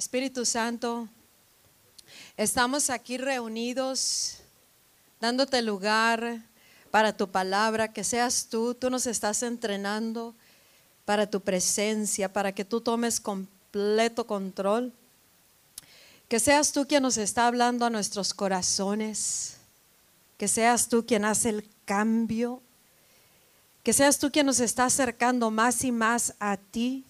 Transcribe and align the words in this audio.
Espíritu 0.00 0.46
Santo, 0.46 1.10
estamos 2.38 2.88
aquí 2.88 3.18
reunidos 3.18 4.38
dándote 5.20 5.60
lugar 5.60 6.42
para 6.90 7.14
tu 7.14 7.30
palabra, 7.30 7.92
que 7.92 8.02
seas 8.02 8.46
tú, 8.46 8.74
tú 8.74 8.88
nos 8.88 9.06
estás 9.06 9.42
entrenando 9.42 10.34
para 11.04 11.28
tu 11.28 11.42
presencia, 11.42 12.32
para 12.32 12.52
que 12.52 12.64
tú 12.64 12.80
tomes 12.80 13.20
completo 13.20 14.26
control. 14.26 14.90
Que 16.28 16.40
seas 16.40 16.72
tú 16.72 16.86
quien 16.86 17.02
nos 17.02 17.18
está 17.18 17.46
hablando 17.46 17.84
a 17.84 17.90
nuestros 17.90 18.32
corazones. 18.32 19.58
Que 20.38 20.48
seas 20.48 20.88
tú 20.88 21.04
quien 21.04 21.26
hace 21.26 21.50
el 21.50 21.68
cambio. 21.84 22.62
Que 23.82 23.92
seas 23.92 24.18
tú 24.18 24.32
quien 24.32 24.46
nos 24.46 24.60
está 24.60 24.86
acercando 24.86 25.50
más 25.50 25.84
y 25.84 25.92
más 25.92 26.32
a 26.40 26.56
ti. 26.56 27.04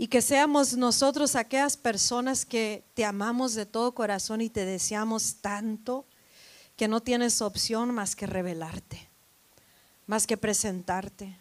Y 0.00 0.08
que 0.08 0.22
seamos 0.22 0.78
nosotros 0.78 1.36
aquellas 1.36 1.76
personas 1.76 2.46
que 2.46 2.82
te 2.94 3.04
amamos 3.04 3.52
de 3.54 3.66
todo 3.66 3.92
corazón 3.92 4.40
y 4.40 4.48
te 4.48 4.64
deseamos 4.64 5.34
tanto 5.42 6.06
que 6.74 6.88
no 6.88 7.02
tienes 7.02 7.42
opción 7.42 7.92
más 7.92 8.16
que 8.16 8.26
revelarte, 8.26 9.10
más 10.06 10.26
que 10.26 10.38
presentarte, 10.38 11.36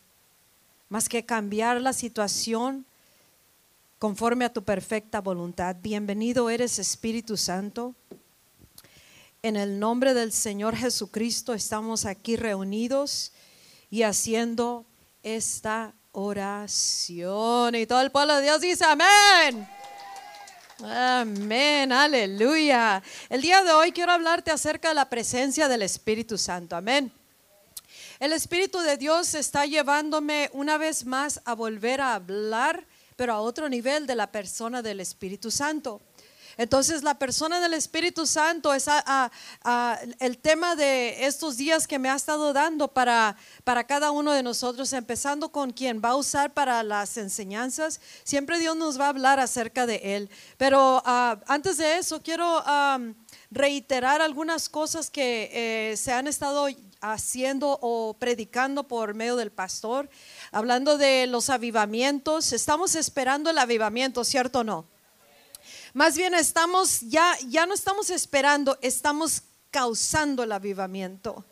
más 0.90 1.08
que 1.08 1.26
cambiar 1.26 1.80
la 1.80 1.94
situación 1.94 2.86
conforme 3.98 4.44
a 4.44 4.52
tu 4.52 4.62
perfecta 4.62 5.22
voluntad. 5.22 5.78
Bienvenido 5.82 6.50
eres 6.50 6.80
Espíritu 6.80 7.38
Santo. 7.38 7.96
En 9.42 9.56
el 9.56 9.80
nombre 9.80 10.14
del 10.14 10.34
Señor 10.34 10.76
Jesucristo 10.76 11.54
estamos 11.54 12.06
aquí 12.06 12.36
reunidos 12.36 13.32
y 13.90 14.04
haciendo 14.04 14.86
esta 15.24 15.94
oración. 16.12 17.76
Y 17.76 17.86
todo 17.86 18.02
el 18.02 18.12
pueblo 18.12 18.36
de 18.36 18.44
Dios 18.44 18.62
dice 18.62 18.86
amén. 18.86 19.68
Amén, 20.84 21.92
aleluya. 21.92 23.04
El 23.30 23.42
día 23.42 23.64
de 23.64 23.74
hoy 23.74 23.92
quiero 23.92 24.14
hablarte 24.14 24.52
acerca 24.52 24.90
de 24.90 24.96
la 24.96 25.10
presencia 25.10 25.68
del 25.68 25.82
Espíritu 25.82 26.38
Santo. 26.38 26.76
Amén. 26.76 27.12
El 28.20 28.34
Espíritu 28.34 28.80
de 28.80 28.98
Dios 28.98 29.34
está 29.34 29.66
llevándome 29.66 30.50
una 30.54 30.78
vez 30.78 31.06
más 31.06 31.42
a 31.46 31.54
volver 31.54 32.02
a 32.02 32.16
hablar, 32.16 32.86
pero 33.16 33.34
a 33.34 33.42
otro 33.42 33.68
nivel 33.70 34.08
de 34.08 34.16
la 34.16 34.32
persona 34.32 34.82
del 34.82 35.00
Espíritu 35.00 35.52
Santo. 35.52 36.02
Entonces 36.60 37.04
la 37.04 37.18
persona 37.18 37.62
del 37.62 37.74
Espíritu 37.74 38.26
Santo 38.28 38.74
es 38.74 38.88
el 40.20 40.38
tema 40.40 40.76
de 40.76 41.26
estos 41.26 41.56
días 41.56 41.88
que 41.88 42.00
me 42.00 42.10
ha 42.10 42.16
estado 42.18 42.52
dando 42.52 42.90
para, 42.90 43.38
para 43.64 43.86
cada 43.86 44.12
uno 44.12 44.34
de 44.34 44.44
nosotros, 44.44 44.92
empezando 44.92 45.54
con 45.54 45.72
quien 45.72 46.02
va 46.04 46.10
a 46.10 46.16
usar 46.18 46.54
para 46.54 46.84
las 46.84 47.16
enseñanzas. 47.16 48.02
Siempre 48.26 48.60
Dios 48.60 48.76
nos 48.76 49.00
va 49.00 49.06
a 49.06 49.10
hablar 49.10 49.40
acerca 49.40 49.86
de 49.86 50.18
Él. 50.18 50.30
Pero 50.58 51.02
ah, 51.06 51.40
antes 51.48 51.78
de 51.78 51.98
eso, 51.98 52.22
quiero 52.22 52.62
reiterar 53.52 54.22
algunas 54.22 54.68
cosas 54.68 55.10
que 55.10 55.50
eh, 55.54 55.96
se 55.96 56.12
han 56.12 56.28
estado 56.28 56.68
haciendo 57.00 57.80
o 57.82 58.18
predicando 58.20 58.86
por 58.86 59.14
medio 59.14 59.38
del 59.38 59.54
pastor, 59.54 60.10
hablando 60.52 60.98
de 60.98 61.26
los 61.26 61.50
avivamientos. 61.50 62.52
Estamos 62.52 62.96
esperando 62.96 63.50
el 63.50 63.58
avivamiento, 63.60 64.26
¿cierto 64.26 64.60
o 64.60 64.64
no? 64.66 64.99
Más 65.94 66.16
bien 66.16 66.34
estamos, 66.34 67.02
ya, 67.02 67.36
ya 67.48 67.66
no 67.66 67.74
estamos 67.74 68.10
esperando, 68.10 68.78
estamos 68.82 69.44
causando 69.72 70.44
el 70.44 70.52
avivamiento. 70.52 71.46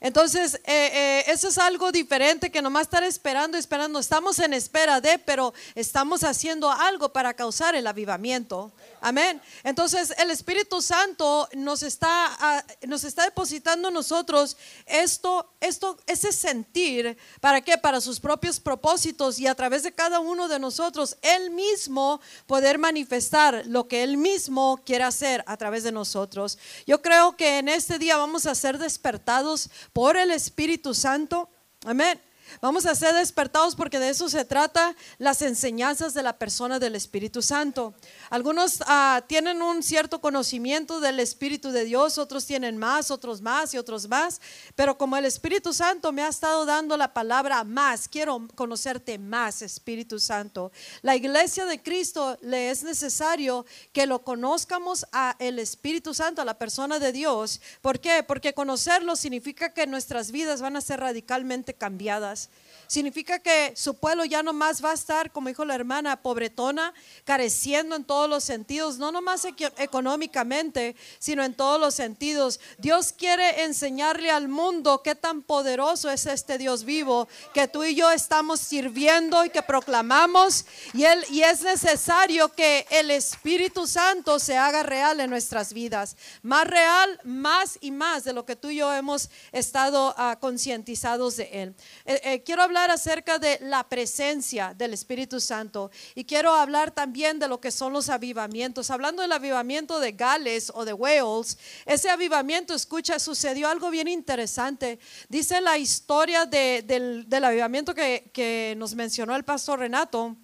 Entonces, 0.00 0.56
eh, 0.66 0.90
eh, 0.92 1.24
eso 1.28 1.48
es 1.48 1.56
algo 1.56 1.90
diferente 1.90 2.50
que 2.50 2.60
nomás 2.60 2.82
estar 2.82 3.02
esperando, 3.04 3.56
esperando. 3.56 3.98
Estamos 3.98 4.38
en 4.38 4.52
espera 4.52 5.00
de, 5.00 5.18
pero 5.18 5.54
estamos 5.74 6.24
haciendo 6.24 6.70
algo 6.70 7.10
para 7.10 7.32
causar 7.32 7.74
el 7.74 7.86
avivamiento. 7.86 8.72
Amén. 9.06 9.38
Entonces 9.64 10.14
el 10.16 10.30
Espíritu 10.30 10.80
Santo 10.80 11.46
nos 11.52 11.82
está, 11.82 12.08
ah, 12.40 12.64
nos 12.86 13.04
está 13.04 13.24
depositando 13.24 13.90
nosotros 13.90 14.56
esto, 14.86 15.46
esto, 15.60 15.98
ese 16.06 16.32
sentir, 16.32 17.18
¿para 17.38 17.60
qué? 17.60 17.76
Para 17.76 18.00
sus 18.00 18.18
propios 18.18 18.58
propósitos 18.58 19.38
y 19.38 19.46
a 19.46 19.54
través 19.54 19.82
de 19.82 19.92
cada 19.92 20.20
uno 20.20 20.48
de 20.48 20.58
nosotros, 20.58 21.18
Él 21.20 21.50
mismo 21.50 22.18
poder 22.46 22.78
manifestar 22.78 23.64
lo 23.66 23.88
que 23.88 24.04
Él 24.04 24.16
mismo 24.16 24.80
quiere 24.86 25.04
hacer 25.04 25.44
a 25.46 25.58
través 25.58 25.84
de 25.84 25.92
nosotros. 25.92 26.56
Yo 26.86 27.02
creo 27.02 27.36
que 27.36 27.58
en 27.58 27.68
este 27.68 27.98
día 27.98 28.16
vamos 28.16 28.46
a 28.46 28.54
ser 28.54 28.78
despertados 28.78 29.68
por 29.92 30.16
el 30.16 30.30
Espíritu 30.30 30.94
Santo. 30.94 31.50
Amén. 31.84 32.18
Vamos 32.60 32.86
a 32.86 32.94
ser 32.94 33.14
despertados 33.14 33.74
porque 33.74 33.98
de 33.98 34.10
eso 34.10 34.28
se 34.28 34.44
trata 34.44 34.94
las 35.18 35.42
enseñanzas 35.42 36.14
de 36.14 36.22
la 36.22 36.38
persona 36.38 36.78
del 36.78 36.94
Espíritu 36.94 37.42
Santo. 37.42 37.94
Algunos 38.30 38.82
ah, 38.86 39.22
tienen 39.26 39.62
un 39.62 39.82
cierto 39.82 40.20
conocimiento 40.20 41.00
del 41.00 41.20
Espíritu 41.20 41.70
de 41.70 41.84
Dios, 41.84 42.18
otros 42.18 42.46
tienen 42.46 42.76
más, 42.76 43.10
otros 43.10 43.40
más 43.40 43.74
y 43.74 43.78
otros 43.78 44.08
más. 44.08 44.40
Pero 44.74 44.96
como 44.96 45.16
el 45.16 45.24
Espíritu 45.24 45.72
Santo 45.72 46.12
me 46.12 46.22
ha 46.22 46.28
estado 46.28 46.64
dando 46.64 46.96
la 46.96 47.12
palabra 47.12 47.64
más, 47.64 48.08
quiero 48.08 48.46
conocerte 48.54 49.18
más, 49.18 49.62
Espíritu 49.62 50.18
Santo. 50.18 50.72
La 51.02 51.16
iglesia 51.16 51.66
de 51.66 51.82
Cristo 51.82 52.38
le 52.42 52.70
es 52.70 52.82
necesario 52.82 53.66
que 53.92 54.06
lo 54.06 54.22
conozcamos 54.22 55.06
a 55.12 55.36
el 55.38 55.58
Espíritu 55.58 56.14
Santo, 56.14 56.42
a 56.42 56.44
la 56.44 56.58
persona 56.58 56.98
de 56.98 57.12
Dios. 57.12 57.60
¿Por 57.80 58.00
qué? 58.00 58.22
Porque 58.22 58.54
conocerlo 58.54 59.16
significa 59.16 59.72
que 59.72 59.86
nuestras 59.86 60.30
vidas 60.30 60.60
van 60.60 60.76
a 60.76 60.80
ser 60.80 61.00
radicalmente 61.00 61.74
cambiadas 61.74 62.33
cosas 62.34 62.50
Significa 62.86 63.38
que 63.38 63.72
su 63.76 63.94
pueblo 63.94 64.24
ya 64.24 64.42
no 64.42 64.52
más 64.52 64.84
va 64.84 64.90
a 64.90 64.94
estar, 64.94 65.30
como 65.32 65.48
dijo 65.48 65.64
la 65.64 65.74
hermana, 65.74 66.22
pobretona, 66.22 66.92
careciendo 67.24 67.96
en 67.96 68.04
todos 68.04 68.28
los 68.28 68.44
sentidos, 68.44 68.98
no 68.98 69.10
nomás 69.10 69.44
económicamente, 69.44 70.96
sino 71.18 71.42
en 71.44 71.54
todos 71.54 71.80
los 71.80 71.94
sentidos. 71.94 72.60
Dios 72.78 73.12
quiere 73.12 73.64
enseñarle 73.64 74.30
al 74.30 74.48
mundo 74.48 75.02
qué 75.02 75.14
tan 75.14 75.42
poderoso 75.42 76.10
es 76.10 76.26
este 76.26 76.58
Dios 76.58 76.84
vivo 76.84 77.28
que 77.52 77.68
tú 77.68 77.84
y 77.84 77.94
yo 77.94 78.10
estamos 78.10 78.60
sirviendo 78.60 79.44
y 79.44 79.50
que 79.50 79.62
proclamamos. 79.62 80.66
Y, 80.92 81.04
él, 81.04 81.24
y 81.30 81.42
es 81.42 81.62
necesario 81.62 82.52
que 82.52 82.86
el 82.90 83.10
Espíritu 83.10 83.86
Santo 83.86 84.38
se 84.38 84.56
haga 84.56 84.82
real 84.82 85.20
en 85.20 85.30
nuestras 85.30 85.72
vidas. 85.72 86.16
Más 86.42 86.66
real, 86.66 87.20
más 87.24 87.78
y 87.80 87.90
más 87.90 88.24
de 88.24 88.32
lo 88.32 88.44
que 88.44 88.56
tú 88.56 88.68
y 88.68 88.76
yo 88.76 88.92
hemos 88.92 89.30
estado 89.52 90.14
uh, 90.18 90.38
concientizados 90.40 91.36
de 91.36 91.44
Él. 91.52 91.74
Eh, 92.04 92.20
eh, 92.24 92.42
quiero 92.42 92.62
hablar 92.62 92.73
hablar 92.74 92.90
acerca 92.90 93.38
de 93.38 93.60
la 93.60 93.88
presencia 93.88 94.74
del 94.76 94.94
Espíritu 94.94 95.38
Santo 95.38 95.92
y 96.16 96.24
quiero 96.24 96.52
hablar 96.52 96.90
también 96.90 97.38
de 97.38 97.46
lo 97.46 97.60
que 97.60 97.70
son 97.70 97.92
los 97.92 98.08
avivamientos. 98.08 98.90
Hablando 98.90 99.22
del 99.22 99.30
avivamiento 99.30 100.00
de 100.00 100.10
Gales 100.10 100.72
o 100.74 100.84
de 100.84 100.92
Wales, 100.92 101.56
ese 101.86 102.10
avivamiento, 102.10 102.74
escucha, 102.74 103.20
sucedió 103.20 103.68
algo 103.68 103.90
bien 103.90 104.08
interesante. 104.08 104.98
Dice 105.28 105.60
la 105.60 105.78
historia 105.78 106.46
del, 106.46 107.44
avivamiento 107.44 107.94
que, 107.94 108.28
que 108.34 108.74
nos 108.76 108.96
mencionó 108.96 109.36
el 109.36 109.44
pastor 109.44 109.78
Renato. 109.78 110.36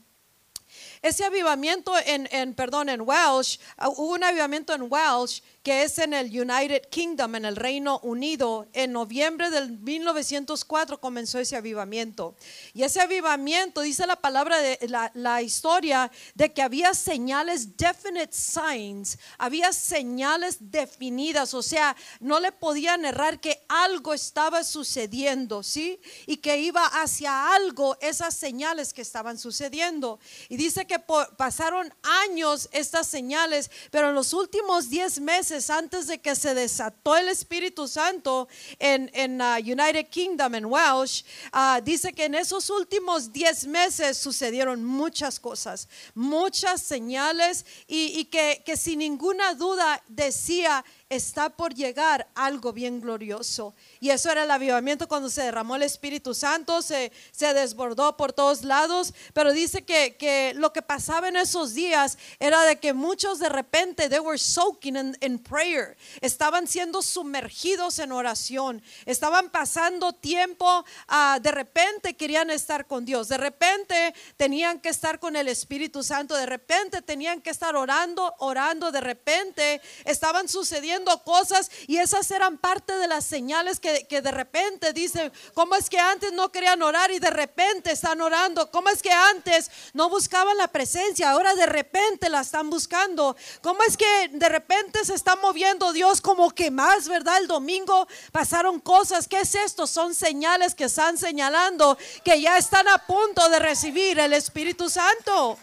Ese 1.02 1.24
avivamiento 1.24 1.92
en, 2.06 2.28
en, 2.30 2.54
perdón, 2.54 2.90
en 2.90 3.00
Welsh, 3.00 3.58
hubo 3.96 4.12
un 4.12 4.22
avivamiento 4.22 4.72
en 4.72 4.82
Welsh 4.88 5.42
que 5.62 5.82
es 5.82 5.98
en 5.98 6.14
el 6.14 6.28
United 6.28 6.88
Kingdom, 6.88 7.34
en 7.34 7.44
el 7.44 7.56
Reino 7.56 8.00
Unido. 8.02 8.66
En 8.72 8.92
noviembre 8.92 9.50
del 9.50 9.78
1904 9.78 10.98
comenzó 11.00 11.38
ese 11.38 11.56
avivamiento. 11.56 12.34
Y 12.72 12.82
ese 12.82 13.00
avivamiento, 13.00 13.82
dice 13.82 14.06
la 14.06 14.16
palabra 14.16 14.58
de 14.58 14.78
la, 15.14 15.42
historia, 15.42 16.10
de 16.34 16.52
que 16.52 16.62
había 16.62 16.94
señales, 16.94 17.76
definite 17.76 18.32
signs, 18.32 19.18
había 19.36 19.72
señales 19.72 20.56
definidas, 20.60 21.52
o 21.52 21.62
sea, 21.62 21.94
no 22.20 22.40
le 22.40 22.52
podían 22.52 23.04
errar 23.04 23.38
que 23.38 23.62
algo 23.68 24.14
estaba 24.14 24.64
sucediendo, 24.64 25.62
¿sí? 25.62 26.00
Y 26.26 26.38
que 26.38 26.58
iba 26.58 26.86
hacia 26.86 27.54
algo 27.54 27.98
esas 28.00 28.34
señales 28.34 28.94
que 28.94 29.02
estaban 29.02 29.38
sucediendo. 29.38 30.20
Y 30.48 30.56
dice 30.56 30.86
que 30.86 30.98
pasaron 31.36 31.92
años 32.02 32.68
estas 32.72 33.06
señales, 33.06 33.70
pero 33.90 34.08
en 34.08 34.14
los 34.14 34.32
últimos 34.32 34.88
10 34.88 35.20
meses, 35.20 35.49
antes 35.70 36.06
de 36.06 36.18
que 36.18 36.36
se 36.36 36.54
desató 36.54 37.16
el 37.16 37.28
Espíritu 37.28 37.88
Santo 37.88 38.48
en, 38.78 39.10
en 39.14 39.40
uh, 39.40 39.56
United 39.56 40.06
Kingdom, 40.08 40.54
en 40.54 40.66
Welsh, 40.66 41.24
uh, 41.52 41.82
dice 41.82 42.12
que 42.12 42.26
en 42.26 42.36
esos 42.36 42.70
últimos 42.70 43.32
10 43.32 43.66
meses 43.66 44.16
sucedieron 44.16 44.84
muchas 44.84 45.40
cosas, 45.40 45.88
muchas 46.14 46.82
señales 46.82 47.66
y, 47.88 48.24
que, 48.26 48.62
que 48.64 48.76
sin 48.76 49.00
ninguna 49.00 49.54
duda 49.54 50.02
decía 50.06 50.84
está 51.10 51.50
por 51.50 51.74
llegar 51.74 52.28
algo 52.36 52.72
bien 52.72 53.00
glorioso. 53.00 53.74
Y 53.98 54.10
eso 54.10 54.30
era 54.30 54.44
el 54.44 54.50
avivamiento 54.50 55.08
cuando 55.08 55.28
se 55.28 55.42
derramó 55.42 55.74
el 55.74 55.82
Espíritu 55.82 56.34
Santo, 56.34 56.82
se, 56.82 57.10
se 57.32 57.52
desbordó 57.52 58.16
por 58.16 58.32
todos 58.32 58.62
lados. 58.62 59.12
Pero 59.34 59.52
dice 59.52 59.82
que, 59.82 60.14
que, 60.16 60.54
lo 60.54 60.72
que 60.72 60.82
pasaba 60.82 61.28
en 61.28 61.36
esos 61.36 61.74
días 61.74 62.16
era 62.38 62.62
de 62.62 62.78
que 62.78 62.92
muchos 62.94 63.40
de 63.40 63.48
repente, 63.48 64.08
they 64.08 64.20
were 64.20 64.38
soaking 64.38 65.16
in, 65.20 65.38
prayer, 65.40 65.96
estaban 66.20 66.68
siendo 66.68 67.02
sumergidos 67.02 67.98
en 67.98 68.12
oración, 68.12 68.80
estaban 69.04 69.50
pasando 69.50 70.12
tiempo, 70.12 70.84
uh, 71.08 71.40
de 71.40 71.50
repente 71.50 72.14
querían 72.14 72.50
estar 72.50 72.86
con 72.86 73.04
Dios, 73.04 73.28
de 73.28 73.36
repente 73.36 74.14
tenían 74.36 74.78
que 74.78 74.90
estar 74.90 75.18
con 75.18 75.34
el 75.34 75.48
Espíritu 75.48 76.04
Santo, 76.04 76.36
de 76.36 76.46
repente 76.46 77.02
tenían 77.02 77.40
que 77.40 77.50
estar 77.50 77.74
orando, 77.74 78.32
orando, 78.38 78.92
de 78.92 79.00
repente 79.00 79.80
estaban 80.04 80.48
sucediendo 80.48 80.99
cosas 81.24 81.70
y 81.86 81.98
esas 81.98 82.30
eran 82.30 82.58
parte 82.58 82.96
de 82.96 83.08
las 83.08 83.24
señales 83.24 83.80
que, 83.80 84.06
que 84.06 84.22
de 84.22 84.30
repente 84.30 84.92
dicen, 84.92 85.32
¿cómo 85.54 85.74
es 85.74 85.88
que 85.90 85.98
antes 85.98 86.32
no 86.32 86.50
querían 86.52 86.82
orar 86.82 87.10
y 87.10 87.18
de 87.18 87.30
repente 87.30 87.92
están 87.92 88.20
orando? 88.20 88.70
¿Cómo 88.70 88.88
es 88.88 89.02
que 89.02 89.12
antes 89.12 89.70
no 89.92 90.08
buscaban 90.08 90.56
la 90.56 90.68
presencia, 90.68 91.30
ahora 91.30 91.54
de 91.54 91.66
repente 91.66 92.28
la 92.28 92.40
están 92.40 92.70
buscando? 92.70 93.36
¿Cómo 93.62 93.82
es 93.82 93.96
que 93.96 94.28
de 94.32 94.48
repente 94.48 95.04
se 95.04 95.14
está 95.14 95.36
moviendo 95.36 95.92
Dios 95.92 96.20
como 96.20 96.50
que 96.50 96.70
más, 96.70 97.08
verdad? 97.08 97.38
El 97.38 97.46
domingo 97.46 98.06
pasaron 98.32 98.80
cosas, 98.80 99.28
¿qué 99.28 99.40
es 99.40 99.54
esto? 99.54 99.86
Son 99.86 100.14
señales 100.14 100.74
que 100.74 100.84
están 100.84 101.18
señalando 101.18 101.96
que 102.24 102.40
ya 102.40 102.58
están 102.58 102.88
a 102.88 102.98
punto 103.06 103.48
de 103.48 103.58
recibir 103.58 104.18
el 104.18 104.32
Espíritu 104.32 104.88
Santo. 104.88 105.58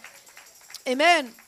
Amén 0.86 1.47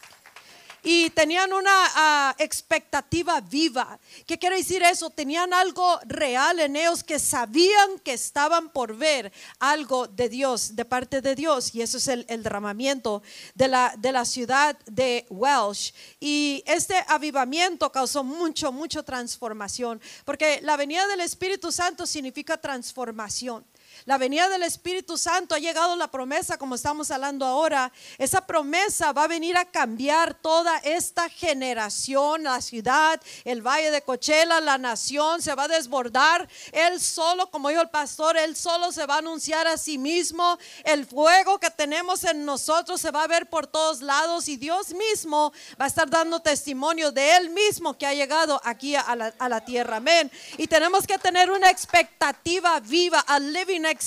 y 0.83 1.11
tenían 1.11 1.53
una 1.53 1.71
ah, 1.73 2.35
expectativa 2.39 3.41
viva. 3.41 3.99
¿Qué 4.27 4.39
quiere 4.39 4.57
decir 4.57 4.83
eso? 4.83 5.11
Tenían 5.11 5.53
algo 5.53 5.99
real 6.07 6.61
en 6.61 6.77
ellos 6.77 7.05
que 7.05 7.19
sabían 7.19 7.99
que 8.03 8.13
estaban 8.13 8.71
por 8.71 8.97
ver 8.97 9.33
algo 9.59 10.07
de 10.07 10.29
Dios, 10.29 10.77
de 10.77 10.85
parte 10.85 11.21
de 11.21 11.35
Dios. 11.35 11.75
Y 11.75 11.83
eso 11.83 11.99
es 11.99 12.09
el, 12.09 12.27
derramamiento 12.27 13.23
de 13.55 13.69
la, 13.69 13.95
de 13.99 14.13
la 14.13 14.25
ciudad 14.25 14.79
de 14.87 15.27
Welsh. 15.29 15.93
Y 16.19 16.63
este 16.67 16.95
avivamiento 17.09 17.91
causó 17.93 18.25
mucho, 18.25 18.73
mucho 18.73 19.03
transformación, 19.03 20.01
porque 20.25 20.61
la 20.63 20.77
venida 20.77 21.07
del 21.09 21.21
Espíritu 21.21 21.73
Santo 21.73 22.07
significa 22.07 22.57
transformación. 22.57 23.65
La 24.11 24.19
venida 24.19 24.49
del 24.49 24.65
Espíritu 24.65 25.17
Santo 25.17 25.55
ha 25.55 25.61
llegado 25.61 25.95
la 25.95 26.11
promesa, 26.11 26.59
como 26.59 26.75
estamos 26.75 27.13
hablando 27.13 27.47
ahora. 27.47 27.93
Esa 28.19 28.45
promesa 28.45 29.13
va 29.13 29.23
a 29.23 29.29
venir 29.29 29.57
a 29.57 29.65
cambiar 29.65 30.35
toda 30.35 30.79
esta 30.79 31.29
generación, 31.29 32.43
la 32.43 32.61
ciudad, 32.61 33.23
el 33.45 33.63
valle 33.65 33.93
de 33.93 34.03
Cochela, 34.03 34.61
la 34.61 34.79
nación, 34.79 35.41
se 35.41 35.55
va 35.55 35.63
a 35.63 35.69
desbordar. 35.69 36.49
Él 36.73 37.01
solo, 37.01 37.53
como 37.53 37.69
dijo 37.69 37.83
el 37.83 37.91
pastor, 37.91 38.37
él 38.37 38.57
solo 38.57 38.91
se 38.91 39.07
va 39.07 39.15
a 39.15 39.19
anunciar 39.19 39.69
a 39.69 39.79
sí 39.79 39.97
mismo. 39.97 40.59
El 40.83 41.07
fuego 41.07 41.61
que 41.61 41.71
tenemos 41.71 42.25
en 42.25 42.45
nosotros 42.45 43.01
se 43.01 43.13
va 43.13 43.23
a 43.23 43.29
ver 43.29 43.49
por 43.49 43.69
todos 43.69 44.03
lados 44.03 44.49
y 44.49 44.57
Dios 44.57 44.93
mismo 44.93 45.53
va 45.81 45.85
a 45.85 45.89
estar 45.89 46.11
dando 46.11 46.41
testimonio 46.41 47.13
de 47.13 47.37
él 47.37 47.51
mismo 47.51 47.97
que 47.97 48.07
ha 48.07 48.15
llegado 48.15 48.61
aquí 48.65 48.97
a 48.97 49.15
la, 49.15 49.33
a 49.39 49.49
la 49.49 49.65
tierra. 49.65 49.99
Amén. 49.99 50.33
Y 50.59 50.67
tenemos 50.67 51.07
que 51.07 51.17
tener 51.17 51.49
una 51.49 51.71
expectativa 51.71 52.81
viva, 52.81 53.21
a 53.21 53.39
living 53.39 53.83
expectation 53.83 54.00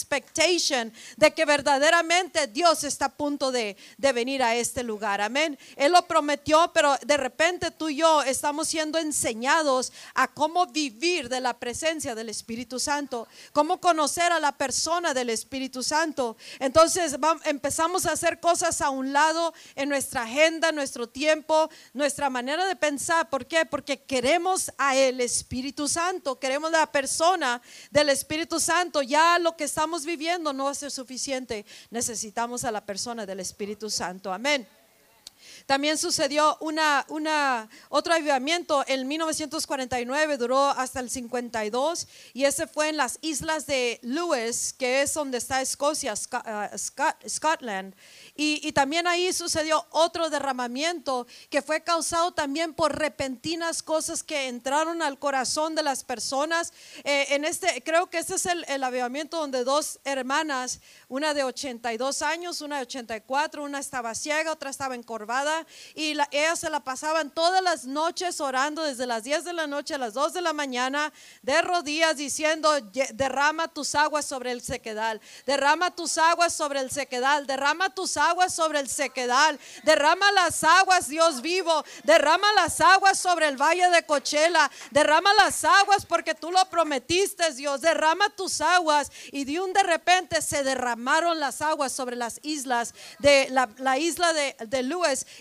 de 1.17 1.33
que 1.33 1.45
verdaderamente 1.45 2.47
Dios 2.47 2.83
está 2.83 3.05
a 3.05 3.09
punto 3.09 3.51
de, 3.51 3.77
de 3.97 4.13
venir 4.13 4.41
a 4.41 4.55
este 4.55 4.83
lugar. 4.83 5.21
Amén. 5.21 5.57
Él 5.75 5.91
lo 5.91 6.05
prometió, 6.07 6.71
pero 6.73 6.95
de 7.05 7.17
repente 7.17 7.71
tú 7.71 7.89
y 7.89 7.97
yo 7.97 8.23
estamos 8.23 8.67
siendo 8.67 8.97
enseñados 8.97 9.91
a 10.15 10.27
cómo 10.27 10.67
vivir 10.67 11.29
de 11.29 11.41
la 11.41 11.57
presencia 11.59 12.15
del 12.15 12.29
Espíritu 12.29 12.79
Santo, 12.79 13.27
cómo 13.51 13.79
conocer 13.79 14.31
a 14.31 14.39
la 14.39 14.51
persona 14.51 15.13
del 15.13 15.29
Espíritu 15.29 15.83
Santo. 15.83 16.37
Entonces 16.59 17.15
empezamos 17.45 18.05
a 18.05 18.13
hacer 18.13 18.39
cosas 18.39 18.81
a 18.81 18.89
un 18.89 19.13
lado 19.13 19.53
en 19.75 19.89
nuestra 19.89 20.23
agenda, 20.23 20.71
nuestro 20.71 21.07
tiempo, 21.07 21.69
nuestra 21.93 22.29
manera 22.29 22.65
de 22.65 22.75
pensar. 22.75 23.29
¿Por 23.29 23.45
qué? 23.45 23.65
Porque 23.65 24.01
queremos 24.01 24.71
a 24.77 24.95
el 24.95 25.21
Espíritu 25.21 25.87
Santo, 25.87 26.39
queremos 26.39 26.71
la 26.71 26.91
persona 26.91 27.61
del 27.91 28.09
Espíritu 28.09 28.59
Santo. 28.59 29.01
Ya 29.01 29.39
lo 29.39 29.55
que 29.55 29.65
estamos 29.73 30.05
viviendo 30.05 30.53
no 30.53 30.65
va 30.65 30.71
a 30.71 30.75
ser 30.75 30.91
suficiente. 30.91 31.65
Necesitamos 31.89 32.63
a 32.63 32.71
la 32.71 32.85
persona 32.85 33.25
del 33.25 33.39
Espíritu 33.39 33.89
Santo. 33.89 34.31
Amén. 34.31 34.67
También 35.65 35.97
sucedió 35.97 36.57
una, 36.59 37.05
una, 37.07 37.69
otro 37.89 38.13
avivamiento 38.13 38.83
en 38.85 39.07
1949, 39.07 40.37
duró 40.37 40.69
hasta 40.69 40.99
el 40.99 41.09
52 41.09 42.07
y 42.33 42.43
ese 42.43 42.67
fue 42.67 42.89
en 42.89 42.97
las 42.97 43.17
islas 43.21 43.65
de 43.65 43.99
Lewis, 44.01 44.73
que 44.77 45.01
es 45.01 45.13
donde 45.13 45.37
está 45.37 45.61
Escocia, 45.61 46.13
uh, 46.13 47.27
Scotland. 47.27 47.95
Y, 48.35 48.71
también 48.73 49.05
ahí 49.05 49.31
sucedió 49.31 49.85
otro 49.91 50.29
derramamiento 50.29 51.27
que 51.51 51.61
fue 51.61 51.81
causado 51.83 52.31
también 52.31 52.73
por 52.73 52.97
repentinas 52.97 53.83
cosas 53.83 54.23
que 54.23 54.47
entraron 54.47 55.01
al 55.03 55.19
corazón 55.19 55.75
de 55.75 55.83
las 55.83 56.03
personas. 56.03 56.73
Eh, 57.03 57.27
en 57.29 57.45
este, 57.45 57.83
creo 57.83 58.09
que 58.09 58.17
este 58.17 58.35
es 58.35 58.47
el, 58.47 58.65
el 58.67 58.83
avivamiento 58.83 59.37
donde 59.37 59.63
dos 59.63 59.99
hermanas, 60.03 60.81
una 61.07 61.35
de 61.35 61.43
82 61.43 62.23
años, 62.23 62.61
una 62.61 62.77
de 62.77 62.81
84, 62.83 63.63
una 63.63 63.79
estaba 63.79 64.15
ciega, 64.15 64.51
otra 64.51 64.71
estaba 64.71 64.95
encorvada 64.95 65.52
y 65.95 66.13
la, 66.13 66.27
ellas 66.31 66.59
se 66.59 66.69
la 66.69 66.79
pasaban 66.79 67.31
todas 67.31 67.61
las 67.61 67.85
noches 67.85 68.39
orando 68.41 68.83
desde 68.83 69.05
las 69.05 69.23
10 69.23 69.43
de 69.43 69.53
la 69.53 69.67
noche 69.67 69.95
a 69.95 69.97
las 69.97 70.13
2 70.13 70.33
de 70.33 70.41
la 70.41 70.53
mañana 70.53 71.13
de 71.41 71.61
rodillas 71.61 72.17
diciendo, 72.17 72.71
derrama 73.13 73.67
tus 73.67 73.95
aguas 73.95 74.25
sobre 74.25 74.51
el 74.51 74.61
sequedal, 74.61 75.21
derrama 75.45 75.91
tus 75.91 76.17
aguas 76.17 76.53
sobre 76.53 76.79
el 76.79 76.91
sequedal, 76.91 77.47
derrama 77.47 77.89
tus 77.89 78.17
aguas 78.17 78.53
sobre 78.53 78.79
el 78.79 78.89
sequedal, 78.89 79.59
derrama 79.83 80.31
las 80.31 80.63
aguas, 80.63 81.07
Dios 81.07 81.41
vivo, 81.41 81.83
derrama 82.03 82.47
las 82.53 82.81
aguas 82.81 83.19
sobre 83.19 83.47
el 83.47 83.57
valle 83.57 83.89
de 83.89 84.05
Cochela, 84.05 84.69
derrama 84.91 85.33
las 85.35 85.63
aguas 85.63 86.05
porque 86.05 86.35
tú 86.35 86.51
lo 86.51 86.63
prometiste, 86.69 87.53
Dios, 87.53 87.81
derrama 87.81 88.29
tus 88.29 88.61
aguas. 88.61 89.11
Y 89.31 89.45
de 89.45 89.59
un 89.59 89.73
de 89.73 89.83
repente 89.83 90.41
se 90.41 90.63
derramaron 90.63 91.39
las 91.39 91.61
aguas 91.61 91.91
sobre 91.91 92.15
las 92.15 92.39
islas 92.43 92.93
de 93.19 93.47
la, 93.49 93.97
isla 93.97 94.33
de, 94.33 94.55
de 94.67 94.83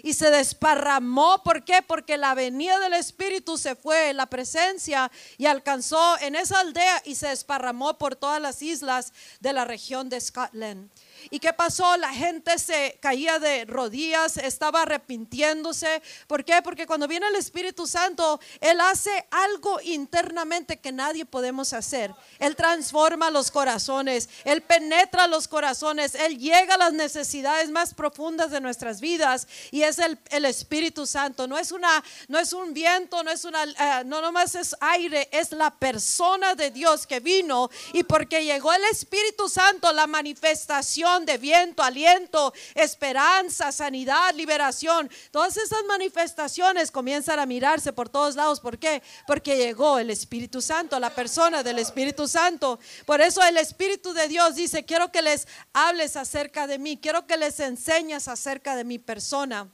y 0.03 0.15
se 0.15 0.31
desparramó. 0.31 1.43
¿Por 1.43 1.65
qué? 1.65 1.83
Porque 1.83 2.17
la 2.17 2.35
venida 2.35 2.79
del 2.81 2.95
Espíritu 2.95 3.57
se 3.57 3.77
fue, 3.77 4.13
la 4.13 4.27
presencia 4.27 5.11
y 5.39 5.47
alcanzó 5.47 6.19
en 6.21 6.35
esa 6.35 6.61
aldea 6.61 7.03
y 7.05 7.15
se 7.15 7.29
desparramó 7.29 7.99
por 7.99 8.17
todas 8.17 8.41
las 8.41 8.63
islas 8.63 9.13
de 9.41 9.53
la 9.53 9.65
región 9.65 10.09
de 10.09 10.21
Scotland. 10.21 10.91
¿Y 11.31 11.39
qué 11.39 11.53
pasó? 11.53 11.97
La 11.97 12.13
gente 12.13 12.59
se 12.59 12.99
caía 13.01 13.39
de 13.39 13.65
rodillas, 13.65 14.37
estaba 14.37 14.83
arrepintiéndose. 14.83 16.03
¿Por 16.27 16.45
qué? 16.45 16.61
Porque 16.63 16.87
cuando 16.87 17.09
viene 17.09 17.27
el 17.29 17.37
Espíritu 17.37 17.87
Santo, 17.87 18.41
Él 18.61 18.81
hace 18.81 19.27
algo 19.31 19.81
internamente 19.83 20.79
que 20.79 20.93
nadie 20.93 21.25
podemos 21.25 21.73
hacer. 21.73 22.15
Él 22.39 22.57
transforma 22.57 23.31
los 23.31 23.51
corazones, 23.51 24.29
Él 24.45 24.63
penetra 24.63 25.27
los 25.27 25.49
corazones, 25.49 26.15
Él 26.15 26.39
llega 26.39 26.75
a 26.75 26.79
las 26.79 26.93
necesidades 26.93 27.71
más 27.71 27.95
profundas 27.95 28.51
de 28.51 28.61
nuestras 28.61 29.01
vidas 29.01 29.47
y 29.71 29.83
es 29.83 29.99
el, 29.99 30.45
Espíritu 30.45 31.07
Santo. 31.07 31.47
No 31.47 31.57
es, 31.57 31.73
una, 31.73 32.03
no 32.29 32.39
es 32.39 32.53
un 32.53 32.75
viento, 32.75 33.23
no 33.23 33.31
es 33.31 33.45
una, 33.45 33.65
uh, 33.65 34.07
no 34.07 34.21
nomás 34.21 34.55
es 34.55 34.75
aire, 34.81 35.29
es 35.33 35.53
la 35.53 35.71
persona 35.71 36.55
de 36.55 36.71
Dios 36.71 37.07
que 37.07 37.21
vino 37.21 37.71
y 37.93 38.03
porque 38.03 38.45
llegó 38.45 38.73
el 38.73 38.85
Espíritu 38.85 39.49
Santo, 39.49 39.93
la 39.93 40.07
manifestación 40.07 41.12
de 41.21 41.39
viento, 41.39 41.83
aliento, 41.83 42.53
esperanza, 42.75 43.71
sanidad, 43.71 44.35
liberación. 44.35 45.11
Todas 45.31 45.57
esas 45.57 45.85
manifestaciones 45.85 46.91
comienzan 46.91 47.39
a 47.39 47.47
mirarse 47.47 47.93
por 47.93 48.09
todos 48.09 48.35
lados. 48.35 48.61
¿Por 48.61 48.79
qué? 48.79 49.03
Porque 49.27 49.57
llegó 49.57 49.99
el 49.99 50.11
Espíritu 50.11 50.61
Santo, 50.63 50.99
la 50.99 51.15
persona 51.15 51.63
del 51.63 51.79
Espíritu 51.79 52.27
Santo. 52.27 52.81
Por 53.05 53.21
eso 53.21 53.43
el 53.43 53.59
Espíritu 53.59 54.13
de 54.13 54.29
Dios 54.29 54.55
dice, 54.55 54.85
quiero 54.85 55.13
que 55.13 55.23
les 55.23 55.47
hables 55.73 56.17
acerca 56.17 56.67
de 56.67 56.79
mí, 56.79 56.97
quiero 56.97 57.27
que 57.27 57.37
les 57.37 57.61
enseñes 57.61 58.27
acerca 58.29 58.75
de 58.75 58.85
mi 58.85 58.99
persona. 58.99 59.71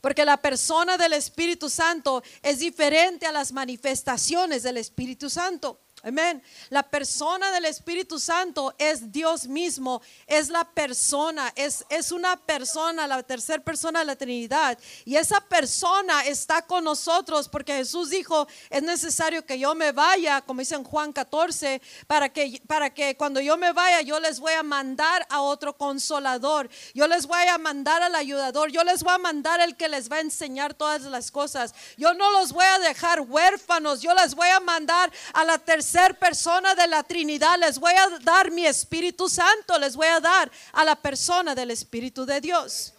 Porque 0.00 0.24
la 0.24 0.36
persona 0.36 0.96
del 0.96 1.12
Espíritu 1.12 1.68
Santo 1.68 2.22
es 2.42 2.60
diferente 2.60 3.26
a 3.26 3.32
las 3.32 3.52
manifestaciones 3.52 4.62
del 4.62 4.76
Espíritu 4.76 5.28
Santo. 5.28 5.80
Amén. 6.04 6.40
La 6.70 6.84
persona 6.84 7.50
del 7.50 7.64
Espíritu 7.64 8.20
Santo 8.20 8.72
es 8.78 9.10
Dios 9.10 9.48
mismo, 9.48 10.00
es 10.28 10.48
la 10.48 10.64
persona, 10.64 11.52
es, 11.56 11.84
es 11.88 12.12
una 12.12 12.36
persona, 12.36 13.08
la 13.08 13.20
tercera 13.24 13.60
persona 13.60 13.98
de 13.98 14.04
la 14.04 14.14
Trinidad. 14.14 14.78
Y 15.04 15.16
esa 15.16 15.40
persona 15.40 16.24
está 16.24 16.62
con 16.62 16.84
nosotros 16.84 17.48
porque 17.48 17.74
Jesús 17.74 18.10
dijo, 18.10 18.46
es 18.70 18.82
necesario 18.84 19.44
que 19.44 19.58
yo 19.58 19.74
me 19.74 19.90
vaya, 19.90 20.40
como 20.42 20.60
dice 20.60 20.76
en 20.76 20.84
Juan 20.84 21.12
14, 21.12 21.82
para 22.06 22.28
que, 22.28 22.62
para 22.68 22.94
que 22.94 23.16
cuando 23.16 23.40
yo 23.40 23.56
me 23.56 23.72
vaya 23.72 24.00
yo 24.00 24.20
les 24.20 24.38
voy 24.38 24.52
a 24.52 24.62
mandar 24.62 25.26
a 25.28 25.40
otro 25.40 25.76
consolador, 25.76 26.70
yo 26.94 27.08
les 27.08 27.26
voy 27.26 27.42
a 27.48 27.58
mandar 27.58 28.04
al 28.04 28.14
ayudador, 28.14 28.70
yo 28.70 28.84
les 28.84 29.02
voy 29.02 29.14
a 29.14 29.18
mandar 29.18 29.60
el 29.60 29.76
que 29.76 29.88
les 29.88 30.08
va 30.08 30.16
a 30.16 30.20
enseñar 30.20 30.74
todas 30.74 31.02
las 31.02 31.32
cosas. 31.32 31.74
Yo 31.96 32.14
no 32.14 32.30
los 32.30 32.52
voy 32.52 32.64
a 32.64 32.78
dejar 32.78 33.22
huérfanos, 33.22 34.00
yo 34.00 34.14
les 34.14 34.36
voy 34.36 34.48
a 34.48 34.60
mandar 34.60 35.12
a 35.32 35.44
la 35.44 35.58
tercera 35.58 35.87
ser 35.88 36.18
persona 36.18 36.74
de 36.74 36.86
la 36.86 37.02
Trinidad, 37.02 37.58
les 37.58 37.78
voy 37.78 37.94
a 37.94 38.18
dar 38.20 38.50
mi 38.50 38.66
Espíritu 38.66 39.28
Santo, 39.28 39.78
les 39.78 39.96
voy 39.96 40.06
a 40.06 40.20
dar 40.20 40.50
a 40.72 40.84
la 40.84 40.96
persona 40.96 41.54
del 41.54 41.70
Espíritu 41.70 42.26
de 42.26 42.40
Dios. 42.40 42.92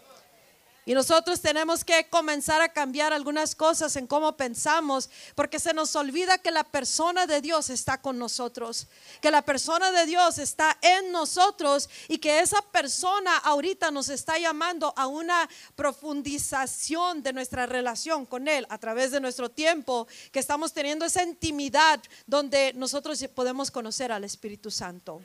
Y 0.89 0.96
nosotros 0.96 1.39
tenemos 1.39 1.86
que 1.86 2.10
comenzar 2.10 2.63
a 2.63 2.69
cambiar 2.69 3.13
algunas 3.13 3.53
cosas 3.53 3.96
en 3.96 4.08
cómo 4.08 4.36
pensamos, 4.36 5.08
porque 5.36 5.60
se 5.60 5.72
nos 5.72 5.96
olvida 5.96 6.39
que 6.39 6.50
la 6.50 6.63
persona 6.63 7.27
de 7.27 7.41
Dios 7.41 7.69
está 7.69 8.01
con 8.01 8.17
nosotros, 8.17 8.88
que 9.22 9.29
la 9.29 9.43
persona 9.43 9.91
de 9.91 10.08
Dios 10.08 10.39
está 10.39 10.79
en 10.81 11.12
nosotros 11.12 11.91
y 12.08 12.17
que 12.17 12.39
esa 12.39 12.63
persona 12.63 13.38
ahorita 13.38 13.91
nos 13.91 14.10
está 14.10 14.39
llamando 14.39 14.91
a 14.98 15.05
una 15.05 15.48
profundización 15.75 17.22
de 17.22 17.34
nuestra 17.34 17.67
relación 17.67 18.25
con 18.25 18.48
Él 18.48 18.65
a 18.67 18.79
través 18.79 19.12
de 19.12 19.22
nuestro 19.22 19.51
tiempo, 19.51 20.08
que 20.31 20.39
estamos 20.39 20.74
teniendo 20.74 21.05
esa 21.05 21.22
intimidad 21.22 22.01
donde 22.25 22.74
nosotros 22.74 23.24
podemos 23.36 23.69
conocer 23.69 24.12
al 24.12 24.24
Espíritu 24.24 24.72
Santo. 24.72 25.22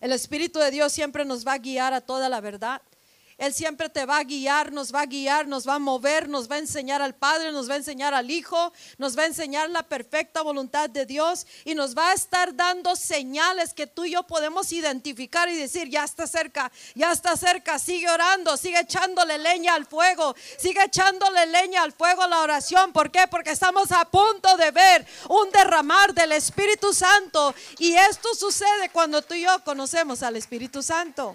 El 0.00 0.12
Espíritu 0.12 0.58
de 0.58 0.70
Dios 0.70 0.92
siempre 0.92 1.24
nos 1.24 1.46
va 1.46 1.54
a 1.54 1.58
guiar 1.58 1.94
a 1.94 2.02
toda 2.02 2.28
la 2.28 2.42
verdad. 2.42 2.82
Él 3.40 3.54
siempre 3.54 3.88
te 3.88 4.04
va 4.04 4.18
a 4.18 4.24
guiar, 4.24 4.70
nos 4.70 4.94
va 4.94 5.00
a 5.00 5.06
guiar, 5.06 5.48
nos 5.48 5.66
va 5.66 5.76
a 5.76 5.78
mover, 5.78 6.28
nos 6.28 6.50
va 6.50 6.56
a 6.56 6.58
enseñar 6.58 7.00
al 7.00 7.14
Padre, 7.14 7.52
nos 7.52 7.70
va 7.70 7.72
a 7.72 7.78
enseñar 7.78 8.12
al 8.12 8.30
Hijo, 8.30 8.70
nos 8.98 9.16
va 9.16 9.22
a 9.22 9.26
enseñar 9.26 9.70
la 9.70 9.82
perfecta 9.82 10.42
voluntad 10.42 10.90
de 10.90 11.06
Dios 11.06 11.46
y 11.64 11.74
nos 11.74 11.96
va 11.96 12.10
a 12.10 12.12
estar 12.12 12.54
dando 12.54 12.94
señales 12.96 13.72
que 13.72 13.86
tú 13.86 14.04
y 14.04 14.10
yo 14.10 14.24
podemos 14.24 14.70
identificar 14.72 15.48
y 15.48 15.56
decir, 15.56 15.88
ya 15.88 16.04
está 16.04 16.26
cerca, 16.26 16.70
ya 16.94 17.12
está 17.12 17.34
cerca, 17.34 17.78
sigue 17.78 18.10
orando, 18.10 18.58
sigue 18.58 18.78
echándole 18.78 19.38
leña 19.38 19.72
al 19.72 19.86
fuego, 19.86 20.36
sigue 20.58 20.84
echándole 20.84 21.46
leña 21.46 21.82
al 21.82 21.92
fuego 21.92 22.24
a 22.24 22.28
la 22.28 22.40
oración. 22.40 22.92
¿Por 22.92 23.10
qué? 23.10 23.26
Porque 23.26 23.52
estamos 23.52 23.90
a 23.90 24.04
punto 24.04 24.54
de 24.58 24.70
ver 24.70 25.06
un 25.30 25.50
derramar 25.50 26.12
del 26.12 26.32
Espíritu 26.32 26.92
Santo 26.92 27.54
y 27.78 27.94
esto 27.94 28.34
sucede 28.34 28.90
cuando 28.92 29.22
tú 29.22 29.32
y 29.32 29.44
yo 29.44 29.64
conocemos 29.64 30.22
al 30.22 30.36
Espíritu 30.36 30.82
Santo. 30.82 31.34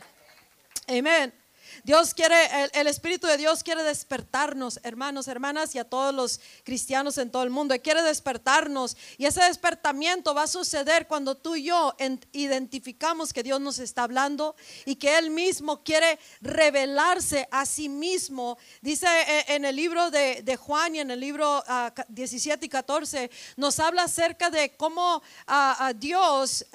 Amén. 0.87 1.44
Dios 1.85 2.15
quiere, 2.15 2.35
el, 2.73 2.87
Espíritu 2.87 3.27
de 3.27 3.37
Dios 3.37 3.61
quiere 3.61 3.83
despertarnos, 3.83 4.79
hermanos, 4.81 5.27
hermanas, 5.27 5.75
y 5.75 5.77
a 5.77 5.83
todos 5.83 6.15
los 6.15 6.39
cristianos 6.63 7.19
en 7.19 7.29
todo 7.29 7.43
el 7.43 7.51
mundo. 7.51 7.75
quiere 7.79 8.01
despertarnos. 8.01 8.97
Y 9.19 9.27
ese 9.27 9.43
despertamiento 9.43 10.33
va 10.33 10.43
a 10.43 10.47
suceder 10.47 11.05
cuando 11.05 11.35
tú 11.35 11.55
y 11.55 11.65
yo 11.65 11.95
identificamos 12.31 13.31
que 13.31 13.43
Dios 13.43 13.61
nos 13.61 13.77
está 13.77 14.01
hablando 14.01 14.55
y 14.87 14.95
que 14.95 15.15
Él 15.15 15.29
mismo 15.29 15.83
quiere 15.83 16.17
revelarse 16.41 17.47
a 17.51 17.67
sí 17.67 17.87
mismo. 17.87 18.57
Dice 18.81 19.05
eh, 19.05 19.45
en 19.49 19.63
el 19.63 19.75
libro 19.75 20.09
de, 20.09 20.57
Juan 20.59 20.95
y 20.95 21.01
en 21.01 21.11
el 21.11 21.19
libro 21.19 21.63
17 22.07 22.57
ah, 22.61 22.65
y 22.65 22.69
14, 22.69 23.31
nos 23.57 23.79
habla 23.79 24.05
acerca 24.05 24.49
de 24.49 24.75
cómo 24.75 25.21
ah, 25.45 25.75
ah, 25.77 25.93
Dios 25.93 26.65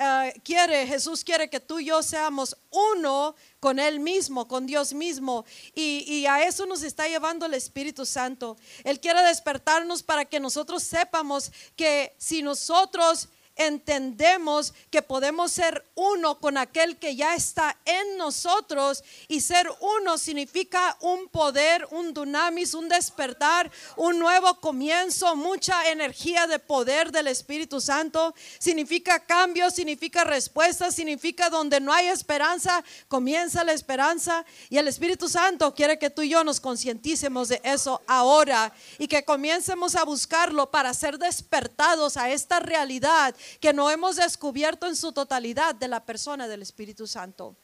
quiere, 0.44 0.86
Jesús 0.86 1.24
quiere 1.24 1.50
que 1.50 1.58
tú 1.58 1.80
y 1.80 1.86
yo 1.86 2.00
seamos 2.00 2.56
uno 2.70 3.34
con 3.60 3.78
Él 3.78 4.00
mismo, 4.00 4.48
con 4.48 4.66
Dios 4.66 4.92
mismo. 4.92 5.44
Y, 5.74 6.04
y, 6.06 6.26
a 6.26 6.42
eso 6.44 6.66
nos 6.66 6.82
está 6.82 7.06
llevando 7.06 7.46
el 7.46 7.54
Espíritu 7.54 8.06
Santo. 8.06 8.56
Él 8.82 8.98
quiere 8.98 9.22
despertarnos 9.22 10.02
para 10.02 10.24
que 10.24 10.40
nosotros 10.40 10.82
sepamos 10.82 11.52
que 11.76 12.14
si 12.18 12.42
nosotros 12.42 13.28
entendemos 13.60 14.72
que 14.90 15.02
podemos 15.02 15.52
ser 15.52 15.84
uno 15.94 16.40
con 16.40 16.56
aquel 16.56 16.96
que 16.96 17.14
ya 17.14 17.34
está 17.34 17.76
en 17.84 18.16
nosotros 18.16 19.04
y 19.28 19.42
ser 19.42 19.70
uno 19.80 20.16
significa 20.16 20.96
un 21.00 21.28
poder, 21.28 21.86
un 21.90 22.14
dunamis, 22.14 22.72
un 22.72 22.88
despertar, 22.88 23.70
un 23.96 24.18
nuevo 24.18 24.60
comienzo, 24.60 25.36
mucha 25.36 25.90
energía 25.90 26.46
de 26.46 26.58
poder 26.58 27.12
del 27.12 27.26
Espíritu 27.26 27.82
Santo, 27.82 28.34
significa 28.58 29.20
cambio, 29.20 29.70
significa 29.70 30.24
respuesta, 30.24 30.90
significa 30.90 31.50
donde 31.50 31.80
no 31.80 31.92
hay 31.92 32.06
esperanza, 32.06 32.82
comienza 33.08 33.62
la 33.62 33.72
esperanza. 33.72 34.46
Y 34.70 34.78
el 34.78 34.88
Espíritu 34.88 35.28
Santo 35.28 35.74
quiere 35.74 35.98
que 35.98 36.08
tú 36.08 36.22
y 36.22 36.30
yo 36.30 36.42
nos 36.44 36.60
concienticemos 36.60 37.48
de 37.48 37.60
eso 37.62 38.00
ahora 38.06 38.72
y 38.98 39.06
que 39.06 39.24
comiencemos 39.24 39.96
a 39.96 40.04
buscarlo 40.04 40.70
para 40.70 40.94
ser 40.94 41.18
despertados 41.18 42.16
a 42.16 42.30
esta 42.30 42.60
realidad 42.60 43.34
que 43.58 43.72
no 43.72 43.90
hemos 43.90 44.16
descubierto 44.16 44.86
en 44.86 44.96
su 44.96 45.12
totalidad 45.12 45.74
de 45.74 45.88
la 45.88 46.04
persona 46.04 46.46
del 46.46 46.62
Espíritu 46.62 47.06
Santo. 47.06 47.56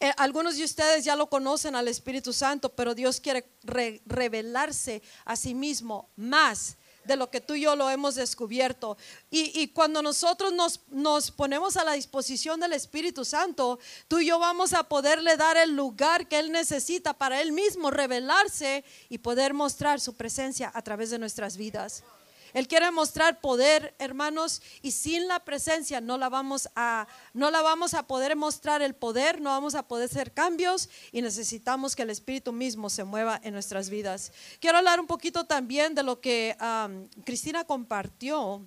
Eh, 0.00 0.12
algunos 0.16 0.56
de 0.56 0.64
ustedes 0.64 1.04
ya 1.04 1.16
lo 1.16 1.28
conocen 1.28 1.74
al 1.74 1.88
Espíritu 1.88 2.32
Santo, 2.32 2.68
pero 2.68 2.94
Dios 2.94 3.20
quiere 3.20 3.50
revelarse 4.06 5.02
a 5.24 5.34
sí 5.34 5.54
mismo 5.54 6.08
más 6.14 6.76
de 7.08 7.16
lo 7.16 7.30
que 7.30 7.40
tú 7.40 7.54
y 7.54 7.62
yo 7.62 7.74
lo 7.74 7.90
hemos 7.90 8.14
descubierto. 8.14 8.96
Y, 9.30 9.68
cuando 9.68 10.02
nosotros 10.02 10.52
nos, 10.52 10.80
nos 10.88 11.32
ponemos 11.32 11.76
a 11.76 11.84
la 11.84 11.92
disposición 11.92 12.60
del 12.60 12.74
Espíritu 12.74 13.24
Santo, 13.24 13.80
tú 14.06 14.20
y 14.20 14.26
yo 14.26 14.38
vamos 14.38 14.72
a 14.74 14.84
poderle 14.84 15.36
dar 15.36 15.56
el 15.56 15.74
lugar 15.74 16.28
que 16.28 16.38
Él 16.38 16.52
necesita 16.52 17.14
para 17.14 17.40
Él 17.40 17.50
mismo 17.50 17.90
revelarse 17.90 18.84
y 19.08 19.18
poder 19.18 19.54
mostrar 19.54 20.00
su 20.00 20.14
presencia 20.14 20.70
a 20.74 20.82
través 20.82 21.10
de 21.10 21.18
nuestras 21.18 21.56
vidas. 21.56 22.04
Él 22.54 22.68
quiere 22.68 22.90
mostrar 22.90 23.40
poder, 23.40 23.94
hermanos, 23.98 24.62
y 24.82 24.92
sin 24.92 25.28
la 25.28 25.44
presencia 25.44 26.00
no 26.00 26.18
la 26.18 26.28
vamos 26.28 26.68
a 26.74 27.06
no 27.34 27.50
la 27.50 27.62
vamos 27.62 27.94
a 27.94 28.06
poder 28.06 28.36
mostrar 28.36 28.82
el 28.82 28.94
poder, 28.94 29.40
no 29.40 29.50
vamos 29.50 29.74
a 29.74 29.86
poder 29.86 30.08
hacer 30.10 30.32
cambios 30.32 30.88
y 31.12 31.22
necesitamos 31.22 31.94
que 31.94 32.02
el 32.02 32.10
Espíritu 32.10 32.52
mismo 32.52 32.90
se 32.90 33.04
mueva 33.04 33.40
en 33.42 33.52
nuestras 33.52 33.90
vidas. 33.90 34.32
Quiero 34.60 34.78
hablar 34.78 35.00
un 35.00 35.06
poquito 35.06 35.46
también 35.46 35.94
de 35.94 36.02
lo 36.02 36.20
que 36.20 36.56
Cristina 37.24 37.64
compartió 37.64 38.66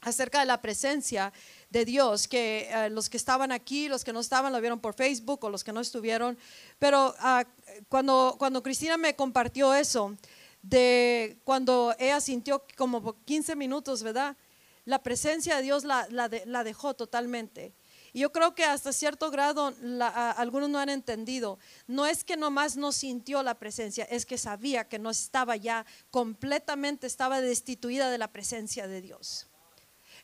acerca 0.00 0.40
de 0.40 0.46
la 0.46 0.60
presencia 0.60 1.32
de 1.70 1.84
Dios, 1.84 2.28
que 2.28 2.68
eh, 2.70 2.90
los 2.90 3.08
que 3.08 3.16
estaban 3.16 3.52
aquí, 3.52 3.88
los 3.88 4.04
que 4.04 4.12
no 4.12 4.20
estaban, 4.20 4.52
lo 4.52 4.60
vieron 4.60 4.80
por 4.80 4.94
Facebook 4.94 5.44
o 5.44 5.50
los 5.50 5.64
que 5.64 5.72
no 5.72 5.80
estuvieron, 5.80 6.38
pero 6.78 7.14
ah, 7.18 7.44
cuando, 7.88 8.36
cuando 8.38 8.62
Cristina 8.62 8.96
me 8.96 9.16
compartió 9.16 9.74
eso, 9.74 10.16
de 10.62 11.40
cuando 11.44 11.94
ella 11.98 12.20
sintió 12.20 12.64
como 12.76 13.22
15 13.24 13.56
minutos, 13.56 14.02
¿verdad? 14.02 14.36
La 14.84 15.02
presencia 15.02 15.56
de 15.56 15.62
Dios 15.62 15.84
la, 15.84 16.08
la, 16.10 16.64
dejó 16.64 16.94
totalmente. 16.94 17.74
Y 18.14 18.20
yo 18.20 18.32
creo 18.32 18.54
que 18.54 18.64
hasta 18.64 18.92
cierto 18.92 19.30
grado 19.30 19.74
algunos 20.36 20.70
no 20.70 20.78
han 20.78 20.88
entendido. 20.88 21.58
No 21.86 22.06
es 22.06 22.24
que 22.24 22.38
nomás 22.38 22.76
no 22.76 22.90
sintió 22.90 23.42
la 23.42 23.58
presencia, 23.58 24.04
es 24.04 24.24
que 24.24 24.38
sabía 24.38 24.88
que 24.88 24.98
no 24.98 25.10
estaba 25.10 25.56
ya 25.56 25.84
completamente, 26.10 27.06
estaba 27.06 27.42
destituida 27.42 28.10
de 28.10 28.16
la 28.18 28.32
presencia 28.32 28.88
de 28.88 29.02
Dios. 29.02 29.46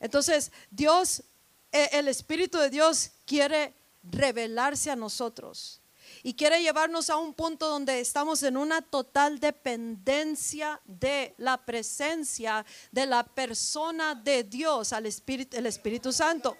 Entonces, 0.00 0.50
Dios, 0.70 1.22
e, 1.70 1.90
el 1.92 2.08
Espíritu 2.08 2.58
de 2.58 2.70
Dios 2.70 3.12
quiere 3.26 3.74
revelarse 4.02 4.90
a 4.90 4.96
nosotros 4.96 5.82
y 6.26 6.32
quiere 6.32 6.62
llevarnos 6.62 7.10
a 7.10 7.18
un 7.18 7.34
punto 7.34 7.68
donde 7.68 8.00
estamos 8.00 8.42
en 8.42 8.56
una 8.56 8.80
total 8.80 9.38
dependencia 9.38 10.80
de 10.86 11.34
la 11.36 11.58
presencia 11.58 12.64
de 12.90 13.04
la 13.04 13.24
persona 13.24 14.14
de 14.14 14.42
Dios, 14.42 14.94
al 14.94 15.04
Espíritu, 15.04 15.54
el 15.58 15.66
Espíritu 15.66 16.12
Santo. 16.12 16.56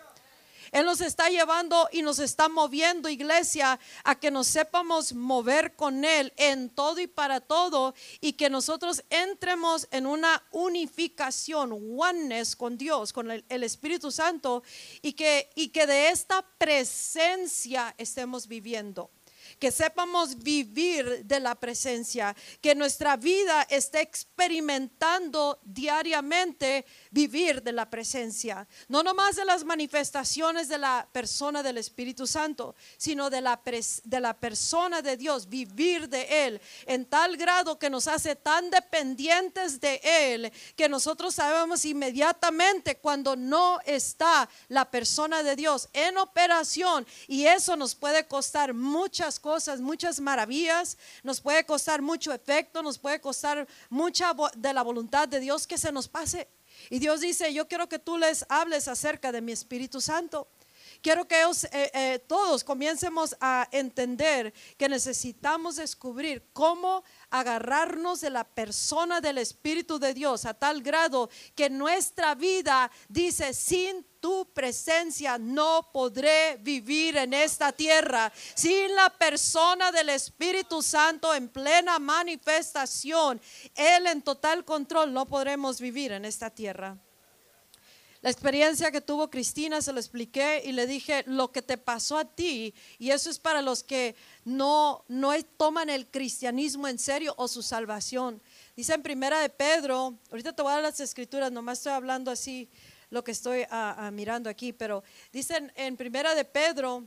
Él 0.71 0.85
nos 0.85 1.01
está 1.01 1.31
llevando 1.31 1.89
y 1.93 2.03
nos 2.03 2.19
está 2.19 2.51
moviendo, 2.51 3.09
iglesia, 3.09 3.81
a 4.03 4.17
que 4.17 4.31
nos 4.31 4.49
sepamos 4.49 5.15
mover 5.15 5.77
con 5.77 6.05
Él 6.05 6.35
en 6.37 6.69
todo 6.69 7.01
y 7.01 7.07
para 7.07 7.41
todo 7.41 7.95
y 8.21 8.35
que 8.35 8.51
nosotros 8.51 9.03
entremos 9.09 9.89
en 9.93 10.05
una 10.05 10.43
unificación, 10.51 11.73
oneness 11.97 12.55
con 12.55 12.77
Dios, 12.77 13.15
con 13.15 13.31
el, 13.31 13.45
el 13.49 13.63
Espíritu 13.63 14.11
Santo 14.11 14.63
y 15.01 15.15
que, 15.15 15.49
y 15.55 15.69
que 15.69 15.87
de 15.87 16.11
esta 16.11 16.45
presencia 16.59 17.95
estemos 17.97 18.47
viviendo 18.47 19.11
que 19.65 19.73
sepamos 19.73 20.37
vivir 20.41 21.25
de 21.25 21.41
la 21.41 21.55
presencia, 21.55 22.37
que 22.61 22.75
nuestra 22.75 23.17
vida 23.17 23.63
esté 23.71 24.03
experimentando 24.03 25.59
diariamente 25.63 26.85
vivir 27.11 27.63
de 27.63 27.73
la 27.73 27.89
presencia, 27.89 28.69
no 28.89 29.03
nomás 29.03 29.37
de 29.37 29.47
las 29.47 29.65
manifestaciones 29.65 30.69
de 30.69 30.77
la 30.77 31.09
persona 31.11 31.63
del 31.63 31.79
Espíritu 31.79 32.27
Santo, 32.27 32.75
sino 32.99 33.31
de 33.31 33.41
la, 33.41 33.59
de 34.05 34.21
la 34.21 34.35
persona 34.35 35.01
de 35.01 35.17
Dios, 35.17 35.49
vivir 35.49 36.11
de 36.11 36.47
Él 36.47 36.61
en 36.85 37.07
tal 37.07 37.39
grado 37.39 37.79
que 37.79 37.89
nos 37.89 38.07
hace 38.07 38.37
tan 38.37 38.69
dependientes 38.69 39.81
de 39.81 39.99
Él 40.05 40.53
que 40.77 40.91
nosotros 40.91 41.37
sabemos 41.37 41.87
inmediatamente 41.87 42.99
cuando 42.99 43.35
no 43.35 43.81
está 43.87 44.47
la 44.69 44.91
persona 44.91 45.43
de 45.43 45.57
Dios 45.57 45.89
en 45.95 46.19
operación 46.19 47.07
y 47.29 47.47
eso 47.47 47.77
nos 47.77 47.95
puede 47.95 48.27
costar 48.27 48.75
muchas 48.75 49.41
cosas, 49.41 49.54
muchas 49.81 50.21
maravillas, 50.21 50.99
nos 51.23 51.41
puede 51.41 51.65
costar 51.65 52.03
mucho 52.03 52.33
efecto, 52.33 52.83
nos 52.83 52.99
puede 52.99 53.21
costar 53.21 53.67
mucha 53.89 54.35
de 54.57 54.73
la 54.73 54.83
voluntad 54.83 55.29
de 55.29 55.41
Dios 55.41 55.67
que 55.67 55.79
se 55.79 55.93
nos 55.93 56.09
pase. 56.09 56.49
Y 56.91 56.99
Dios 56.99 57.21
dice, 57.21 57.53
yo 57.53 57.69
quiero 57.69 57.89
que 57.89 57.99
tú 57.99 58.19
les 58.19 58.45
hables 58.49 58.89
acerca 58.89 59.33
de 59.33 59.41
mi 59.41 59.53
Espíritu 59.53 60.01
Santo. 60.01 60.49
Quiero 61.03 61.27
que 61.27 61.41
ellos, 61.41 61.65
eh, 61.65 61.91
eh, 61.93 62.19
todos 62.27 62.65
comiencemos 62.65 63.37
a 63.41 63.69
entender 63.73 64.53
que 64.77 64.89
necesitamos 64.89 65.77
descubrir 65.77 66.49
cómo 66.53 67.05
agarrarnos 67.35 68.21
de 68.21 68.31
la 68.31 68.45
persona 68.45 69.21
del 69.21 69.39
Espíritu 69.39 69.99
de 69.99 70.15
Dios 70.15 70.45
a 70.45 70.55
tal 70.55 70.83
grado 70.83 71.29
que 71.57 71.69
nuestra 71.69 72.37
vida 72.37 72.89
dice, 73.09 73.53
sin 73.53 74.07
tu 74.21 74.53
presencia 74.55 75.37
no 75.37 75.91
podré 75.93 76.57
vivir 76.61 77.17
en 77.17 77.35
esta 77.35 77.73
tierra. 77.73 78.33
Sin 78.55 78.95
la 78.95 79.11
persona 79.11 79.91
del 79.91 80.11
Espíritu 80.11 80.81
Santo 80.81 81.35
en 81.35 81.49
plena 81.49 81.99
manifestación, 81.99 83.41
Él 83.75 84.07
en 84.07 84.23
total 84.23 84.65
control, 84.65 85.13
no 85.13 85.27
podremos 85.27 85.81
vivir 85.81 86.13
en 86.13 86.25
esta 86.25 86.51
tierra. 86.51 86.97
La 88.25 88.31
experiencia 88.31 88.91
que 88.91 89.03
tuvo 89.03 89.29
Cristina 89.29 89.83
se 89.83 89.93
lo 89.93 90.01
expliqué 90.01 90.63
y 90.65 90.73
le 90.73 90.87
dije 90.87 91.25
lo 91.27 91.53
que 91.53 91.61
te 91.61 91.77
pasó 91.77 92.17
a 92.17 92.25
ti 92.25 92.73
y 92.99 93.11
eso 93.11 93.29
es 93.29 93.39
para 93.39 93.61
los 93.61 93.83
que 93.83 94.17
no 94.47 95.05
no 95.09 95.35
toman 95.59 95.91
el 95.91 96.07
cristianismo 96.07 96.89
en 96.89 96.99
serio 96.99 97.35
o 97.37 97.49
su 97.49 97.63
salvación. 97.63 98.41
Dice 98.77 98.95
en 98.95 99.03
Primera 99.03 99.41
de 99.41 99.51
Pedro, 99.51 100.15
ahorita 100.31 100.55
te 100.55 100.63
voy 100.63 100.71
a 100.71 100.77
dar 100.77 100.85
las 100.85 101.01
escrituras, 101.01 101.53
nomás 101.53 101.81
estoy 101.81 101.93
hablando 101.93 102.31
así 102.31 102.71
lo 103.11 103.23
que 103.23 103.33
estoy 103.33 103.67
mirando 104.13 104.49
aquí, 104.49 104.73
pero 104.73 105.05
dicen 105.31 105.71
en 105.77 105.95
Primera 105.99 106.35
de 106.35 106.47
Pedro 106.47 107.05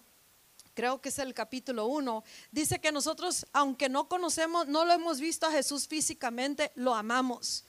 creo 0.75 1.01
que 1.01 1.09
es 1.09 1.17
el 1.17 1.33
capítulo 1.33 1.87
1, 1.87 2.23
dice 2.51 2.79
que 2.79 2.91
nosotros, 2.91 3.47
aunque 3.53 3.89
no 3.89 4.07
conocemos, 4.07 4.67
no 4.67 4.85
lo 4.85 4.93
hemos 4.93 5.19
visto 5.19 5.47
a 5.47 5.51
Jesús 5.51 5.87
físicamente, 5.87 6.71
lo 6.75 6.93
amamos 6.93 7.63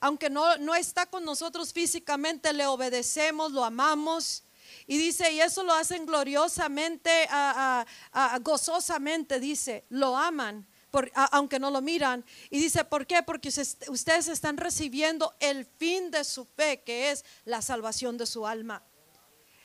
aunque 0.00 0.30
no, 0.30 0.56
no 0.56 0.74
está 0.74 1.06
con 1.06 1.24
nosotros 1.24 1.72
físicamente, 1.72 2.52
le 2.52 2.66
obedecemos, 2.66 3.52
lo 3.52 3.64
amamos. 3.64 4.44
Y 4.86 4.98
dice, 4.98 5.30
y 5.32 5.40
eso 5.40 5.62
lo 5.62 5.72
hacen 5.72 6.06
gloriosamente, 6.06 7.28
gozosamente, 8.42 9.38
dice, 9.38 9.84
lo 9.88 10.16
aman, 10.16 10.66
aunque 11.32 11.58
no 11.58 11.70
lo 11.70 11.80
miran. 11.80 12.24
Y 12.50 12.58
dice, 12.58 12.84
¿por 12.84 13.06
qué? 13.06 13.22
Porque 13.22 13.50
ustedes 13.88 14.28
están 14.28 14.56
recibiendo 14.56 15.34
el 15.38 15.64
fin 15.64 16.10
de 16.10 16.24
su 16.24 16.44
fe, 16.44 16.82
que 16.82 17.10
es 17.10 17.24
la 17.44 17.62
salvación 17.62 18.16
de 18.16 18.26
su 18.26 18.46
alma. 18.46 18.82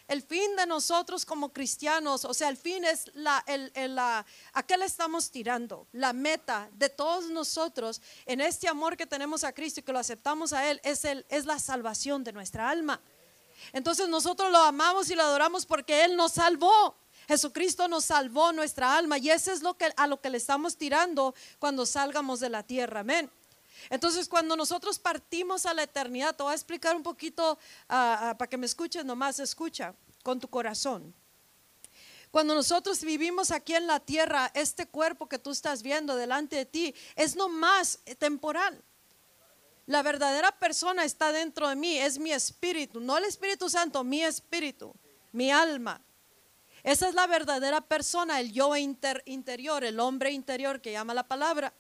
El 0.08 0.22
fin 0.22 0.56
de 0.56 0.68
nosotros 0.68 1.26
como 1.26 1.52
cristianos, 1.52 2.26
o 2.26 2.34
sea, 2.34 2.50
el 2.50 2.58
fin 2.58 2.86
es 2.86 3.10
la, 3.16 3.44
el, 3.48 3.72
la, 3.96 4.24
a 4.54 4.64
qué 4.64 4.78
le 4.78 4.86
estamos 4.86 5.32
tirando. 5.32 5.88
La 5.94 6.14
meta 6.14 6.70
de 6.74 6.90
todos 6.90 7.30
nosotros 7.30 8.02
en 8.28 8.40
este 8.40 8.68
amor 8.68 8.98
que 8.98 9.08
tenemos 9.08 9.44
a 9.44 9.52
Cristo 9.52 9.80
y 9.80 9.84
que 9.84 9.92
lo 9.92 9.98
aceptamos 9.98 10.54
a 10.54 10.70
Él 10.70 10.80
es, 10.84 11.06
el, 11.06 11.26
es 11.30 11.46
la 11.46 11.58
salvación 11.58 12.24
de 12.24 12.34
nuestra 12.34 12.70
alma. 12.70 13.02
Entonces 13.74 14.08
nosotros 14.08 14.52
lo 14.52 14.60
amamos 14.60 15.10
y 15.10 15.16
lo 15.16 15.24
adoramos 15.24 15.66
porque 15.66 16.06
Él 16.06 16.16
nos 16.16 16.34
salvó. 16.34 16.96
Jesucristo 17.28 17.88
nos 17.88 18.06
salvó 18.06 18.52
nuestra 18.52 18.96
alma 18.96 19.18
y 19.18 19.32
ese 19.32 19.54
es 19.54 19.64
lo 19.64 19.76
que, 19.76 19.92
a 19.98 20.06
lo 20.06 20.22
que 20.22 20.30
le 20.30 20.38
estamos 20.38 20.78
tirando 20.78 21.34
cuando 21.58 21.88
salgamos 21.88 22.40
de 22.40 22.50
la 22.50 22.62
tierra. 22.62 23.00
Amén. 23.00 23.32
Entonces, 23.90 24.28
cuando 24.28 24.56
nosotros 24.56 25.00
partimos 25.00 25.66
a 25.66 25.74
la 25.74 25.84
eternidad, 25.84 26.36
te 26.36 26.44
voy 26.44 26.52
a 26.52 26.56
explicar 26.56 26.96
un 26.96 27.04
poquito 27.04 27.58
ah, 27.90 28.30
ah, 28.30 28.38
para 28.38 28.50
que 28.50 28.58
me 28.58 28.66
escuchen, 28.66 29.06
nomás 29.06 29.40
escucha 29.40 29.94
con 30.24 30.40
tu 30.40 30.48
corazón. 30.48 31.14
Cuando 32.32 32.54
nosotros 32.54 33.02
vivimos 33.02 33.52
aquí 33.52 33.76
en 33.76 33.88
la 33.88 34.00
tierra, 34.00 34.52
este 34.54 34.88
cuerpo 34.88 35.30
que 35.30 35.40
tú 35.40 35.52
estás 35.52 35.82
viendo 35.82 36.16
delante 36.16 36.58
de 36.58 36.66
ti 36.66 36.96
es 37.16 37.36
nomás 37.36 38.00
temporal. 38.18 38.84
La 39.86 40.02
verdadera 40.02 40.52
persona 40.52 41.06
está 41.06 41.32
dentro 41.32 41.70
de 41.70 41.76
mí, 41.76 41.98
es 41.98 42.18
mi 42.18 42.32
espíritu, 42.32 43.00
no 43.00 43.18
el 43.18 43.26
Espíritu 43.26 43.70
Santo, 43.70 44.04
mi 44.04 44.24
espíritu, 44.24 44.94
mi 45.32 45.52
alma. 45.52 46.02
Esa 46.84 47.08
es 47.08 47.16
la 47.16 47.26
verdadera 47.26 47.82
persona, 47.82 48.40
el 48.40 48.52
yo 48.52 48.76
interior, 48.76 49.84
el 49.84 50.00
hombre 50.00 50.32
interior 50.32 50.82
que 50.82 50.92
llama 50.92 51.14
la 51.14 51.28
palabra. 51.28 51.74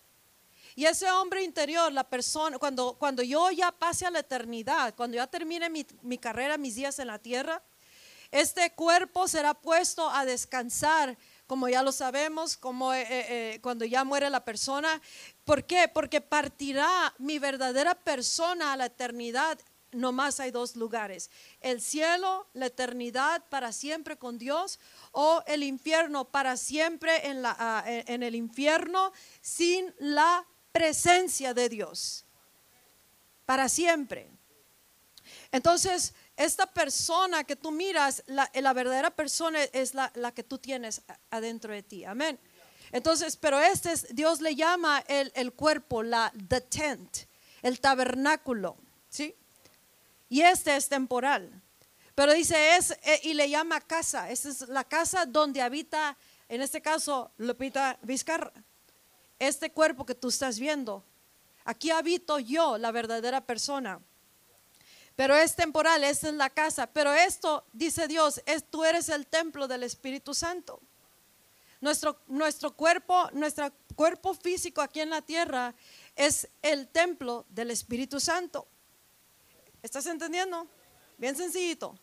Y 0.78 0.86
ese 0.86 1.10
hombre 1.10 1.42
interior, 1.42 1.92
la 1.94 2.04
persona, 2.04 2.60
cuando, 2.60 2.96
cuando 2.96 3.24
yo 3.24 3.50
ya 3.50 3.72
pase 3.72 4.06
a 4.06 4.12
la 4.12 4.20
eternidad, 4.20 4.94
cuando 4.94 5.16
ya 5.16 5.26
termine 5.26 5.70
mi, 5.70 6.18
carrera, 6.18 6.58
mis 6.58 6.76
días 6.76 7.00
en 7.00 7.08
la 7.08 7.18
tierra, 7.18 7.64
este 8.30 8.70
cuerpo 8.74 9.30
será 9.30 9.54
puesto 9.54 10.10
a 10.10 10.26
descansar, 10.26 11.18
como 11.48 11.70
ya 11.70 11.82
lo 11.82 11.94
sabemos, 11.94 12.58
como 12.58 12.94
eh, 12.94 13.04
eh, 13.04 13.26
eh, 13.54 13.60
cuando 13.62 13.86
ya 13.86 14.04
muere 14.04 14.30
la 14.30 14.44
persona. 14.44 15.02
¿Por 15.46 15.64
qué? 15.64 15.88
Porque 15.88 16.20
partirá 16.20 17.14
mi 17.20 17.40
verdadera 17.40 17.96
persona 17.96 18.74
a 18.74 18.78
la 18.78 18.88
eternidad. 18.88 19.58
No 19.94 20.12
más 20.12 20.42
hay 20.42 20.52
dos 20.52 20.76
lugares, 20.76 21.30
el 21.62 21.80
cielo, 21.80 22.50
la 22.52 22.66
eternidad 22.66 23.46
para 23.48 23.72
siempre 23.72 24.18
con 24.18 24.38
Dios, 24.38 24.78
o 25.14 25.42
el 25.48 25.64
infierno 25.64 26.26
para 26.26 26.58
siempre 26.58 27.30
en, 27.30 27.42
la, 27.42 27.56
ah, 27.58 27.84
en 27.88 28.22
el 28.22 28.36
infierno 28.36 29.14
sin 29.40 29.96
la 30.00 30.46
presencia 30.76 31.54
de 31.54 31.70
Dios 31.70 32.26
para 33.46 33.70
siempre. 33.70 34.30
Entonces, 35.50 36.14
esta 36.36 36.68
persona 36.68 37.46
que 37.46 37.56
tú 37.56 37.72
miras, 37.72 38.24
la, 38.28 38.74
verdadera 38.74 39.10
persona 39.10 39.64
es 39.64 39.94
la, 39.94 40.12
que 40.34 40.44
tú 40.44 40.58
tienes 40.58 41.02
adentro 41.30 41.72
de 41.72 41.82
ti. 41.82 42.04
Amén. 42.04 42.38
Entonces, 42.92 43.38
pero 43.38 43.58
este 43.62 43.94
es, 43.94 44.14
Dios 44.14 44.42
le 44.42 44.54
llama 44.54 45.02
el, 45.08 45.32
el 45.36 45.54
cuerpo, 45.54 46.04
la 46.04 46.34
the 46.50 46.60
tent, 46.60 47.20
el 47.62 47.80
tabernáculo, 47.80 48.76
¿sí? 49.10 49.34
Y 50.28 50.42
este 50.42 50.76
es 50.76 50.90
temporal. 50.90 51.62
Pero 52.16 52.34
dice 52.34 52.76
es 52.76 52.92
eh, 52.92 53.22
y 53.24 53.34
le 53.34 53.50
llama 53.50 53.80
casa. 53.80 54.30
Esta 54.30 54.50
es 54.50 54.68
la 54.68 54.84
casa 54.84 55.26
donde 55.26 55.62
habita, 55.62 56.18
en 56.50 56.62
este 56.62 56.82
caso, 56.82 57.32
Lupita 57.38 57.98
Vizcarra 58.02 58.52
este 59.40 59.72
cuerpo 59.72 60.06
que 60.06 60.16
tú 60.16 60.30
estás 60.30 60.60
viendo. 60.60 61.04
Aquí 61.64 61.92
habito 61.92 62.40
yo, 62.40 62.78
la 62.78 62.92
verdadera 62.92 63.42
persona. 63.42 64.00
Pero 65.16 65.36
es 65.36 65.56
temporal, 65.56 66.04
esta 66.04 66.28
es 66.28 66.34
la 66.34 66.50
casa. 66.50 66.88
Pero 66.88 67.14
esto, 67.14 67.66
dice 67.74 68.08
Dios, 68.08 68.42
es, 68.46 68.64
tú 68.70 68.84
eres 68.84 69.10
el 69.10 69.28
templo 69.28 69.68
del 69.68 69.84
Espíritu 69.84 70.34
Santo. 70.34 70.82
Nuestro, 71.82 72.20
nuestro 72.28 72.76
cuerpo, 72.76 73.30
nuestro 73.34 73.72
cuerpo 73.96 74.34
físico 74.34 74.82
aquí 74.82 75.02
en 75.02 75.10
la 75.10 75.22
tierra 75.22 75.74
es 76.16 76.48
el 76.62 76.88
templo 76.88 77.46
del 77.50 77.72
Espíritu 77.72 78.20
Santo. 78.20 78.68
¿Estás 79.82 80.06
entendiendo? 80.08 80.68
Bien 81.18 81.36
sencillito. 81.36 81.98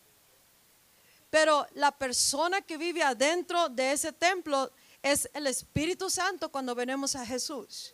Pero 1.29 1.67
la 1.73 1.91
persona 1.91 2.61
que 2.61 2.77
vive 2.77 3.03
adentro 3.03 3.69
de 3.69 3.91
ese 3.91 4.13
templo 4.13 4.71
es 5.03 5.29
el 5.33 5.47
Espíritu 5.47 6.09
Santo 6.09 6.49
cuando 6.49 6.73
venimos 6.73 7.15
a 7.15 7.25
Jesús. 7.25 7.93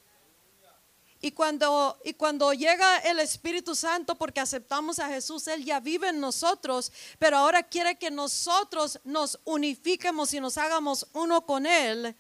Y 1.21 1.31
cuando, 1.31 1.97
y 2.05 2.13
cuando 2.13 2.53
llega 2.53 2.99
el 2.99 3.19
Espíritu 3.19 3.75
Santo 3.75 4.15
porque 4.15 4.39
aceptamos 4.39 4.99
a 4.99 5.09
Jesús, 5.09 5.47
Él 5.47 5.65
ya 5.65 5.81
vive 5.81 6.09
en 6.09 6.21
nosotros, 6.21 6.93
pero 7.17 7.37
ahora 7.37 7.63
quiere 7.63 7.97
que 7.97 8.09
nosotros 8.09 8.99
nos 9.03 9.37
unifiquemos 9.43 10.33
y 10.33 10.39
nos 10.39 10.57
hagamos 10.57 11.07
uno 11.11 11.45
con 11.45 11.65
Él. 11.65 12.15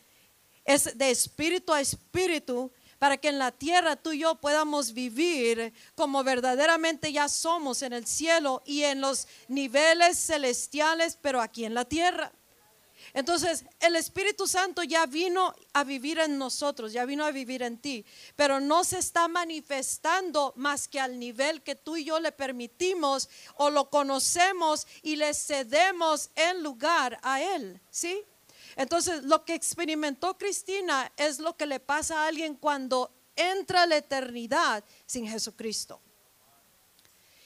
Es 0.65 0.97
de 0.97 1.11
espíritu 1.11 1.71
a 1.71 1.79
espíritu 1.79 2.71
para 2.97 3.15
que 3.15 3.29
en 3.29 3.39
la 3.39 3.53
tierra 3.53 3.95
tú 3.95 4.11
y 4.11 4.19
yo 4.19 4.35
podamos 4.35 4.93
vivir 4.93 5.71
como 5.95 6.21
verdaderamente 6.23 7.13
ya 7.13 7.29
somos 7.29 7.81
en 7.83 7.93
el 7.93 8.05
cielo 8.05 8.61
y 8.65 8.83
en 8.83 8.99
los 8.99 9.27
niveles 9.47 10.19
celestiales, 10.19 11.17
pero 11.21 11.39
aquí 11.39 11.63
en 11.63 11.73
la 11.73 11.85
tierra. 11.85 12.33
Entonces, 13.13 13.65
el 13.79 13.95
Espíritu 13.95 14.47
Santo 14.47 14.83
ya 14.83 15.05
vino 15.05 15.53
a 15.73 15.83
vivir 15.83 16.19
en 16.19 16.37
nosotros, 16.37 16.93
ya 16.93 17.05
vino 17.05 17.25
a 17.25 17.31
vivir 17.31 17.63
en 17.63 17.77
ti, 17.77 18.05
pero 18.35 18.59
no 18.59 18.83
se 18.83 18.99
está 18.99 19.27
manifestando 19.27 20.53
más 20.55 20.87
que 20.87 20.99
al 20.99 21.19
nivel 21.19 21.61
que 21.61 21.75
tú 21.75 21.97
y 21.97 22.05
yo 22.05 22.19
le 22.19 22.31
permitimos 22.31 23.29
o 23.55 23.69
lo 23.69 23.89
conocemos 23.89 24.87
y 25.01 25.15
le 25.15 25.33
cedemos 25.33 26.29
en 26.35 26.63
lugar 26.63 27.19
a 27.23 27.41
Él, 27.41 27.79
¿sí? 27.89 28.23
Entonces, 28.75 29.23
lo 29.23 29.43
que 29.43 29.55
experimentó 29.55 30.37
Cristina 30.37 31.11
es 31.17 31.39
lo 31.39 31.57
que 31.57 31.65
le 31.65 31.79
pasa 31.79 32.23
a 32.23 32.27
alguien 32.27 32.55
cuando 32.55 33.11
entra 33.35 33.83
a 33.83 33.87
la 33.87 33.97
eternidad 33.97 34.83
sin 35.05 35.27
Jesucristo. 35.27 35.99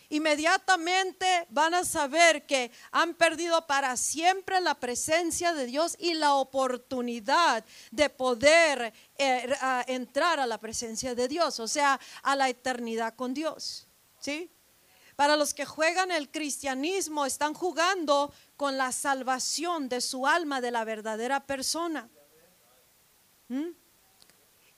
Inmediatamente 0.10 1.48
van 1.50 1.74
a 1.74 1.84
saber 1.84 2.46
que 2.46 2.72
han 2.92 3.14
perdido 3.16 3.66
para 3.66 3.96
siempre 3.98 4.62
la 4.62 4.76
presencia 4.76 5.54
de 5.54 5.66
Dios 5.66 5.96
y 6.00 6.14
la 6.14 6.36
oportunidad 6.36 7.66
de 7.92 8.10
poder 8.10 8.94
eh, 9.18 9.56
entrar 9.88 10.40
a 10.40 10.46
la 10.46 10.60
presencia 10.60 11.16
de 11.16 11.28
Dios, 11.28 11.60
o 11.60 11.68
sea, 11.68 12.00
a 12.22 12.36
la 12.36 12.50
eternidad 12.50 13.16
con 13.16 13.34
Dios. 13.34 13.88
¿Sí? 14.20 14.50
Para 15.16 15.36
los 15.36 15.54
que 15.54 15.66
juegan 15.66 16.12
el 16.12 16.30
cristianismo, 16.32 17.26
están 17.26 17.54
jugando 17.54 18.34
con 18.58 18.78
la 18.78 18.92
salvación 18.92 19.90
de 19.90 20.02
su 20.02 20.26
alma, 20.26 20.60
de 20.62 20.72
la 20.72 20.84
verdadera 20.84 21.46
persona. 21.46 22.10
¿Mm? 23.48 23.70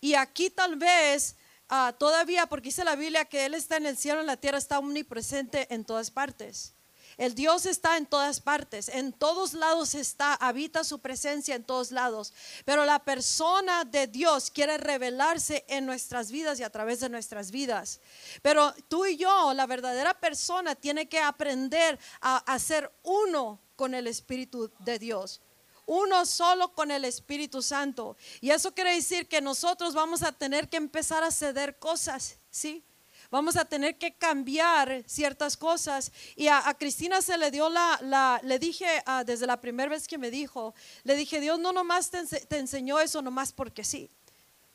Y 0.01 0.13
aquí 0.13 0.49
tal 0.49 0.75
vez 0.75 1.35
ah, 1.75 1.93
todavía, 1.93 2.45
porque 2.47 2.69
dice 2.69 2.83
la 2.83 2.95
Biblia 2.95 3.25
que 3.25 3.45
Él 3.45 3.53
está 3.53 3.77
en 3.77 3.85
el 3.85 3.97
cielo, 3.97 4.21
en 4.21 4.27
la 4.27 4.37
tierra, 4.37 4.57
está 4.57 4.79
omnipresente 4.79 5.73
en 5.73 5.83
todas 5.85 6.11
partes. 6.11 6.73
El 7.17 7.33
Dios 7.33 7.65
está 7.65 7.95
en 7.95 8.05
todas 8.05 8.41
partes, 8.41 8.89
en 8.89 9.13
todos 9.13 9.53
lados 9.53 9.95
está, 9.95 10.33
habita 10.33 10.83
su 10.83 10.99
presencia 10.99 11.55
en 11.55 11.63
todos 11.63 11.91
lados. 11.91 12.33
Pero 12.65 12.83
la 12.83 12.99
persona 12.99 13.85
de 13.85 14.07
Dios 14.07 14.51
quiere 14.51 14.77
revelarse 14.77 15.63
en 15.69 15.85
nuestras 15.85 16.29
vidas 16.29 16.59
y 16.59 16.63
a 16.63 16.69
través 16.69 16.99
de 16.99 17.09
nuestras 17.09 17.51
vidas. 17.51 18.01
Pero 18.41 18.73
tú 18.89 19.05
y 19.05 19.15
yo, 19.15 19.53
la 19.53 19.65
verdadera 19.65 20.13
persona, 20.19 20.75
tiene 20.75 21.07
que 21.07 21.19
aprender 21.19 21.97
a, 22.19 22.37
a 22.37 22.59
ser 22.59 22.91
uno 23.03 23.61
con 23.77 23.93
el 23.93 24.07
Espíritu 24.07 24.71
de 24.79 24.99
Dios 24.99 25.41
uno 25.85 26.25
solo 26.25 26.73
con 26.73 26.91
el 26.91 27.05
Espíritu 27.05 27.61
Santo. 27.61 28.17
Y 28.41 28.51
eso 28.51 28.73
quiere 28.73 28.93
decir 28.93 29.27
que 29.27 29.41
nosotros 29.41 29.93
vamos 29.93 30.23
a 30.23 30.31
tener 30.31 30.69
que 30.69 30.77
empezar 30.77 31.23
a 31.23 31.31
ceder 31.31 31.77
cosas, 31.77 32.37
¿sí? 32.49 32.83
Vamos 33.31 33.55
a 33.55 33.65
tener 33.65 33.97
que 33.97 34.13
cambiar 34.13 35.03
ciertas 35.07 35.57
cosas. 35.57 36.11
Y 36.35 36.47
a, 36.47 36.61
Cristina 36.77 37.21
se 37.21 37.37
le 37.37 37.51
dio 37.51 37.69
la, 37.69 38.39
le 38.43 38.59
dije 38.59 38.85
ah, 39.05 39.23
desde 39.23 39.47
la 39.47 39.59
primera 39.59 39.89
vez 39.89 40.07
que 40.07 40.17
me 40.17 40.31
dijo, 40.31 40.73
le 41.03 41.15
dije, 41.15 41.39
Dios 41.39 41.59
no 41.59 41.73
nomás 41.73 42.11
te, 42.11 42.57
enseñó 42.57 42.99
eso, 42.99 43.21
nomás 43.21 43.51
porque 43.51 43.83
sí. 43.83 44.09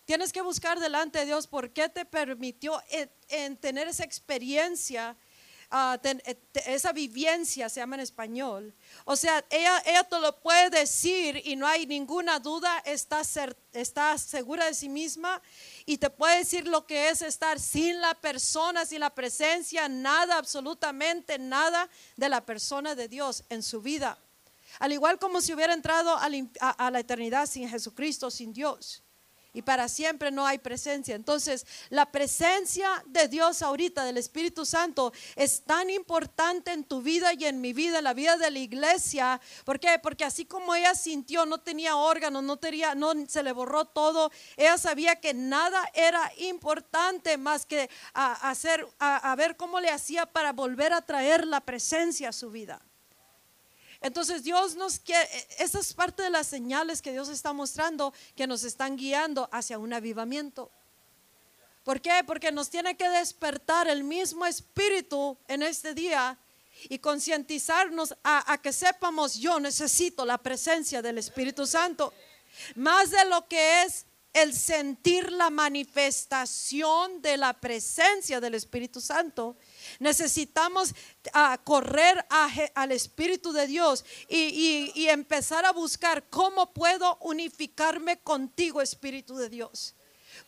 Tienes 0.05 0.33
que 0.33 0.43
buscar 0.43 0.81
delante 0.81 1.21
de 1.21 1.27
Dios 1.27 1.47
por 1.47 1.71
qué 1.71 1.89
te 1.89 2.05
permitió 2.05 2.83
en 3.29 3.57
tener 3.57 3.87
esa 3.87 4.05
experiencia 4.05 5.17
Ah, 5.73 6.01
eh, 6.03 6.37
esa 6.67 6.93
vivencia 6.93 7.69
se 7.69 7.79
llama 7.79 7.95
en 7.95 8.01
español. 8.01 8.75
O 9.05 9.15
sea, 9.15 9.45
ella, 9.51 9.81
ella 9.87 10.03
te 10.03 10.19
lo 10.19 10.41
puede 10.41 10.69
decir 10.69 11.41
y 11.45 11.55
no 11.55 11.65
hay 11.65 11.87
ninguna 11.87 12.41
duda, 12.41 12.83
está, 12.85 13.23
está 13.73 14.19
segura 14.19 14.67
de 14.67 14.75
sí 14.75 14.89
misma 14.89 15.41
y 15.87 15.99
te 15.99 16.11
puede 16.11 16.39
decir 16.39 16.67
lo 16.67 16.87
que 16.87 17.11
es 17.11 17.23
estar 17.23 17.61
sin 17.61 18.01
la 18.01 18.15
persona, 18.15 18.85
sin 18.85 18.99
la 18.99 19.11
presencia, 19.11 19.89
nada, 19.89 20.39
absolutamente 20.39 21.39
nada 21.39 21.89
de 22.17 22.29
la 22.29 22.45
persona 22.45 22.97
de 22.97 23.07
Dios 23.07 23.45
en 23.49 23.63
su 23.63 23.81
vida. 23.81 24.19
Al 24.81 24.93
igual 24.93 25.21
como 25.21 25.41
si 25.41 25.55
hubiera 25.55 25.73
entrado 25.73 26.17
a 26.19 26.91
la 26.91 26.99
eternidad 26.99 27.47
sin 27.47 27.69
Jesucristo, 27.69 28.29
sin 28.29 28.53
Dios 28.53 29.05
y 29.53 29.63
para 29.63 29.89
siempre 29.89 30.31
no 30.31 30.47
hay 30.47 30.59
presencia. 30.59 31.15
Entonces, 31.15 31.67
la 31.89 32.11
presencia 32.11 32.89
de 33.07 33.29
Dios 33.29 33.63
ahorita, 33.63 34.05
del 34.05 34.17
Espíritu 34.17 34.65
Santo, 34.65 35.13
es 35.37 35.63
tan 35.63 35.91
importante 35.91 36.73
en 36.73 36.85
tu 36.85 37.03
vida 37.03 37.33
y 37.35 37.45
en 37.45 37.61
mi 37.61 37.73
vida, 37.73 37.99
en 37.99 38.05
la 38.05 38.15
vida 38.15 38.37
de 38.37 38.51
la 38.51 38.59
iglesia. 38.59 39.41
¿Por 39.65 39.81
qué? 39.81 39.99
Porque 40.03 40.25
así 40.25 40.45
como 40.45 40.75
ella 40.75 40.95
sintió, 40.95 41.47
no 41.47 41.59
tenía 41.59 41.97
órganos, 41.97 42.43
no 42.43 42.59
tenía, 42.59 42.95
no 42.95 43.13
se 43.27 43.43
le 43.43 43.53
borró 43.53 43.85
todo, 43.85 44.31
ella 44.57 44.79
sabía 44.79 45.17
que 45.17 45.35
nada 45.35 45.83
era 45.95 46.33
importante 46.39 47.37
más 47.37 47.67
que 47.67 47.91
hacer, 48.15 48.87
a 48.99 49.35
ver 49.37 49.57
cómo 49.57 49.81
le 49.81 49.91
hacía 49.91 50.27
para 50.27 50.53
volver 50.53 50.93
a 50.93 51.03
traer 51.03 51.47
la 51.47 51.61
presencia 51.61 52.29
a 52.29 52.33
su 52.33 52.51
vida. 52.51 52.81
Entonces 54.01 54.43
Dios 54.45 54.77
nos 54.77 54.99
quiere, 54.99 55.29
esa 55.59 55.79
es 55.79 55.93
parte 55.93 56.23
de 56.23 56.31
las 56.31 56.47
señales 56.47 57.03
que 57.03 57.13
Dios 57.13 57.29
está 57.29 57.53
mostrando 57.53 58.15
que 58.35 58.47
nos 58.47 58.65
están 58.65 58.97
guiando 58.97 59.49
hacia 59.53 59.79
un 59.79 59.93
avivamiento. 59.93 60.71
¿Por 61.85 62.01
qué? 62.01 62.23
Porque 62.27 62.53
nos 62.53 62.71
tiene 62.71 62.97
que 62.97 63.09
despertar 63.09 63.89
el 63.89 64.05
mismo 64.05 64.47
espíritu 64.47 65.37
en 65.49 65.63
este 65.63 65.95
día 65.95 66.39
y 66.89 66.99
concientizarnos 66.99 68.15
a, 68.25 68.59
que 68.63 68.73
sepamos, 68.73 69.35
yo 69.35 69.61
necesito 69.61 70.25
la 70.25 70.39
presencia 70.39 71.03
del 71.03 71.19
Espíritu 71.19 71.67
Santo. 71.67 72.13
Más 72.75 73.11
de 73.11 73.25
lo 73.27 73.47
que 73.49 73.83
es 73.83 74.07
el 74.33 74.55
sentir 74.55 75.33
la 75.33 75.51
manifestación 75.51 77.21
de 77.21 77.37
la 77.37 77.53
presencia 77.53 78.41
del 78.41 78.55
Espíritu 78.55 79.01
Santo. 79.01 79.57
Necesitamos 80.01 80.95
ah, 81.35 81.61
correr 81.63 82.27
al 82.75 82.91
Espíritu 82.91 83.53
de 83.53 83.67
Dios 83.67 84.05
y, 84.29 84.91
y 84.95 85.09
empezar 85.09 85.65
a 85.65 85.73
buscar 85.73 86.29
cómo 86.29 86.73
puedo 86.73 87.19
unificarme 87.21 88.19
contigo, 88.19 88.83
Espíritu 88.83 89.37
de 89.37 89.49
Dios. 89.49 89.95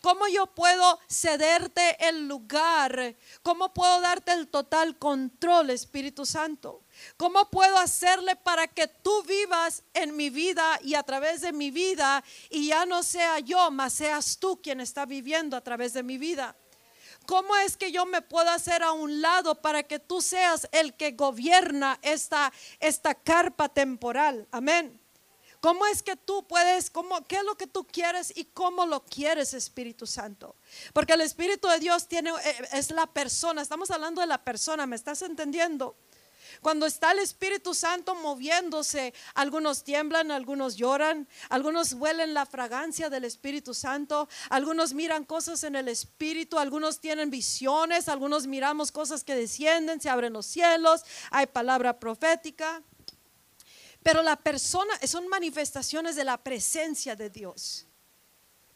¿Cómo 0.01 0.27
yo 0.27 0.47
puedo 0.47 0.99
cederte 1.09 1.97
el 2.07 2.27
lugar? 2.27 3.15
¿Cómo 3.41 3.73
puedo 3.73 4.01
darte 4.01 4.33
el 4.33 4.47
total 4.47 4.97
control, 4.97 5.69
Espíritu 5.69 6.25
Santo? 6.25 6.83
¿Cómo 7.17 7.49
puedo 7.49 7.77
hacerle 7.77 8.35
para 8.35 8.67
que 8.67 8.87
tú 8.87 9.23
vivas 9.23 9.83
en 9.93 10.15
mi 10.15 10.29
vida 10.29 10.79
y 10.83 10.95
a 10.95 11.03
través 11.03 11.41
de 11.41 11.53
mi 11.53 11.71
vida 11.71 12.23
y 12.49 12.67
ya 12.67 12.85
no 12.85 13.03
sea 13.03 13.39
yo, 13.39 13.71
mas 13.71 13.93
seas 13.93 14.37
tú 14.39 14.61
quien 14.61 14.81
está 14.81 15.05
viviendo 15.05 15.55
a 15.55 15.61
través 15.61 15.93
de 15.93 16.03
mi 16.03 16.17
vida? 16.17 16.55
¿Cómo 17.25 17.55
es 17.57 17.77
que 17.77 17.91
yo 17.91 18.05
me 18.05 18.21
puedo 18.21 18.49
hacer 18.49 18.83
a 18.83 18.91
un 18.91 19.21
lado 19.21 19.61
para 19.61 19.83
que 19.83 19.99
tú 19.99 20.21
seas 20.21 20.67
el 20.71 20.93
que 20.95 21.11
gobierna 21.11 21.99
esta, 22.01 22.51
esta 22.79 23.15
carpa 23.15 23.69
temporal? 23.69 24.47
Amén. 24.51 24.99
¿Cómo 25.63 25.85
es 25.85 26.03
que 26.03 26.17
tú 26.17 26.45
puedes, 26.45 26.89
cómo, 26.89 27.25
qué 27.25 27.37
es 27.37 27.43
lo 27.45 27.55
que 27.55 27.67
tú 27.67 27.87
quieres 27.87 28.33
y 28.35 28.43
cómo 28.43 28.85
lo 28.85 29.05
quieres, 29.05 29.53
Espíritu 29.53 30.05
Santo? 30.05 30.57
Porque 30.91 31.13
el 31.13 31.21
Espíritu 31.21 31.69
de 31.69 31.79
Dios 31.79 32.09
tiene, 32.09 32.31
eh, 32.31 32.67
es 32.73 32.91
la 32.91 33.07
persona, 33.07 33.61
estamos 33.61 33.89
hablando 33.89 34.19
de 34.19 34.27
la 34.27 34.43
persona, 34.43 34.85
¿me 34.85 34.97
estás 34.97 35.21
entendiendo? 35.21 35.95
Cuando 36.61 36.85
está 36.85 37.11
el 37.11 37.19
Espíritu 37.19 37.73
Santo 37.73 38.15
moviéndose, 38.15 39.13
algunos 39.33 39.83
tiemblan, 39.83 40.31
algunos 40.31 40.75
lloran, 40.75 41.27
algunos 41.49 41.93
huelen 41.93 42.33
la 42.33 42.45
fragancia 42.45 43.09
del 43.09 43.25
Espíritu 43.25 43.73
Santo, 43.73 44.27
algunos 44.49 44.93
miran 44.93 45.25
cosas 45.25 45.63
en 45.63 45.75
el 45.75 45.87
Espíritu, 45.87 46.59
algunos 46.59 46.99
tienen 46.99 47.29
visiones, 47.29 48.07
algunos 48.07 48.47
miramos 48.47 48.91
cosas 48.91 49.23
que 49.23 49.35
descienden, 49.35 50.01
se 50.01 50.09
abren 50.09 50.33
los 50.33 50.45
cielos, 50.45 51.03
hay 51.31 51.47
palabra 51.47 51.99
profética. 51.99 52.81
Pero 54.03 54.21
la 54.21 54.35
persona 54.35 54.93
son 55.07 55.27
manifestaciones 55.27 56.15
de 56.15 56.25
la 56.25 56.37
presencia 56.37 57.15
de 57.15 57.29
Dios. 57.29 57.87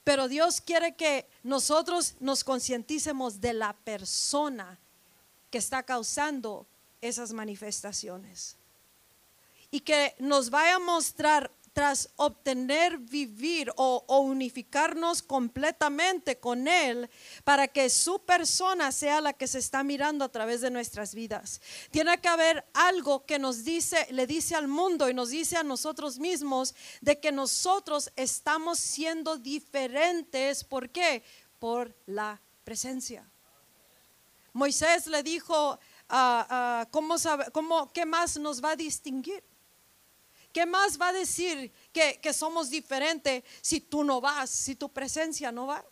Pero 0.05 0.29
Dios 0.29 0.61
quiere 0.61 0.95
que 0.95 1.27
nosotros 1.43 2.15
nos 2.21 2.45
concienticemos 2.45 3.41
de 3.41 3.53
la 3.53 3.73
persona 3.73 4.79
que 5.49 5.57
está 5.57 5.83
causando 5.83 6.65
esas 7.01 7.33
manifestaciones. 7.33 8.57
Y 9.69 9.81
que 9.81 10.15
nos 10.19 10.49
vaya 10.49 10.75
a 10.75 10.79
mostrar 10.79 11.51
tras 11.77 12.09
obtener 12.15 12.97
vivir 12.97 13.71
o, 13.75 14.03
unificarnos 14.23 15.21
completamente 15.21 16.39
con 16.39 16.67
Él 16.67 17.07
para 17.43 17.67
que 17.67 17.91
su 17.91 18.17
persona 18.25 18.91
sea 18.91 19.21
la 19.21 19.33
que 19.33 19.45
se 19.45 19.59
está 19.59 19.83
mirando 19.83 20.25
a 20.25 20.29
través 20.29 20.61
de 20.61 20.71
nuestras 20.71 21.13
vidas. 21.13 21.61
Tiene 21.91 22.19
que 22.19 22.29
haber 22.29 22.65
algo 22.73 23.27
que 23.27 23.37
nos 23.37 23.63
dice, 23.63 24.07
le 24.09 24.25
dice 24.25 24.55
al 24.55 24.67
mundo 24.67 25.07
y 25.07 25.13
nos 25.13 25.29
dice 25.29 25.55
a 25.55 25.61
nosotros 25.61 26.17
mismos 26.17 26.73
de 27.01 27.19
que 27.19 27.31
nosotros 27.31 28.11
estamos 28.15 28.79
siendo 28.79 29.37
diferentes. 29.37 30.63
¿Por 30.63 30.89
qué? 30.89 31.21
Por 31.59 31.95
la 32.07 32.41
presencia. 32.63 33.23
Moisés 34.51 35.05
le 35.05 35.21
dijo 35.21 35.79
¿cómo 36.91 37.17
sabe, 37.17 37.45
cómo, 37.51 37.91
¿qué 37.91 38.05
más 38.05 38.37
nos 38.37 38.63
va 38.63 38.71
a 38.71 38.75
distinguir? 38.75 39.43
¿Qué 40.53 40.65
más 40.65 40.99
va 40.99 41.09
a 41.09 41.13
decir 41.13 41.71
que, 41.91 42.19
que 42.21 42.33
somos 42.33 42.69
diferentes 42.69 43.43
si 43.61 43.81
tú 43.81 44.03
no 44.03 44.21
vas, 44.21 44.49
si 44.49 44.75
tu 44.75 44.89
presencia 44.89 45.51
no 45.51 45.67
va? 45.67 45.85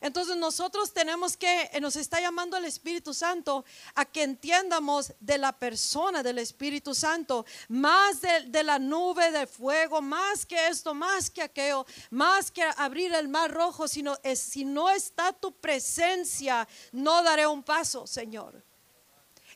Entonces 0.00 0.36
nosotros 0.36 0.94
tenemos 0.94 1.36
que, 1.36 1.70
nos 1.80 1.94
está 1.96 2.20
llamando 2.20 2.56
el 2.56 2.64
Espíritu 2.64 3.12
Santo 3.12 3.66
a 3.94 4.06
que 4.06 4.22
entiendamos 4.22 5.12
de 5.20 5.36
la 5.36 5.52
persona 5.52 6.22
del 6.22 6.38
Espíritu 6.38 6.94
Santo, 6.94 7.44
más 7.68 8.22
de, 8.22 8.64
la 8.64 8.78
nube 8.78 9.30
de 9.30 9.46
fuego, 9.46 10.00
más 10.00 10.46
que 10.46 10.68
esto, 10.68 10.94
más 10.94 11.28
que 11.28 11.42
aquello, 11.42 11.84
más 12.08 12.50
que 12.50 12.62
abrir 12.78 13.12
el 13.12 13.28
mar 13.28 13.52
rojo, 13.52 13.86
sino 13.86 14.16
si 14.34 14.64
no 14.64 14.88
está 14.88 15.34
tu 15.34 15.52
presencia, 15.52 16.66
no 16.92 17.22
daré 17.22 17.46
un 17.46 17.62
paso, 17.62 18.06
Señor. 18.06 18.69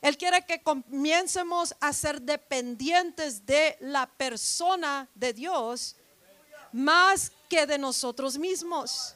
Él 0.01 0.17
quiere 0.17 0.45
que 0.45 0.61
comiencemos 0.61 1.75
a 1.79 1.93
ser 1.93 2.21
dependientes 2.21 3.45
de 3.45 3.77
la 3.79 4.07
persona 4.07 5.09
de 5.15 5.33
Dios 5.33 5.95
más 6.71 7.31
que 7.49 7.65
de 7.65 7.77
nosotros 7.77 8.37
mismos. 8.37 9.15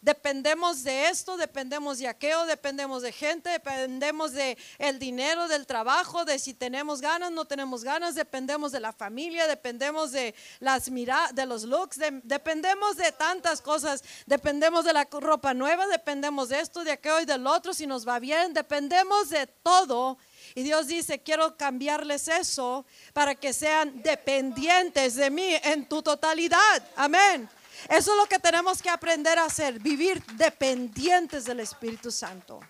Dependemos 0.00 0.84
de 0.84 1.08
esto, 1.08 1.36
dependemos 1.36 1.98
de 1.98 2.06
aquello, 2.06 2.46
dependemos 2.46 3.02
de 3.02 3.10
gente, 3.10 3.50
dependemos 3.50 4.32
de 4.32 4.56
el 4.78 5.00
dinero, 5.00 5.48
del 5.48 5.66
trabajo, 5.66 6.24
de 6.24 6.38
si 6.38 6.54
tenemos 6.54 7.00
ganas, 7.00 7.32
no 7.32 7.46
tenemos 7.46 7.82
ganas, 7.82 8.14
dependemos 8.14 8.70
de 8.70 8.78
la 8.78 8.92
familia, 8.92 9.48
dependemos 9.48 10.12
de 10.12 10.36
las 10.60 10.88
miradas, 10.88 11.34
de 11.34 11.46
los 11.46 11.64
looks, 11.64 11.98
dependemos 12.22 12.96
de 12.96 13.10
tantas 13.10 13.60
cosas, 13.60 14.04
dependemos 14.24 14.84
de 14.84 14.92
la 14.92 15.04
ropa 15.10 15.52
nueva, 15.52 15.88
dependemos 15.88 16.48
de 16.50 16.60
esto, 16.60 16.84
de 16.84 16.92
aquello 16.92 17.20
y 17.20 17.24
del 17.24 17.44
otro, 17.48 17.74
si 17.74 17.88
nos 17.88 18.06
va 18.06 18.20
bien, 18.20 18.54
dependemos 18.54 19.30
de 19.30 19.48
todo. 19.48 20.16
Y 20.54 20.62
Dios 20.62 20.86
dice, 20.86 21.20
quiero 21.20 21.56
cambiarles 21.56 22.28
eso 22.28 22.86
para 23.12 23.34
que 23.34 23.52
sean 23.52 24.00
dependientes 24.02 25.16
de 25.16 25.28
mí 25.28 25.56
en 25.64 25.88
tu 25.88 26.02
totalidad. 26.02 26.88
Amén. 26.94 27.48
Eso 27.88 28.10
es 28.12 28.16
lo 28.16 28.26
que 28.26 28.38
tenemos 28.38 28.82
que 28.82 28.90
aprender 28.90 29.38
a 29.38 29.44
hacer, 29.44 29.78
vivir 29.78 30.24
dependientes 30.34 31.44
del 31.44 31.60
Espíritu 31.60 32.10
Santo. 32.10 32.60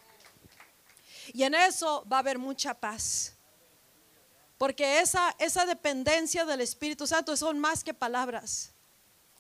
Y 1.33 1.43
en 1.43 1.55
eso 1.55 2.05
va 2.11 2.17
a 2.17 2.21
haber 2.21 2.39
mucha 2.39 2.75
paz. 2.75 3.35
Porque 4.59 5.01
esa, 5.01 5.35
esa 5.39 5.65
dependencia 5.65 6.45
del 6.45 6.61
Espíritu 6.61 7.07
Santo 7.07 7.37
son 7.37 7.59
más 7.59 7.85
que 7.85 7.95
palabras. 7.95 8.73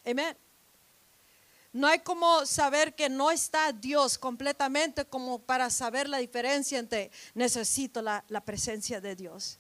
Amén. 0.07 0.37
No 1.72 1.87
hay 1.87 1.98
como 1.98 2.46
saber 2.46 2.94
que 2.94 3.11
no 3.11 3.31
está 3.31 3.72
Dios 3.72 4.16
completamente 4.16 5.04
como 5.04 5.38
para 5.38 5.68
saber 5.70 6.09
la 6.09 6.18
diferencia 6.18 6.78
entre 6.78 7.11
necesito 7.35 8.00
la, 8.00 8.24
la 8.28 8.40
presencia 8.42 9.00
de 9.00 9.16
Dios. 9.16 9.59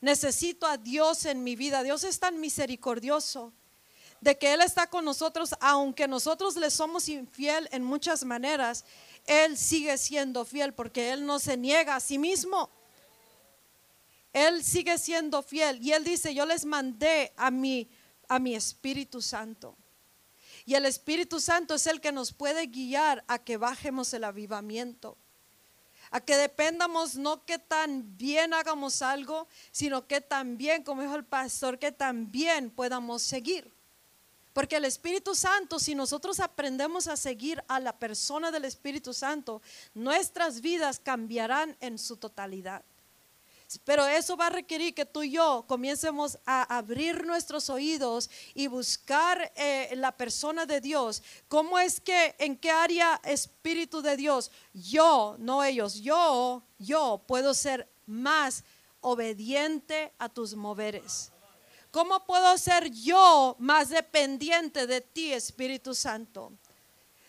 Necesito 0.00 0.66
a 0.66 0.76
Dios 0.76 1.24
en 1.24 1.42
mi 1.42 1.56
vida. 1.56 1.82
Dios 1.82 2.04
es 2.04 2.20
tan 2.20 2.38
misericordioso 2.38 3.52
de 4.20 4.36
que 4.36 4.52
Él 4.52 4.60
está 4.60 4.86
con 4.86 5.04
nosotros, 5.04 5.54
aunque 5.60 6.08
nosotros 6.08 6.56
le 6.56 6.70
somos 6.70 7.08
infiel 7.08 7.68
en 7.72 7.84
muchas 7.84 8.24
maneras, 8.24 8.84
Él 9.26 9.56
sigue 9.56 9.96
siendo 9.98 10.44
fiel 10.44 10.74
porque 10.74 11.12
Él 11.12 11.24
no 11.24 11.38
se 11.38 11.56
niega 11.56 11.96
a 11.96 12.00
sí 12.00 12.18
mismo. 12.18 12.70
Él 14.32 14.62
sigue 14.62 14.98
siendo 14.98 15.42
fiel 15.42 15.82
y 15.82 15.92
Él 15.92 16.04
dice, 16.04 16.34
yo 16.34 16.46
les 16.46 16.64
mandé 16.64 17.32
a 17.36 17.50
mi, 17.50 17.88
a 18.28 18.38
mi 18.38 18.54
Espíritu 18.54 19.22
Santo. 19.22 19.76
Y 20.64 20.74
el 20.74 20.84
Espíritu 20.84 21.40
Santo 21.40 21.74
es 21.74 21.86
el 21.86 22.00
que 22.00 22.12
nos 22.12 22.32
puede 22.32 22.66
guiar 22.66 23.24
a 23.26 23.38
que 23.38 23.56
bajemos 23.56 24.12
el 24.12 24.24
avivamiento. 24.24 25.16
A 26.10 26.20
que 26.20 26.36
dependamos 26.36 27.16
no 27.16 27.44
que 27.44 27.58
tan 27.58 28.16
bien 28.16 28.52
hagamos 28.52 29.00
algo, 29.02 29.48
sino 29.70 30.06
que 30.06 30.20
también, 30.20 30.82
como 30.82 31.02
dijo 31.02 31.14
el 31.14 31.24
pastor, 31.24 31.78
que 31.78 31.92
también 31.92 32.70
podamos 32.70 33.22
seguir. 33.22 33.77
Porque 34.58 34.74
el 34.74 34.86
Espíritu 34.86 35.36
Santo, 35.36 35.78
si 35.78 35.94
nosotros 35.94 36.40
aprendemos 36.40 37.06
a 37.06 37.16
seguir 37.16 37.62
a 37.68 37.78
la 37.78 37.96
persona 37.96 38.50
del 38.50 38.64
Espíritu 38.64 39.14
Santo, 39.14 39.62
nuestras 39.94 40.60
vidas 40.60 40.98
cambiarán 40.98 41.76
en 41.78 41.96
su 41.96 42.16
totalidad. 42.16 42.82
Pero 43.84 44.04
eso 44.04 44.36
va 44.36 44.48
a 44.48 44.50
requerir 44.50 44.94
que 44.96 45.04
tú 45.04 45.22
y 45.22 45.30
yo 45.30 45.64
comencemos 45.68 46.40
a 46.44 46.76
abrir 46.76 47.24
nuestros 47.24 47.70
oídos 47.70 48.28
y 48.52 48.66
buscar 48.66 49.52
eh, 49.54 49.94
la 49.94 50.10
persona 50.10 50.66
de 50.66 50.80
Dios. 50.80 51.22
¿Cómo 51.46 51.78
es 51.78 52.00
que, 52.00 52.34
en 52.40 52.56
qué 52.56 52.72
área 52.72 53.20
Espíritu 53.22 54.02
de 54.02 54.16
Dios? 54.16 54.50
Yo, 54.74 55.36
no 55.38 55.62
ellos, 55.62 56.00
yo, 56.00 56.64
yo 56.80 57.22
puedo 57.28 57.54
ser 57.54 57.88
más 58.06 58.64
obediente 59.02 60.12
a 60.18 60.28
tus 60.28 60.56
moveres. 60.56 61.30
¿Cómo 61.90 62.24
puedo 62.26 62.56
ser 62.58 62.90
yo 62.90 63.56
más 63.58 63.88
dependiente 63.88 64.86
de 64.86 65.00
ti, 65.00 65.32
Espíritu 65.32 65.94
Santo? 65.94 66.52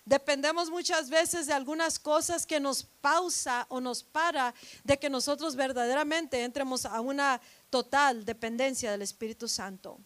Dependemos 0.05 0.69
muchas 0.69 1.09
veces 1.09 1.45
de 1.47 1.53
algunas 1.53 1.99
cosas 1.99 2.45
que 2.45 2.59
nos 2.59 2.83
pausa 2.83 3.65
o 3.69 3.79
nos 3.79 4.03
para 4.03 4.53
de 4.83 4.97
que 4.97 5.09
nosotros 5.09 5.55
verdaderamente 5.55 6.43
entremos 6.43 6.85
a 6.85 6.99
una 6.99 7.39
total 7.69 8.25
dependencia 8.25 8.91
del 8.91 9.03
Espíritu 9.03 9.47
Santo. 9.47 9.99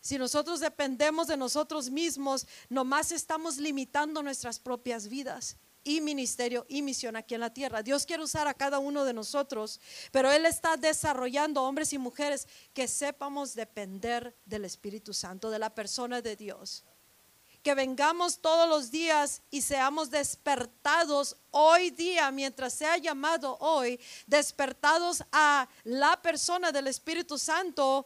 Si 0.00 0.16
nosotros 0.16 0.60
dependemos 0.60 1.26
de 1.26 1.36
nosotros 1.36 1.90
mismos, 1.90 2.46
nomás 2.68 3.10
estamos 3.10 3.56
limitando 3.56 4.22
nuestras 4.22 4.60
propias 4.60 5.08
vidas 5.08 5.56
y 5.86 6.00
ministerio 6.00 6.66
y 6.68 6.82
misión 6.82 7.14
aquí 7.14 7.34
en 7.34 7.40
la 7.40 7.54
tierra. 7.54 7.80
Dios 7.80 8.04
quiere 8.04 8.24
usar 8.24 8.48
a 8.48 8.54
cada 8.54 8.80
uno 8.80 9.04
de 9.04 9.14
nosotros, 9.14 9.80
pero 10.10 10.32
Él 10.32 10.44
está 10.44 10.76
desarrollando 10.76 11.62
hombres 11.62 11.92
y 11.92 11.98
mujeres 11.98 12.48
que 12.74 12.88
sepamos 12.88 13.54
depender 13.54 14.36
del 14.44 14.64
Espíritu 14.64 15.14
Santo, 15.14 15.48
de 15.48 15.60
la 15.60 15.74
persona 15.74 16.20
de 16.20 16.34
Dios 16.34 16.84
que 17.62 17.74
vengamos 17.74 18.38
todos 18.38 18.68
los 18.68 18.92
días 18.92 19.42
y 19.50 19.62
seamos 19.62 20.10
despertados 20.10 21.36
hoy 21.58 21.90
día, 21.90 22.30
mientras 22.30 22.74
sea 22.74 22.98
llamado 22.98 23.56
hoy, 23.60 23.98
despertados 24.26 25.24
a 25.32 25.66
la 25.84 26.20
persona 26.20 26.70
del 26.70 26.86
Espíritu 26.86 27.38
Santo 27.38 28.04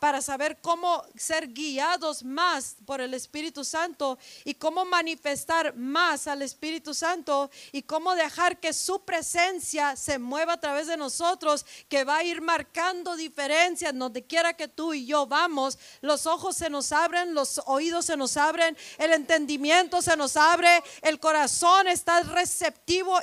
para 0.00 0.20
saber 0.20 0.58
cómo 0.60 1.04
ser 1.16 1.52
guiados 1.52 2.24
más 2.24 2.76
por 2.84 3.00
el 3.00 3.14
Espíritu 3.14 3.64
Santo 3.64 4.18
y 4.44 4.54
cómo 4.54 4.84
manifestar 4.84 5.76
más 5.76 6.26
al 6.26 6.42
Espíritu 6.42 6.94
Santo 6.94 7.48
y 7.70 7.82
cómo 7.82 8.16
dejar 8.16 8.58
que 8.58 8.72
su 8.72 9.04
presencia 9.04 9.94
se 9.94 10.18
mueva 10.18 10.54
a 10.54 10.60
través 10.60 10.88
de 10.88 10.96
nosotros, 10.96 11.64
que 11.88 12.02
va 12.02 12.16
a 12.16 12.24
ir 12.24 12.42
marcando 12.42 13.14
diferencias 13.14 13.96
donde 13.96 14.26
quiera 14.26 14.54
que 14.54 14.66
tú 14.66 14.94
y 14.94 15.06
yo 15.06 15.26
vamos. 15.26 15.78
Los 16.00 16.26
ojos 16.26 16.56
se 16.56 16.68
nos 16.68 16.90
abren, 16.90 17.34
los 17.34 17.62
oídos 17.66 18.06
se 18.06 18.16
nos 18.16 18.36
abren 18.36 18.76
el 18.98 19.12
entendimiento 19.12 20.02
se 20.02 20.16
nos 20.16 20.36
abre, 20.36 20.82
el 21.02 21.20
corazón 21.20 21.88
está 21.88 22.20
receptivo 22.22 22.63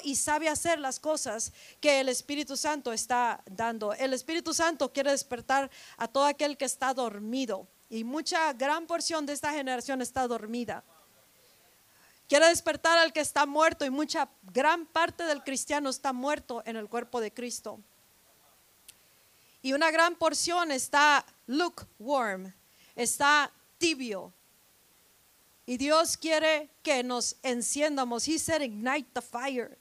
y 0.04 0.16
sabe 0.16 0.50
hacer 0.50 0.80
las 0.80 1.00
cosas 1.00 1.54
que 1.80 2.00
el 2.00 2.10
Espíritu 2.10 2.58
Santo 2.58 2.92
está 2.94 3.42
dando. 3.46 3.94
El 3.94 4.14
Espíritu 4.14 4.54
Santo 4.54 4.92
quiere 4.92 5.12
despertar 5.12 5.70
a 5.98 6.08
todo 6.08 6.26
aquel 6.26 6.58
que 6.58 6.66
está 6.66 6.94
dormido 6.94 7.68
y 7.90 8.04
mucha 8.04 8.54
gran 8.54 8.88
porción 8.88 9.26
de 9.26 9.34
esta 9.34 9.52
generación 9.52 10.02
está 10.02 10.28
dormida. 10.28 10.84
Quiere 12.28 12.48
despertar 12.48 12.98
al 12.98 13.12
que 13.12 13.20
está 13.20 13.46
muerto 13.46 13.84
y 13.84 13.90
mucha 13.90 14.30
gran 14.44 14.86
parte 14.86 15.26
del 15.26 15.44
cristiano 15.44 15.90
está 15.90 16.14
muerto 16.14 16.64
en 16.66 16.78
el 16.78 16.88
cuerpo 16.88 17.20
de 17.20 17.34
Cristo. 17.34 17.82
Y 19.62 19.74
una 19.74 19.92
gran 19.92 20.16
porción 20.16 20.72
está 20.72 21.26
lukewarm, 21.46 22.54
está 22.96 23.52
tibio, 23.78 24.34
y 25.66 25.78
Dios 25.78 26.18
quiere 26.18 26.70
que 26.84 27.04
nos 27.04 27.36
enciendamos. 27.44 28.28
He 28.28 28.40
said, 28.40 28.62
ignite 28.62 29.10
the 29.14 29.22
fire. 29.22 29.78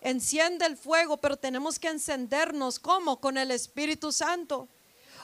Enciende 0.00 0.66
el 0.66 0.76
fuego, 0.76 1.16
pero 1.16 1.36
tenemos 1.36 1.78
que 1.78 1.88
encendernos. 1.88 2.78
¿Cómo? 2.78 3.20
Con 3.20 3.36
el 3.36 3.50
Espíritu 3.50 4.12
Santo. 4.12 4.68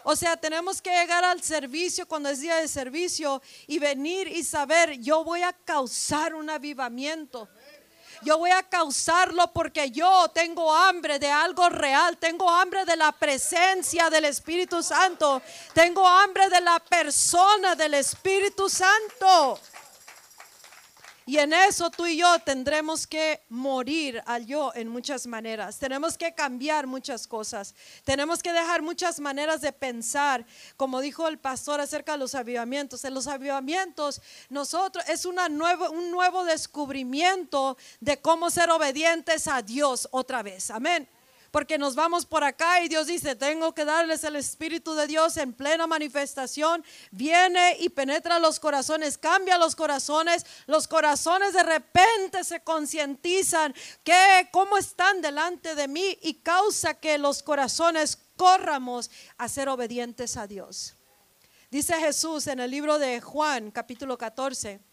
O 0.05 0.17
sea, 0.17 0.37
tenemos 0.37 0.81
que 0.81 0.91
llegar 0.91 1.25
al 1.25 1.43
servicio 1.43 2.07
cuando 2.07 2.29
es 2.29 2.41
día 2.41 2.57
de 2.57 2.69
servicio 2.69 3.43
y 3.67 3.79
venir 3.79 4.29
y 4.29 4.45
saber, 4.45 4.99
yo 5.01 5.25
voy 5.25 5.43
a 5.43 5.53
causar 5.53 6.35
un 6.35 6.49
avivamiento. 6.49 7.49
Yo 8.23 8.39
voy 8.39 8.51
a 8.51 8.63
causarlo 8.63 9.53
porque 9.53 9.91
yo 9.91 10.29
tengo 10.35 10.75
hambre 10.75 11.19
de 11.19 11.31
algo 11.31 11.69
real, 11.69 12.17
tengo 12.19 12.49
hambre 12.51 12.85
de 12.85 12.97
la 12.97 13.13
presencia 13.13 14.11
del 14.11 14.25
Espíritu 14.25 14.83
Santo, 14.83 15.41
tengo 15.73 16.07
hambre 16.07 16.49
de 16.49 16.61
la 16.61 16.81
persona 16.81 17.77
del 17.77 17.95
Espíritu 17.95 18.69
Santo. 18.69 19.61
Y 21.29 21.37
en 21.37 21.53
eso 21.53 21.91
tú 21.91 22.07
y 22.07 22.17
yo 22.17 22.39
tendremos 22.39 23.07
que 23.07 23.43
morir 23.51 24.23
al 24.25 24.47
yo 24.47 24.73
en 24.75 24.89
muchas 24.89 25.27
maneras. 25.27 25.79
Tenemos 25.79 26.17
que 26.17 26.33
cambiar 26.33 26.87
muchas 26.87 27.27
cosas. 27.27 27.75
Tenemos 28.03 28.43
que 28.43 28.51
dejar 28.51 28.81
muchas 28.81 29.21
maneras 29.21 29.61
de 29.61 29.71
pensar. 29.71 30.47
Como 30.79 31.03
dijo 31.03 31.29
el 31.29 31.37
pastor 31.37 31.83
acerca 31.83 32.13
de 32.13 32.19
los 32.19 32.35
avivamientos. 32.35 33.05
En 33.05 33.13
los 33.13 33.27
avivamientos, 33.27 34.23
nosotros 34.49 35.05
es 35.07 35.27
una 35.27 35.51
nuevo, 35.51 35.91
un 35.91 36.11
nuevo 36.11 36.45
descubrimiento 36.47 37.77
de 38.01 38.19
cómo 38.23 38.49
ser 38.49 38.71
obedientes 38.71 39.49
a 39.49 39.61
Dios 39.61 40.09
otra 40.11 40.43
vez. 40.43 40.71
Amén 40.71 41.07
porque 41.51 41.79
nos 41.79 41.95
vamos 41.95 42.27
por 42.27 42.45
acá 42.45 42.83
y 42.83 42.89
Dios 42.89 43.07
dice, 43.07 43.35
tengo 43.35 43.75
que 43.75 43.85
darles 43.85 44.25
el 44.25 44.37
Espíritu 44.37 44.95
de 44.95 45.07
Dios 45.07 45.37
en 45.37 45.53
plena 45.53 45.87
manifestación. 45.87 46.85
Viene 47.11 47.77
y 47.81 47.89
penetra 47.89 48.39
los 48.39 48.61
corazones, 48.61 49.17
cambia 49.17 49.59
los 49.59 49.75
corazones. 49.75 50.45
Los 50.67 50.89
corazones 50.89 51.55
de 51.55 51.63
repente 51.63 52.45
se 52.45 52.61
concientizan 52.61 53.75
que 54.05 54.49
cómo 54.53 54.77
están 54.77 55.23
delante 55.23 55.75
de 55.75 55.89
mí 55.89 56.19
y 56.23 56.35
causa 56.35 56.95
que 56.95 57.19
los 57.19 57.43
corazones 57.43 58.19
corramos 58.37 59.11
a 59.37 59.49
ser 59.49 59.69
obedientes 59.69 60.37
a 60.37 60.47
Dios. 60.47 60.95
Dice 61.71 61.95
Jesús 61.97 62.47
en 62.47 62.61
el 62.61 62.71
libro 62.71 62.99
de 62.99 63.21
Juan, 63.21 63.71
capítulo 63.71 64.17
14. 64.17 64.88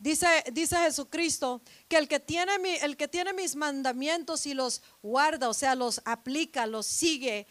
Dice, 0.00 0.26
dice 0.50 0.78
Jesucristo 0.78 1.60
que 1.86 1.98
el 1.98 2.08
que, 2.08 2.18
tiene 2.18 2.58
mi, 2.58 2.70
el 2.70 2.96
que 2.96 3.06
tiene 3.06 3.34
mis 3.34 3.54
mandamientos 3.54 4.46
y 4.46 4.54
los 4.54 4.80
guarda, 5.02 5.50
o 5.50 5.52
sea, 5.52 5.74
los 5.74 6.00
aplica, 6.06 6.64
los 6.64 6.86
sigue, 6.86 7.46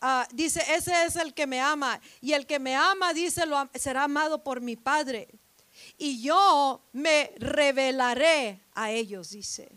ah, 0.00 0.26
dice, 0.32 0.64
ese 0.74 1.04
es 1.04 1.16
el 1.16 1.34
que 1.34 1.46
me 1.46 1.60
ama. 1.60 2.00
Y 2.22 2.32
el 2.32 2.46
que 2.46 2.58
me 2.58 2.74
ama, 2.74 3.12
dice, 3.12 3.44
lo, 3.44 3.68
será 3.74 4.04
amado 4.04 4.42
por 4.42 4.62
mi 4.62 4.76
Padre. 4.76 5.28
Y 5.98 6.22
yo 6.22 6.80
me 6.92 7.32
revelaré 7.36 8.62
a 8.72 8.90
ellos, 8.90 9.28
dice. 9.28 9.68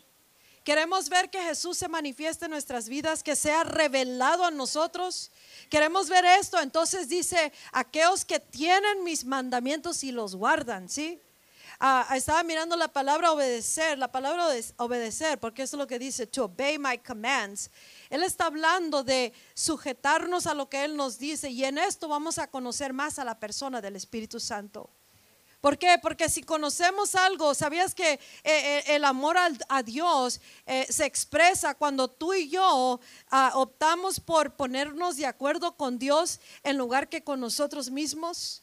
Queremos 0.64 1.10
ver 1.10 1.30
que 1.30 1.44
Jesús 1.44 1.78
se 1.78 1.90
manifieste 1.90 2.46
en 2.46 2.52
nuestras 2.52 2.88
vidas, 2.88 3.22
que 3.22 3.36
sea 3.36 3.66
revelado 3.66 4.46
a 4.46 4.52
nosotros. 4.52 5.30
Queremos 5.70 6.08
ver 6.08 6.24
esto. 6.24 6.58
Entonces 6.58 7.10
dice, 7.10 7.52
aquellos 7.74 8.24
que 8.24 8.40
tienen 8.40 9.04
mis 9.04 9.26
mandamientos 9.26 10.06
y 10.06 10.14
los 10.14 10.36
guardan, 10.36 10.88
¿sí? 10.88 11.20
Ah, 11.84 12.08
estaba 12.16 12.44
mirando 12.44 12.76
la 12.76 12.90
palabra 12.90 13.32
obedecer, 13.32 13.98
la 13.98 14.12
palabra 14.12 14.46
obe- 14.46 14.72
obedecer, 14.78 15.40
porque 15.40 15.64
eso 15.64 15.78
es 15.78 15.80
lo 15.80 15.88
que 15.88 15.98
dice, 15.98 16.28
to 16.28 16.46
obey 16.46 16.78
my 16.78 17.00
commands. 17.00 17.72
Él 18.12 18.22
está 18.22 18.46
hablando 18.46 19.04
de 19.04 19.34
sujetarnos 19.56 20.46
a 20.46 20.54
lo 20.54 20.70
que 20.70 20.84
Él 20.84 20.96
nos 20.96 21.18
dice 21.18 21.50
y 21.50 21.66
en 21.66 21.80
esto 21.80 22.08
vamos 22.08 22.38
a 22.38 22.46
conocer 22.46 22.94
más 22.94 23.18
a 23.18 23.24
la 23.24 23.40
persona 23.40 23.82
del 23.82 23.96
Espíritu 23.96 24.40
Santo. 24.40 24.92
¿Por 25.60 25.80
qué? 25.80 25.98
Porque 26.00 26.30
si 26.30 26.44
conocemos 26.44 27.16
algo, 27.16 27.56
¿sabías 27.56 27.96
que 27.96 28.14
eh, 28.14 28.20
eh, 28.44 28.84
el 28.90 29.04
amor 29.04 29.38
a, 29.68 29.82
Dios 29.82 30.40
eh, 30.68 30.86
se 30.88 31.06
expresa 31.06 31.74
cuando 31.74 32.08
tú 32.10 32.36
y 32.36 32.48
yo 32.48 33.00
ah, 33.32 33.54
optamos 33.56 34.20
por 34.20 34.56
ponernos 34.56 35.18
de 35.18 35.26
acuerdo 35.26 35.76
con 35.78 35.98
Dios 35.98 36.40
en 36.62 36.78
lugar 36.78 37.10
que 37.10 37.24
con 37.24 37.40
nosotros 37.40 37.90
mismos? 37.90 38.61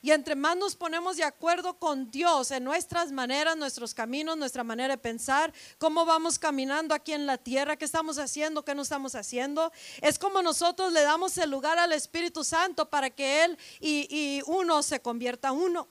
Y 0.00 0.12
entre 0.12 0.34
más 0.34 0.56
nos 0.56 0.76
ponemos 0.76 1.16
de 1.16 1.24
acuerdo 1.24 1.78
con 1.78 2.10
Dios 2.10 2.50
en 2.50 2.64
nuestras 2.64 3.10
maneras, 3.10 3.56
nuestros 3.56 3.94
caminos, 3.94 4.36
nuestra 4.36 4.64
manera 4.64 4.94
de 4.94 4.98
pensar, 4.98 5.52
cómo 5.78 6.04
vamos 6.04 6.38
caminando 6.38 6.94
aquí 6.94 7.12
en 7.12 7.26
la 7.26 7.38
tierra, 7.38 7.76
qué 7.76 7.84
estamos 7.84 8.18
haciendo, 8.18 8.64
qué 8.64 8.74
no 8.74 8.82
estamos 8.82 9.14
haciendo, 9.14 9.72
es 10.00 10.18
como 10.18 10.42
nosotros 10.42 10.92
le 10.92 11.02
damos 11.02 11.36
el 11.38 11.50
lugar 11.50 11.78
al 11.78 11.92
Espíritu 11.92 12.44
Santo 12.44 12.88
para 12.88 13.10
que 13.10 13.44
Él 13.44 13.58
y, 13.80 14.06
y 14.10 14.42
uno 14.46 14.82
se 14.82 15.00
convierta 15.00 15.52
uno. 15.52 15.88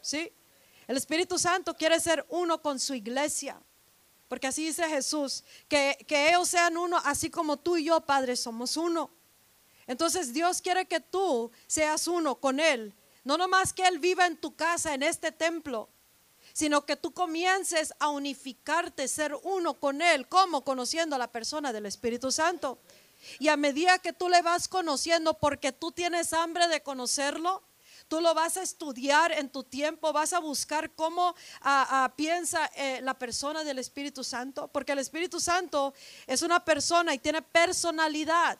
¿Sí? 0.00 0.32
El 0.86 0.96
Espíritu 0.96 1.38
Santo 1.38 1.76
quiere 1.76 2.00
ser 2.00 2.26
uno 2.30 2.60
con 2.62 2.80
su 2.80 2.94
iglesia. 2.94 3.60
Porque 4.30 4.46
así 4.46 4.64
dice 4.64 4.88
Jesús, 4.88 5.44
que, 5.68 5.98
que 6.06 6.28
ellos 6.28 6.48
sean 6.48 6.76
uno, 6.76 7.00
así 7.04 7.30
como 7.30 7.56
tú 7.56 7.76
y 7.76 7.84
yo, 7.84 8.00
Padre, 8.00 8.36
somos 8.36 8.76
uno. 8.76 9.10
Entonces 9.88 10.32
Dios 10.32 10.62
quiere 10.62 10.86
que 10.86 11.00
tú 11.00 11.50
seas 11.66 12.06
uno 12.06 12.36
con 12.36 12.60
Él. 12.60 12.94
No 13.30 13.38
nomás 13.38 13.72
que 13.72 13.86
Él 13.86 14.00
viva 14.00 14.26
en 14.26 14.36
tu 14.36 14.56
casa, 14.56 14.92
en 14.92 15.04
este 15.04 15.30
templo, 15.30 15.88
sino 16.52 16.84
que 16.84 16.96
tú 16.96 17.12
comiences 17.14 17.94
a 18.00 18.08
unificarte, 18.08 19.06
ser 19.06 19.36
uno 19.44 19.74
con 19.74 20.02
Él. 20.02 20.26
¿Cómo? 20.26 20.64
Conociendo 20.64 21.14
a 21.14 21.18
la 21.20 21.30
persona 21.30 21.72
del 21.72 21.86
Espíritu 21.86 22.32
Santo. 22.32 22.80
Y 23.38 23.46
a 23.46 23.56
medida 23.56 24.00
que 24.00 24.12
tú 24.12 24.28
le 24.28 24.42
vas 24.42 24.66
conociendo, 24.66 25.34
porque 25.34 25.70
tú 25.70 25.92
tienes 25.92 26.32
hambre 26.32 26.66
de 26.66 26.82
conocerlo, 26.82 27.62
tú 28.08 28.20
lo 28.20 28.34
vas 28.34 28.56
a 28.56 28.62
estudiar 28.62 29.30
en 29.30 29.48
tu 29.48 29.62
tiempo, 29.62 30.12
vas 30.12 30.32
a 30.32 30.40
buscar 30.40 30.90
cómo 30.96 31.36
ah, 31.60 31.86
ah, 31.88 32.12
piensa 32.16 32.68
eh, 32.74 33.00
la 33.00 33.14
persona 33.14 33.62
del 33.62 33.78
Espíritu 33.78 34.24
Santo, 34.24 34.66
porque 34.66 34.90
el 34.90 34.98
Espíritu 34.98 35.38
Santo 35.38 35.94
es 36.26 36.42
una 36.42 36.64
persona 36.64 37.14
y 37.14 37.20
tiene 37.20 37.42
personalidad. 37.42 38.58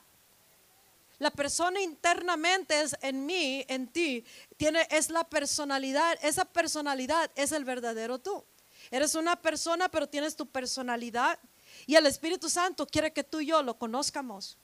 La 1.20 1.30
persona 1.30 1.82
internamente 1.82 2.80
es 2.80 2.96
en 3.02 3.26
mí, 3.26 3.62
en 3.68 3.88
ti, 3.88 4.24
tiene 4.56 4.88
es 4.90 5.10
la 5.10 5.22
personalidad, 5.22 6.18
esa 6.22 6.46
personalidad 6.46 7.30
es 7.34 7.52
el 7.52 7.66
verdadero 7.66 8.18
tú. 8.18 8.42
Eres 8.90 9.14
una 9.14 9.36
persona, 9.36 9.90
pero 9.90 10.08
tienes 10.08 10.34
tu 10.34 10.46
personalidad 10.46 11.38
y 11.86 11.94
el 11.94 12.06
Espíritu 12.06 12.48
Santo 12.48 12.86
quiere 12.86 13.12
que 13.12 13.22
tú 13.22 13.40
y 13.40 13.48
yo 13.48 13.62
lo 13.62 13.76
conozcamos. 13.76 14.56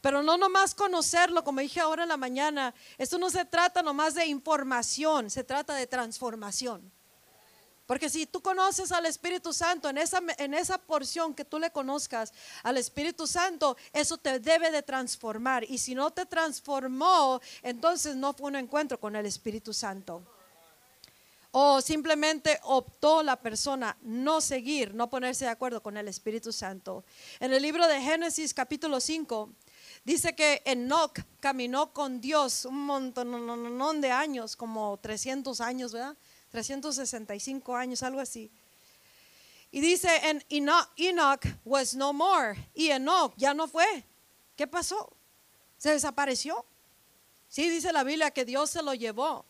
Pero 0.00 0.22
no 0.22 0.36
nomás 0.36 0.72
conocerlo, 0.72 1.42
como 1.42 1.58
dije 1.58 1.80
ahora 1.80 2.04
en 2.04 2.10
la 2.10 2.16
mañana, 2.16 2.72
esto 2.96 3.18
no 3.18 3.28
se 3.28 3.44
trata 3.44 3.82
nomás 3.82 4.14
de 4.14 4.26
información, 4.26 5.30
se 5.30 5.42
trata 5.42 5.74
de 5.74 5.88
transformación. 5.88 6.92
Porque 7.92 8.08
si 8.08 8.24
tú 8.24 8.40
conoces 8.40 8.90
al 8.90 9.04
Espíritu 9.04 9.52
Santo, 9.52 9.90
en 9.90 9.98
esa, 9.98 10.22
en 10.38 10.54
esa 10.54 10.78
porción 10.78 11.34
que 11.34 11.44
tú 11.44 11.58
le 11.58 11.70
conozcas 11.70 12.32
al 12.62 12.78
Espíritu 12.78 13.26
Santo, 13.26 13.76
eso 13.92 14.16
te 14.16 14.40
debe 14.40 14.70
de 14.70 14.82
transformar. 14.82 15.62
Y 15.64 15.76
si 15.76 15.94
no 15.94 16.10
te 16.10 16.24
transformó, 16.24 17.38
entonces 17.62 18.16
no 18.16 18.32
fue 18.32 18.48
un 18.48 18.56
encuentro 18.56 18.98
con 18.98 19.14
el 19.14 19.26
Espíritu 19.26 19.74
Santo. 19.74 20.22
O 21.50 21.82
simplemente 21.82 22.58
optó 22.62 23.22
la 23.22 23.36
persona 23.36 23.94
no 24.00 24.40
seguir, 24.40 24.94
no 24.94 25.10
ponerse 25.10 25.44
de 25.44 25.50
acuerdo 25.50 25.82
con 25.82 25.98
el 25.98 26.08
Espíritu 26.08 26.50
Santo. 26.50 27.04
En 27.40 27.52
el 27.52 27.60
libro 27.60 27.86
de 27.86 28.00
Génesis 28.00 28.54
capítulo 28.54 29.00
5 29.00 29.50
dice 30.02 30.34
que 30.34 30.62
Enoch 30.64 31.18
caminó 31.40 31.92
con 31.92 32.22
Dios 32.22 32.64
un 32.64 32.86
montón 32.86 34.00
de 34.00 34.10
años, 34.10 34.56
como 34.56 34.96
300 34.96 35.60
años, 35.60 35.92
¿verdad? 35.92 36.16
365 36.52 37.74
años, 37.74 38.02
algo 38.02 38.20
así. 38.20 38.50
Y 39.70 39.80
dice, 39.80 40.08
en 40.22 40.44
Enoch, 40.50 41.44
was 41.64 41.94
no 41.94 42.12
more. 42.12 42.56
Y 42.74 42.90
Enoch 42.90 43.32
ya 43.36 43.54
no 43.54 43.66
fue. 43.66 44.04
¿Qué 44.54 44.66
pasó? 44.66 45.16
Se 45.78 45.90
desapareció. 45.90 46.64
Sí, 47.48 47.70
dice 47.70 47.90
la 47.90 48.04
Biblia 48.04 48.30
que 48.30 48.44
Dios 48.44 48.68
se 48.70 48.82
lo 48.82 48.92
llevó. 48.92 49.46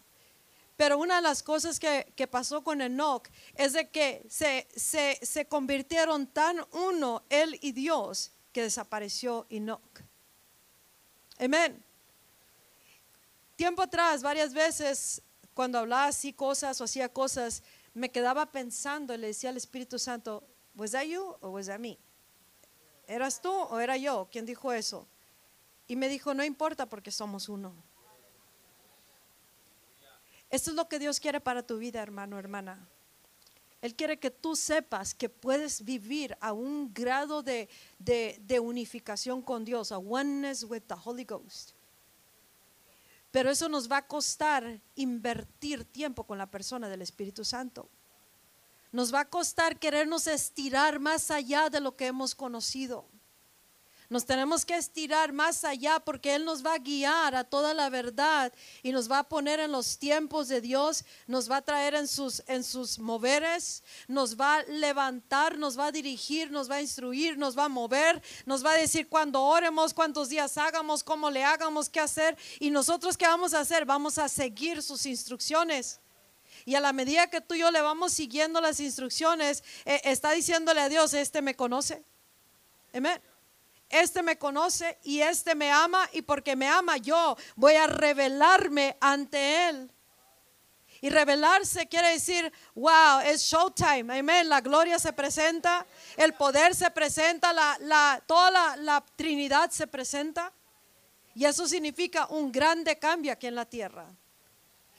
Pero 0.77 0.97
una 0.97 1.17
de 1.17 1.23
las 1.23 1.43
cosas 1.43 1.81
que, 1.81 2.13
que 2.17 2.29
pasó 2.29 2.63
con 2.63 2.81
Enoch 2.81 3.29
es 3.57 3.73
de 3.73 3.91
que 3.91 4.25
se, 4.31 4.69
se, 4.75 5.19
se 5.23 5.47
convirtieron 5.47 6.29
tan 6.29 6.65
uno, 6.71 7.25
él 7.29 7.59
y 7.61 7.73
Dios, 7.73 8.31
que 8.53 8.63
desapareció 8.63 9.47
Enoch. 9.51 10.01
Amén. 11.39 11.85
Tiempo 13.57 13.83
atrás, 13.83 14.23
varias 14.23 14.55
veces, 14.55 15.21
cuando 15.55 15.79
hablaba 15.79 16.07
así 16.07 16.33
cosas 16.33 16.81
o 16.81 16.85
hacía 16.85 17.09
cosas, 17.09 17.63
me 17.95 18.11
quedaba 18.11 18.47
pensando 18.47 19.15
y 19.15 19.19
le 19.19 19.29
decía 19.29 19.51
al 19.51 19.57
Espíritu 19.57 19.99
Santo, 19.99 20.43
¿was 20.75 20.93
that 20.93 21.05
you 21.05 21.37
o 21.41 21.51
was 21.51 21.67
that 21.67 21.79
me? 21.79 21.99
¿Eras 23.07 23.41
tú 23.41 23.51
o 23.51 23.79
era 23.79 23.97
yo? 23.97 24.29
¿Quién 24.31 24.47
dijo 24.47 24.73
eso? 24.73 25.07
Y 25.87 25.97
me 25.97 26.09
dijo, 26.09 26.33
no 26.33 26.45
importa 26.45 26.87
porque 26.87 27.11
somos 27.11 27.49
uno. 27.49 27.75
Esto 30.49 30.71
es 30.71 30.77
lo 30.77 30.89
que 30.89 30.99
Dios 30.99 31.19
quiere 31.19 31.41
para 31.41 31.63
tu 31.63 31.79
vida, 31.79 32.03
hermano, 32.03 32.39
hermana. 32.39 32.89
Él 33.81 33.95
quiere 33.97 34.19
que 34.19 34.31
tú 34.31 34.55
sepas 34.55 35.13
que 35.13 35.29
puedes 35.29 35.85
vivir 35.85 36.37
a 36.41 36.53
un 36.53 36.95
grado 36.95 37.43
de, 37.43 37.69
de 37.99 38.61
unificación 38.61 39.43
con 39.43 39.65
Dios, 39.65 39.91
a 39.93 39.99
oneness 39.99 40.63
with 40.65 40.83
the 40.87 40.95
Holy 40.95 41.25
Ghost. 41.25 41.73
Pero 43.33 43.51
eso 43.51 43.69
nos 43.69 43.91
va 43.91 43.97
a 43.97 44.07
costar 44.07 44.81
invertir 44.95 45.85
tiempo 45.85 46.25
con 46.25 46.39
la 46.39 46.51
persona 46.51 46.89
del 46.89 47.03
Espíritu 47.03 47.45
Santo. 47.45 47.91
Nos 48.93 49.13
va 49.13 49.21
a 49.21 49.31
costar 49.31 49.79
querernos 49.79 50.27
estirar 50.27 51.01
más 51.01 51.31
allá 51.31 51.71
de 51.71 51.81
lo 51.81 51.97
que 51.97 52.07
hemos 52.07 52.35
conocido. 52.35 53.09
Nos 54.13 54.27
tenemos 54.27 54.67
que 54.67 54.77
estirar 54.77 55.33
más 55.33 55.65
allá 55.65 55.99
porque 55.99 56.35
Él 56.35 56.45
nos 56.45 56.63
va 56.63 56.75
a 56.75 56.79
guiar 56.79 57.35
a 57.35 57.45
toda 57.45 57.73
la 57.73 57.89
verdad 57.89 58.53
y 58.83 58.93
nos 58.93 59.11
va 59.11 59.21
a 59.21 59.23
poner 59.27 59.59
en 59.59 59.73
los 59.73 59.97
tiempos 59.97 60.49
de 60.49 60.61
Dios, 60.61 61.07
nos 61.27 61.51
va 61.51 61.57
a 61.57 61.63
traer 61.63 61.95
en 61.95 62.07
sus, 62.07 62.43
en 62.47 62.63
sus 62.63 62.99
moveres, 62.99 63.83
nos 64.09 64.39
va 64.39 64.57
a 64.57 64.63
levantar, 64.65 65.57
nos 65.57 65.79
va 65.79 65.87
a 65.87 65.93
dirigir, 65.93 66.51
nos 66.51 66.71
va 66.71 66.75
a 66.75 66.83
instruir, 66.83 67.39
nos 67.39 67.57
va 67.57 67.65
a 67.65 67.69
mover, 67.71 68.23
nos 68.45 68.63
va 68.63 68.73
a 68.73 68.77
decir 68.77 69.09
cuándo 69.09 69.43
oremos, 69.43 69.95
cuántos 69.95 70.29
días 70.29 70.59
hagamos, 70.59 71.03
cómo 71.03 71.31
le 71.31 71.43
hagamos, 71.43 71.89
qué 71.89 72.01
hacer. 72.01 72.37
Y 72.61 72.69
nosotros 72.69 73.17
qué 73.17 73.27
vamos 73.27 73.55
a 73.55 73.61
hacer? 73.61 73.87
Vamos 73.87 74.19
a 74.19 74.29
seguir 74.29 74.83
sus 74.83 75.07
instrucciones. 75.07 76.01
Y 76.67 76.75
a 76.75 76.81
la 76.81 76.93
medida 76.93 77.31
que 77.31 77.41
tú 77.41 77.55
y 77.55 77.61
yo 77.61 77.71
le 77.71 77.81
vamos 77.81 78.13
siguiendo 78.13 78.61
las 78.61 78.79
instrucciones, 78.79 79.65
eh, 79.87 80.03
está 80.05 80.33
diciéndole 80.33 80.83
a 80.83 80.91
Dios, 80.91 81.15
este 81.15 81.41
me 81.41 81.57
conoce. 81.57 82.05
Amén 82.93 83.32
este 83.93 84.23
me 84.23 84.39
conoce 84.39 84.99
y 85.05 85.21
este 85.21 85.55
me 85.55 85.71
ama 85.71 86.09
y 86.13 86.23
porque 86.23 86.57
me 86.57 86.67
ama 86.67 86.97
yo 86.97 87.37
voy 87.55 87.75
a 87.75 87.87
revelarme 87.87 88.97
ante 89.01 89.69
él. 89.69 89.91
Y 91.03 91.11
revelarse 91.11 91.89
quiere 91.89 92.11
decir, 92.11 92.53
wow, 92.75 93.21
es 93.25 93.43
showtime, 93.43 94.19
amén, 94.19 94.49
la 94.49 94.61
gloria 94.61 94.99
se 94.99 95.13
presenta, 95.13 95.85
el 96.17 96.33
poder 96.35 96.75
se 96.75 96.91
presenta, 96.93 97.53
la, 97.53 97.77
la, 97.81 98.23
toda 98.25 98.51
la, 98.51 98.77
la 98.77 99.05
Trinidad 99.17 99.71
se 99.71 99.87
presenta. 99.87 100.53
Y 101.35 101.45
eso 101.45 101.67
significa 101.67 102.27
un 102.27 102.53
grande 102.53 102.99
cambio 102.99 103.33
aquí 103.33 103.49
en 103.49 103.57
la 103.57 103.65
tierra. 103.65 104.07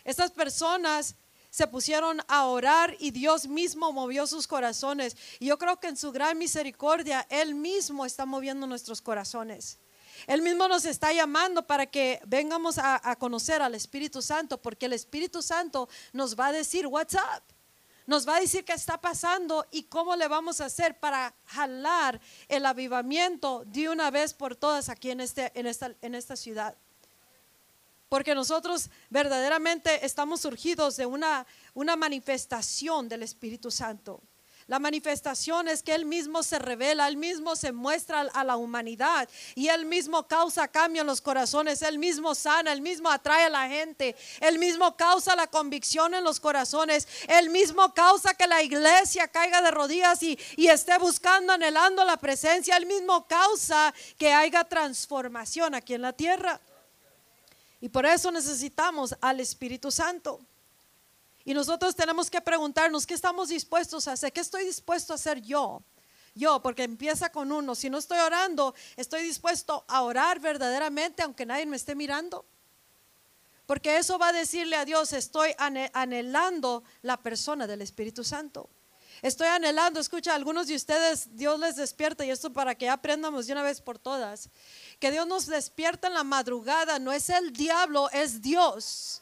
Estas 0.04 0.32
personas 0.32 1.16
se 1.54 1.68
pusieron 1.68 2.20
a 2.28 2.48
orar 2.48 2.96
y 2.98 3.12
Dios 3.12 3.46
mismo 3.46 3.94
movió 3.94 4.26
sus 4.26 4.48
corazones. 4.48 5.16
Y 5.38 5.46
yo 5.46 5.60
creo 5.60 5.80
que 5.80 5.88
en 5.88 5.96
su 5.96 6.12
gran 6.12 6.36
misericordia, 6.36 7.28
Él 7.30 7.54
mismo 7.54 8.08
está 8.08 8.26
moviendo 8.26 8.66
nuestros 8.66 9.04
corazones. 9.04 9.78
Él 10.26 10.42
mismo 10.42 10.68
nos 10.68 10.84
está 10.86 11.14
llamando 11.14 11.68
para 11.68 11.86
que 11.86 12.20
vengamos 12.26 12.80
a, 12.80 13.16
conocer 13.20 13.62
al 13.62 13.76
Espíritu 13.76 14.20
Santo, 14.20 14.60
porque 14.60 14.88
el 14.88 14.94
Espíritu 14.94 15.44
Santo 15.44 15.88
nos 16.12 16.36
va 16.36 16.48
a 16.48 16.52
decir, 16.52 16.88
what's 16.88 17.14
up? 17.14 17.44
Nos 18.08 18.28
va 18.28 18.38
a 18.38 18.40
decir 18.40 18.66
qué 18.66 18.74
está 18.74 19.00
pasando 19.00 19.68
y 19.70 19.84
cómo 19.84 20.16
le 20.16 20.28
vamos 20.28 20.60
a 20.60 20.66
hacer 20.66 21.00
para 21.00 21.36
jalar 21.46 22.20
el 22.48 22.66
avivamiento 22.66 23.64
de 23.68 23.90
una 23.90 24.10
vez 24.10 24.34
por 24.34 24.56
todas 24.56 24.90
aquí 24.90 25.12
en, 25.12 25.20
este, 25.20 25.52
en, 25.54 25.68
esta, 25.68 25.94
en 26.02 26.16
esta 26.16 26.36
ciudad. 26.36 26.76
Porque 28.14 28.36
nosotros 28.36 28.92
verdaderamente 29.10 30.06
estamos 30.06 30.42
surgidos 30.42 30.98
de 30.98 31.08
una, 31.08 31.48
una 31.74 31.96
manifestación 31.96 33.10
del 33.10 33.24
Espíritu 33.24 33.72
Santo. 33.72 34.22
La 34.68 34.78
manifestación 34.78 35.68
es 35.68 35.82
que 35.82 35.96
Él 35.96 36.06
mismo 36.06 36.44
se 36.44 36.60
revela, 36.60 37.08
Él 37.08 37.18
mismo 37.18 37.56
se 37.56 37.72
muestra 37.72 38.22
a 38.22 38.44
la 38.44 38.56
humanidad 38.56 39.28
y 39.56 39.70
Él 39.70 39.88
mismo 39.88 40.28
causa 40.28 40.68
cambio 40.68 41.02
en 41.02 41.08
los 41.08 41.22
corazones, 41.22 41.82
Él 41.82 41.98
mismo 41.98 42.36
sana, 42.36 42.72
Él 42.72 42.82
mismo 42.82 43.10
atrae 43.10 43.46
a 43.46 43.50
la 43.50 43.68
gente, 43.68 44.16
Él 44.42 44.60
mismo 44.60 44.96
causa 44.96 45.36
la 45.36 45.48
convicción 45.48 46.14
en 46.14 46.24
los 46.24 46.40
corazones, 46.40 47.08
Él 47.28 47.50
mismo 47.50 47.96
causa 47.96 48.36
que 48.36 48.46
la 48.46 48.62
iglesia 48.62 49.28
caiga 49.28 49.60
de 49.64 49.72
rodillas 49.72 50.22
y, 50.22 50.38
y 50.56 50.68
esté 50.68 51.00
buscando, 51.00 51.52
anhelando 51.52 52.06
la 52.06 52.18
presencia, 52.18 52.78
Él 52.78 52.86
mismo 52.86 53.26
causa 53.26 53.92
que 54.20 54.32
haya 54.32 54.64
transformación 54.66 55.74
aquí 55.74 55.96
en 55.96 56.04
la 56.04 56.14
tierra. 56.14 56.62
Y 57.84 57.90
por 57.90 58.06
eso 58.06 58.32
necesitamos 58.32 59.14
al 59.20 59.42
Espíritu 59.42 59.92
Santo. 59.92 60.40
Y 61.44 61.54
nosotros 61.54 61.94
tenemos 61.94 62.32
que 62.32 62.40
preguntarnos, 62.40 63.06
¿qué 63.06 63.14
estamos 63.14 63.50
dispuestos 63.50 64.08
a 64.08 64.14
hacer? 64.14 64.32
¿Qué 64.32 64.40
estoy 64.40 64.64
dispuesto 64.64 65.12
a 65.12 65.18
hacer 65.18 65.42
yo? 65.42 65.84
Yo, 66.34 66.62
porque 66.62 66.84
empieza 66.84 67.30
con 67.30 67.52
uno. 67.52 67.76
Si 67.76 67.90
no 67.90 67.98
estoy 67.98 68.20
orando, 68.20 68.74
estoy 68.96 69.24
dispuesto 69.24 69.84
a 69.90 70.02
orar 70.04 70.40
verdaderamente 70.40 71.24
aunque 71.24 71.46
nadie 71.46 71.66
me 71.66 71.76
esté 71.76 71.94
mirando. 71.94 72.46
Porque 73.66 73.98
eso 73.98 74.18
va 74.18 74.30
a 74.30 74.32
decirle 74.34 74.78
a 74.78 74.86
Dios, 74.86 75.12
estoy 75.12 75.54
anhelando 75.58 76.86
la 77.02 77.18
persona 77.18 77.68
del 77.68 77.82
Espíritu 77.82 78.24
Santo. 78.24 78.70
Estoy 79.24 79.48
anhelando, 79.48 80.02
escucha, 80.02 80.36
algunos 80.36 80.68
de 80.68 80.76
ustedes 80.76 81.34
Dios 81.38 81.58
les 81.58 81.78
despierta 81.78 82.26
y 82.26 82.30
esto 82.30 82.52
para 82.52 82.76
que 82.76 82.90
aprendamos 82.90 83.48
de 83.48 83.54
una 83.54 83.64
vez 83.64 83.80
por 83.80 83.98
todas, 83.98 84.50
que 85.00 85.12
Dios 85.12 85.26
nos 85.26 85.46
despierta 85.46 86.10
en 86.10 86.14
la 86.14 86.26
madrugada, 86.26 87.00
no 87.00 87.14
es 87.14 87.30
el 87.30 87.54
diablo, 87.54 88.10
es 88.12 88.42
Dios. 88.42 89.22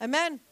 Amén. 0.00 0.44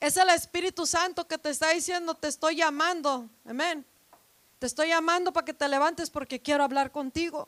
Es 0.00 0.16
el 0.16 0.30
Espíritu 0.30 0.86
Santo 0.86 1.28
que 1.28 1.36
te 1.36 1.50
está 1.50 1.68
diciendo, 1.68 2.14
te 2.14 2.28
estoy 2.28 2.56
llamando. 2.56 3.28
Amén. 3.44 3.84
Te 4.58 4.66
estoy 4.66 4.88
llamando 4.88 5.34
para 5.34 5.44
que 5.44 5.52
te 5.52 5.68
levantes 5.68 6.08
porque 6.08 6.40
quiero 6.40 6.64
hablar 6.64 6.90
contigo. 6.90 7.46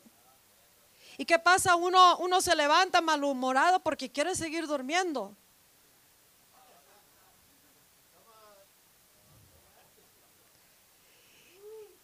¿Y 1.16 1.24
qué 1.24 1.38
pasa? 1.38 1.74
Uno, 1.74 2.18
uno 2.18 2.42
se 2.42 2.54
levanta 2.54 3.00
malhumorado 3.00 3.80
porque 3.80 4.12
quiere 4.12 4.34
seguir 4.34 4.66
durmiendo. 4.66 5.34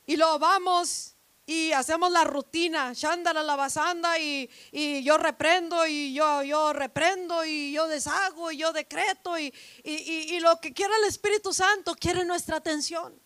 Y 0.07 0.17
lo 0.17 0.39
vamos 0.39 1.17
y 1.49 1.71
hacemos 1.73 2.11
la 2.11 2.25
rutina, 2.25 2.93
Shandala 2.93 3.43
la 3.43 3.55
basanda 3.55 4.19
y, 4.19 4.51
y, 4.73 5.05
yo 5.05 5.17
reprendo 5.17 5.87
y 5.87 6.13
yo, 6.13 6.43
yo 6.43 6.73
reprendo 6.73 7.45
y 7.45 7.73
yo 7.73 7.87
deshago 7.87 8.51
y 8.51 8.59
yo 8.59 8.73
decreto 8.73 9.39
y, 9.39 9.55
y, 9.85 10.41
lo 10.41 10.61
que 10.61 10.73
quiere 10.73 10.93
el 10.97 11.05
Espíritu 11.05 11.53
Santo 11.53 11.95
quiere 11.95 12.25
nuestra 12.25 12.57
atención. 12.57 13.21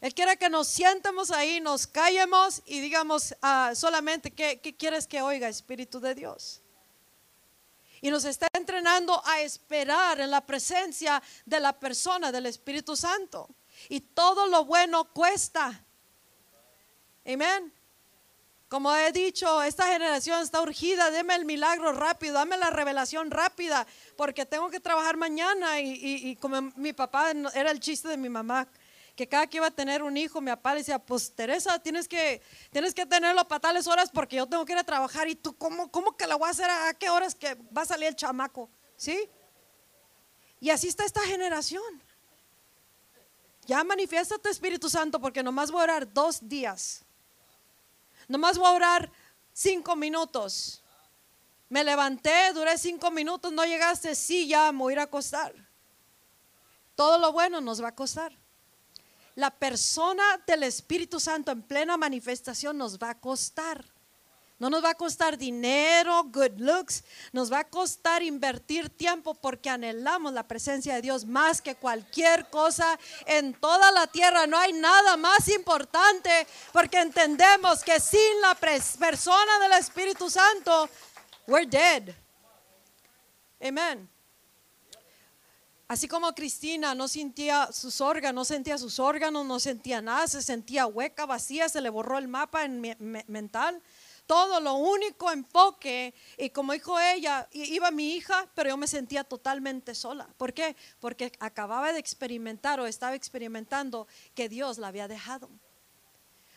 Él 0.00 0.12
quiere 0.12 0.36
que 0.36 0.48
nos 0.48 0.66
sientemos 0.66 1.30
ahí, 1.30 1.60
nos 1.60 1.86
callemos 1.86 2.62
y 2.66 2.80
digamos 2.80 3.34
ah, 3.42 3.72
solamente 3.74 4.32
¿qué, 4.32 4.60
qué 4.60 4.76
quieres 4.76 5.06
que 5.06 5.22
oiga, 5.22 5.48
Espíritu 5.48 6.00
de 6.00 6.16
Dios. 6.16 6.62
Y 8.00 8.10
nos 8.10 8.24
está 8.24 8.48
entrenando 8.52 9.20
a 9.24 9.40
esperar 9.40 10.20
en 10.20 10.30
la 10.30 10.44
presencia 10.44 11.22
de 11.44 11.60
la 11.60 11.78
persona 11.78 12.30
del 12.30 12.46
Espíritu 12.46 12.96
Santo. 12.96 13.48
Y 13.88 14.00
todo 14.00 14.46
lo 14.46 14.64
bueno 14.64 15.12
cuesta. 15.12 15.84
Amén. 17.26 17.72
Como 18.68 18.94
he 18.94 19.12
dicho, 19.12 19.62
esta 19.62 19.86
generación 19.86 20.42
está 20.42 20.60
urgida, 20.60 21.10
deme 21.10 21.34
el 21.34 21.46
milagro 21.46 21.92
rápido, 21.92 22.34
dame 22.34 22.58
la 22.58 22.68
revelación 22.68 23.30
rápida, 23.30 23.86
porque 24.14 24.44
tengo 24.44 24.68
que 24.68 24.78
trabajar 24.78 25.16
mañana. 25.16 25.80
Y, 25.80 26.36
como 26.36 26.60
mi 26.76 26.92
papá 26.92 27.30
era 27.54 27.70
el 27.70 27.80
chiste 27.80 28.08
de 28.08 28.18
mi 28.18 28.28
mamá, 28.28 28.68
que 29.16 29.26
cada 29.26 29.46
que 29.46 29.56
iba 29.56 29.66
a 29.66 29.70
tener 29.70 30.02
un 30.02 30.18
hijo, 30.18 30.42
mi 30.42 30.50
papá 30.50 30.74
decía, 30.74 30.98
pues 30.98 31.34
Teresa, 31.34 31.78
tienes 31.78 32.06
que, 32.06 32.42
tienes 32.70 32.92
que 32.92 33.06
tenerlo 33.06 33.48
para 33.48 33.58
tales 33.58 33.86
horas 33.86 34.10
porque 34.12 34.36
yo 34.36 34.46
tengo 34.46 34.66
que 34.66 34.72
ir 34.72 34.78
a 34.78 34.84
trabajar. 34.84 35.28
¿Y 35.28 35.34
tú 35.34 35.56
cómo, 35.56 35.90
cómo 35.90 36.14
que 36.14 36.26
la 36.26 36.36
voy 36.36 36.48
a 36.48 36.50
hacer? 36.50 36.68
¿A 36.68 36.92
qué 36.92 37.08
horas 37.08 37.34
que 37.34 37.54
va 37.76 37.82
a 37.82 37.86
salir 37.86 38.08
el 38.08 38.16
chamaco? 38.16 38.68
¿Sí? 38.96 39.30
Y 40.60 40.68
así 40.68 40.88
está 40.88 41.06
esta 41.06 41.22
generación. 41.22 42.02
Ya 43.68 43.84
manifiesta 43.84 44.36
tu 44.38 44.48
Espíritu 44.48 44.90
Santo 44.90 45.20
porque 45.20 45.44
nomás 45.44 45.70
voy 45.70 45.82
a 45.82 45.84
orar 45.84 46.12
dos 46.12 46.40
días 46.40 47.04
Nomás 48.28 48.58
voy 48.58 48.66
a 48.66 48.72
orar 48.72 49.12
cinco 49.54 49.96
minutos. 49.96 50.82
Me 51.70 51.82
levanté, 51.82 52.52
duré 52.52 52.76
cinco 52.76 53.10
minutos, 53.10 53.50
no 53.52 53.64
llegaste, 53.64 54.14
sí, 54.14 54.46
ya 54.46 54.70
me 54.70 54.78
voy 54.78 54.92
a 54.92 54.94
ir 54.94 54.98
a 55.00 55.04
acostar. 55.04 55.54
Todo 56.94 57.18
lo 57.18 57.32
bueno 57.32 57.60
nos 57.60 57.82
va 57.82 57.88
a 57.88 57.94
costar. 57.94 58.36
La 59.34 59.50
persona 59.50 60.42
del 60.46 60.64
Espíritu 60.64 61.18
Santo 61.18 61.52
en 61.52 61.62
plena 61.62 61.96
manifestación 61.96 62.76
nos 62.76 62.98
va 62.98 63.10
a 63.10 63.20
costar. 63.20 63.84
No 64.58 64.68
nos 64.68 64.82
va 64.82 64.90
a 64.90 64.94
costar 64.94 65.38
dinero, 65.38 66.24
good 66.24 66.58
looks, 66.58 67.04
nos 67.32 67.52
va 67.52 67.60
a 67.60 67.64
costar 67.64 68.24
invertir 68.24 68.90
tiempo 68.90 69.34
porque 69.34 69.70
anhelamos 69.70 70.32
la 70.32 70.48
presencia 70.48 70.96
de 70.96 71.02
Dios 71.02 71.24
más 71.24 71.62
que 71.62 71.76
cualquier 71.76 72.50
cosa 72.50 72.98
en 73.26 73.54
toda 73.54 73.92
la 73.92 74.08
tierra. 74.08 74.48
No 74.48 74.58
hay 74.58 74.72
nada 74.72 75.16
más 75.16 75.48
importante 75.48 76.44
porque 76.72 77.00
entendemos 77.00 77.84
que 77.84 78.00
sin 78.00 78.40
la 78.40 78.56
persona 78.56 79.60
del 79.60 79.72
Espíritu 79.78 80.28
Santo, 80.28 80.88
we're 81.46 81.64
dead. 81.64 82.12
Amén. 83.60 84.08
Así 85.86 86.08
como 86.08 86.34
Cristina 86.34 86.96
no 86.96 87.06
sentía 87.06 87.70
sus 87.72 88.00
órganos, 88.00 88.34
no 88.34 88.44
sentía 88.44 88.76
sus 88.76 88.98
órganos, 88.98 89.46
no 89.46 89.60
sentía 89.60 90.02
nada, 90.02 90.26
se 90.26 90.42
sentía 90.42 90.86
hueca, 90.86 91.26
vacía, 91.26 91.68
se 91.68 91.80
le 91.80 91.90
borró 91.90 92.18
el 92.18 92.26
mapa 92.26 92.64
en 92.64 92.96
mental 93.28 93.80
todo 94.28 94.60
lo 94.60 94.74
único 94.74 95.32
enfoque, 95.32 96.14
y 96.36 96.50
como 96.50 96.74
dijo 96.74 97.00
ella, 97.00 97.48
iba 97.50 97.90
mi 97.90 98.12
hija, 98.12 98.46
pero 98.54 98.68
yo 98.68 98.76
me 98.76 98.86
sentía 98.86 99.24
totalmente 99.24 99.94
sola. 99.94 100.28
¿Por 100.36 100.52
qué? 100.52 100.76
Porque 101.00 101.32
acababa 101.40 101.94
de 101.94 101.98
experimentar 101.98 102.78
o 102.78 102.86
estaba 102.86 103.14
experimentando 103.14 104.06
que 104.34 104.50
Dios 104.50 104.76
la 104.76 104.88
había 104.88 105.08
dejado. 105.08 105.48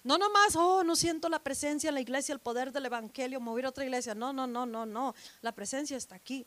No 0.03 0.17
nomás, 0.17 0.57
oh, 0.57 0.83
no 0.83 0.97
siento 0.97 1.29
la 1.29 1.39
presencia 1.39 1.87
en 1.87 1.95
la 1.95 2.01
iglesia, 2.01 2.33
el 2.33 2.39
poder 2.39 2.73
del 2.73 2.87
evangelio, 2.87 3.39
mover 3.39 3.67
otra 3.67 3.85
iglesia. 3.85 4.13
No, 4.15 4.33
no, 4.33 4.47
no, 4.47 4.65
no, 4.65 4.85
no. 4.85 5.15
La 5.41 5.53
presencia 5.53 5.95
está 5.95 6.15
aquí. 6.15 6.45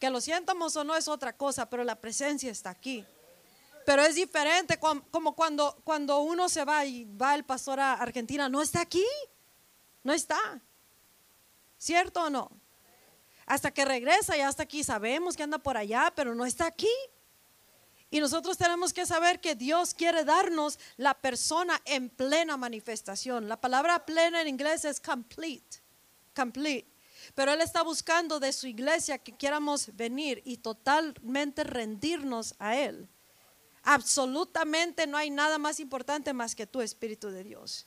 Que 0.00 0.10
lo 0.10 0.20
sientamos 0.20 0.74
o 0.74 0.82
no 0.82 0.96
es 0.96 1.06
otra 1.06 1.36
cosa, 1.36 1.70
pero 1.70 1.84
la 1.84 1.94
presencia 1.94 2.50
está 2.50 2.70
aquí. 2.70 3.04
Pero 3.86 4.02
es 4.02 4.16
diferente 4.16 4.80
como 4.80 5.36
cuando, 5.36 5.80
cuando 5.84 6.18
uno 6.20 6.48
se 6.48 6.64
va 6.64 6.84
y 6.84 7.04
va 7.04 7.36
el 7.36 7.44
pastor 7.44 7.78
a 7.78 7.92
Argentina, 7.92 8.48
no 8.48 8.60
está 8.60 8.80
aquí. 8.80 9.04
No 10.02 10.12
está. 10.12 10.60
¿Cierto 11.78 12.24
o 12.24 12.30
no? 12.30 12.50
Hasta 13.46 13.70
que 13.70 13.84
regresa 13.84 14.36
y 14.36 14.40
hasta 14.40 14.62
aquí 14.62 14.84
sabemos 14.84 15.36
que 15.36 15.42
anda 15.42 15.58
por 15.58 15.76
allá, 15.76 16.12
pero 16.14 16.34
no 16.34 16.46
está 16.46 16.66
aquí. 16.66 16.88
Y 18.10 18.20
nosotros 18.20 18.58
tenemos 18.58 18.92
que 18.92 19.06
saber 19.06 19.40
que 19.40 19.54
Dios 19.54 19.94
quiere 19.94 20.24
darnos 20.24 20.78
la 20.96 21.14
persona 21.14 21.80
en 21.84 22.10
plena 22.10 22.56
manifestación. 22.56 23.48
La 23.48 23.60
palabra 23.60 24.04
plena 24.04 24.40
en 24.40 24.48
inglés 24.48 24.84
es 24.84 25.00
complete, 25.00 25.78
complete. 26.34 26.90
Pero 27.34 27.52
Él 27.52 27.60
está 27.60 27.82
buscando 27.82 28.40
de 28.40 28.52
su 28.52 28.66
iglesia 28.66 29.18
que 29.18 29.36
quieramos 29.36 29.94
venir 29.94 30.42
y 30.44 30.56
totalmente 30.56 31.62
rendirnos 31.64 32.54
a 32.58 32.76
Él. 32.76 33.08
Absolutamente 33.82 35.06
no 35.06 35.16
hay 35.16 35.30
nada 35.30 35.58
más 35.58 35.80
importante 35.80 36.32
más 36.32 36.54
que 36.54 36.66
tu 36.66 36.80
Espíritu 36.80 37.30
de 37.30 37.44
Dios. 37.44 37.86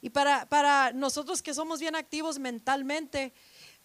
Y 0.00 0.10
para, 0.10 0.48
para 0.48 0.92
nosotros 0.92 1.42
que 1.42 1.54
somos 1.54 1.80
bien 1.80 1.96
activos 1.96 2.38
mentalmente, 2.38 3.32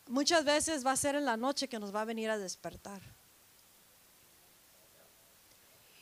muchas 0.08 0.46
veces 0.46 0.86
va 0.86 0.92
a 0.92 0.98
ser 0.98 1.16
en 1.16 1.26
la 1.26 1.38
noche 1.38 1.68
que 1.68 1.80
nos 1.80 1.94
va 1.94 2.02
a 2.02 2.06
venir 2.06 2.30
a 2.30 2.38
despertar. 2.38 3.02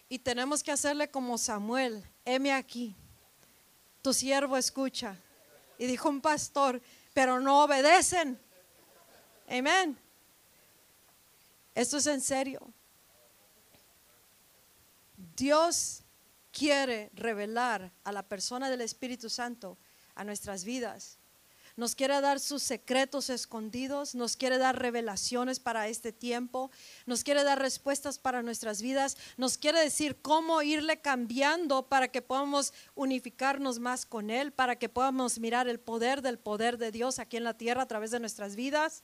Y 0.10 0.20
tenemos 0.20 0.62
que 0.62 0.72
hacerle 0.72 1.10
como 1.10 1.38
Samuel, 1.38 2.04
heme 2.26 2.52
aquí, 2.52 2.96
tu 4.02 4.14
siervo 4.14 4.58
escucha. 4.58 5.16
Y 5.78 5.88
dijo 5.88 6.10
un 6.10 6.20
pastor, 6.20 6.82
pero 7.14 7.40
no 7.40 7.64
obedecen. 7.64 8.38
Amén. 9.48 9.98
Esto 11.74 11.98
es 11.98 12.08
en 12.08 12.22
serio. 12.22 12.62
Dios 15.36 16.04
quiere 16.52 17.10
revelar 17.14 17.92
a 18.04 18.12
la 18.12 18.24
persona 18.24 18.70
del 18.70 18.82
Espíritu 18.82 19.30
Santo 19.30 19.78
nuestras 20.24 20.64
vidas. 20.64 21.18
nos 21.78 21.96
quiere 21.96 22.20
dar 22.20 22.40
sus 22.40 22.62
secretos 22.62 23.30
escondidos, 23.30 24.14
nos 24.14 24.36
quiere 24.36 24.58
dar 24.58 24.78
revelaciones 24.78 25.60
para 25.60 25.88
este 25.88 26.12
tiempo, 26.12 26.70
nos 27.06 27.24
quiere 27.24 27.44
dar 27.44 27.60
respuestas 27.60 28.20
para 28.20 28.44
nuestras 28.44 28.82
vidas, 28.82 29.18
nos 29.38 29.58
quiere 29.58 29.80
decir 29.80 30.18
cómo 30.22 30.62
irle 30.62 31.00
cambiando 31.00 31.88
para 31.88 32.10
que 32.10 32.22
podamos 32.22 32.74
unificarnos 32.94 33.80
más 33.80 34.06
con 34.06 34.30
Él, 34.30 34.52
para 34.52 34.76
que 34.76 34.90
podamos 34.90 35.40
mirar 35.40 35.68
el 35.70 35.80
poder 35.80 36.22
del 36.22 36.38
poder 36.38 36.78
de 36.78 36.92
Dios 36.92 37.20
aquí 37.20 37.38
en 37.38 37.46
la 37.46 37.58
tierra 37.58 37.84
a 37.84 37.88
través 37.88 38.12
de 38.12 38.20
nuestras 38.20 38.56
vidas 38.56 39.04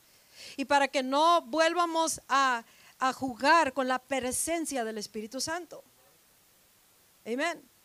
y 0.57 0.65
para 0.65 0.87
que 0.89 1.03
no 1.03 1.41
vuelvamos 1.43 2.21
a, 2.27 2.65
a 2.99 3.13
jugar 3.13 3.73
con 3.73 3.87
la 3.87 3.99
presencia 3.99 4.83
del 4.83 4.97
Espíritu 4.97 5.39
Santo. 5.39 5.83
Amén. 7.25 7.76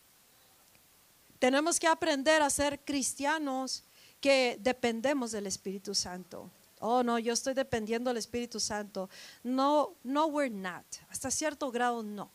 Tenemos 1.42 1.80
que 1.80 1.88
aprender 1.88 2.40
a 2.40 2.48
ser 2.50 2.78
cristianos 2.84 3.82
que 4.20 4.56
dependemos 4.60 5.32
del 5.32 5.48
Espíritu 5.48 5.92
Santo. 5.92 6.48
Oh, 6.78 7.02
no, 7.02 7.18
yo 7.18 7.32
estoy 7.32 7.52
dependiendo 7.52 8.10
del 8.10 8.18
Espíritu 8.18 8.60
Santo. 8.60 9.10
No, 9.42 9.96
no, 10.04 10.26
we're 10.26 10.48
not. 10.48 10.86
Hasta 11.08 11.32
cierto 11.32 11.72
grado, 11.72 12.04
no. 12.04 12.30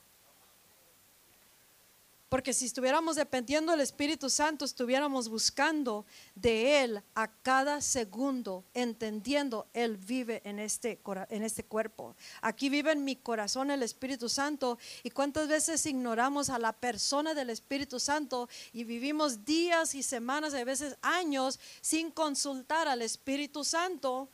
Porque 2.29 2.53
si 2.53 2.65
estuviéramos 2.65 3.15
dependiendo 3.15 3.71
del 3.71 3.79
Espíritu 3.79 4.29
Santo, 4.29 4.65
estuviéramos 4.65 5.29
buscando 5.29 6.05
de 6.35 6.83
Él 6.83 7.01
a 7.15 7.29
cada 7.29 7.79
segundo, 7.79 8.65
entendiendo, 8.73 9.67
Él 9.73 9.95
vive 9.95 10.41
en 10.43 10.59
este, 10.59 10.99
en 11.29 11.43
este 11.43 11.63
cuerpo. 11.63 12.17
Aquí 12.41 12.67
vive 12.67 12.91
en 12.91 13.05
mi 13.05 13.15
corazón 13.15 13.71
el 13.71 13.81
Espíritu 13.81 14.27
Santo. 14.27 14.77
¿Y 15.03 15.11
cuántas 15.11 15.47
veces 15.47 15.85
ignoramos 15.85 16.49
a 16.49 16.59
la 16.59 16.73
persona 16.73 17.33
del 17.33 17.49
Espíritu 17.49 17.97
Santo 17.97 18.49
y 18.73 18.83
vivimos 18.83 19.45
días 19.45 19.95
y 19.95 20.03
semanas, 20.03 20.53
a 20.53 20.63
veces 20.65 20.97
años, 21.01 21.61
sin 21.79 22.11
consultar 22.11 22.89
al 22.89 23.03
Espíritu 23.03 23.63
Santo? 23.63 24.29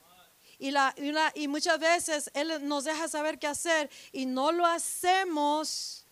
Y, 0.58 0.72
la, 0.72 0.96
y 1.36 1.48
muchas 1.48 1.78
veces 1.80 2.32
Él 2.34 2.68
nos 2.68 2.86
deja 2.86 3.08
saber 3.08 3.38
qué 3.38 3.48
hacer 3.48 3.90
y 4.12 4.26
no 4.26 4.52
lo 4.52 4.66
hacemos 4.66 6.03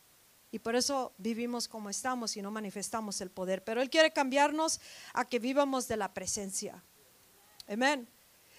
y 0.51 0.59
por 0.59 0.75
eso 0.75 1.13
vivimos 1.17 1.67
como 1.69 1.89
estamos 1.89 2.35
y 2.35 2.41
no 2.41 2.51
manifestamos 2.51 3.21
el 3.21 3.31
poder. 3.31 3.63
Pero 3.63 3.81
Él 3.81 3.89
quiere 3.89 4.11
cambiarnos 4.11 4.81
a 5.13 5.25
que 5.25 5.39
vivamos 5.39 5.87
de 5.87 5.97
la 5.97 6.13
presencia. 6.13 6.83
Amén. 7.67 8.09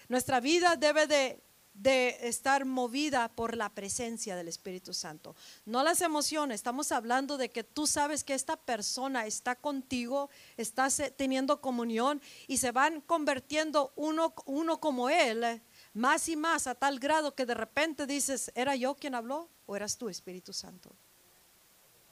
Nuestra 0.09 0.39
vida 0.39 0.75
debe 0.75 1.05
de, 1.05 1.43
de, 1.75 2.17
estar 2.27 2.65
movida 2.65 3.29
por 3.29 3.55
la 3.55 3.69
presencia 3.69 4.35
del 4.35 4.47
Espíritu 4.47 4.91
Santo. 4.91 5.35
No 5.65 5.83
las 5.83 6.01
emociones. 6.01 6.55
Estamos 6.55 6.91
hablando 6.91 7.37
de 7.37 7.51
que 7.51 7.63
tú 7.63 7.85
sabes 7.85 8.23
que 8.23 8.33
esta 8.33 8.57
persona 8.57 9.27
está 9.27 9.55
contigo, 9.55 10.31
estás 10.57 10.99
teniendo 11.15 11.61
comunión 11.61 12.23
y 12.47 12.57
se 12.57 12.71
van 12.71 13.01
convirtiendo 13.01 13.93
uno, 13.95 14.33
uno 14.45 14.79
como 14.79 15.11
Él, 15.11 15.61
más 15.93 16.27
y 16.27 16.35
más 16.35 16.65
a 16.65 16.73
tal 16.73 16.97
grado 16.97 17.35
que 17.35 17.45
de 17.45 17.53
repente 17.53 18.07
dices, 18.07 18.51
¿era 18.55 18.75
yo 18.75 18.95
quien 18.95 19.13
habló 19.13 19.47
o 19.67 19.75
eras 19.75 19.95
tú, 19.95 20.09
Espíritu 20.09 20.53
Santo? 20.53 20.95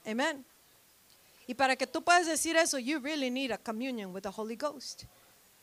Amen. 0.06 0.46
Y 1.48 1.54
para 1.54 1.76
que 1.76 1.88
tú 1.88 2.04
puedas 2.04 2.28
decir 2.28 2.56
eso, 2.56 2.80
you 2.80 3.00
really 3.00 3.30
need 3.30 3.52
a 3.52 3.58
communion 3.58 4.14
with 4.14 4.22
the 4.22 4.32
Holy 4.34 4.56
Ghost. 4.56 5.04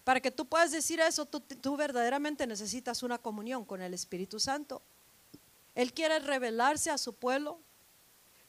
Para 0.04 0.20
que 0.20 0.30
tú 0.30 0.46
puedas 0.46 0.70
decir 0.70 1.00
eso, 1.00 1.26
tú, 1.26 1.40
tú, 1.40 1.76
verdaderamente 1.76 2.46
necesitas 2.46 3.02
una 3.02 3.18
comunión 3.18 3.64
con 3.64 3.82
el 3.82 3.94
Espíritu 3.94 4.40
Santo. 4.40 4.82
Él 5.74 5.92
quiere 5.92 6.18
revelarse 6.18 6.90
a 6.90 6.98
su 6.98 7.14
pueblo, 7.14 7.60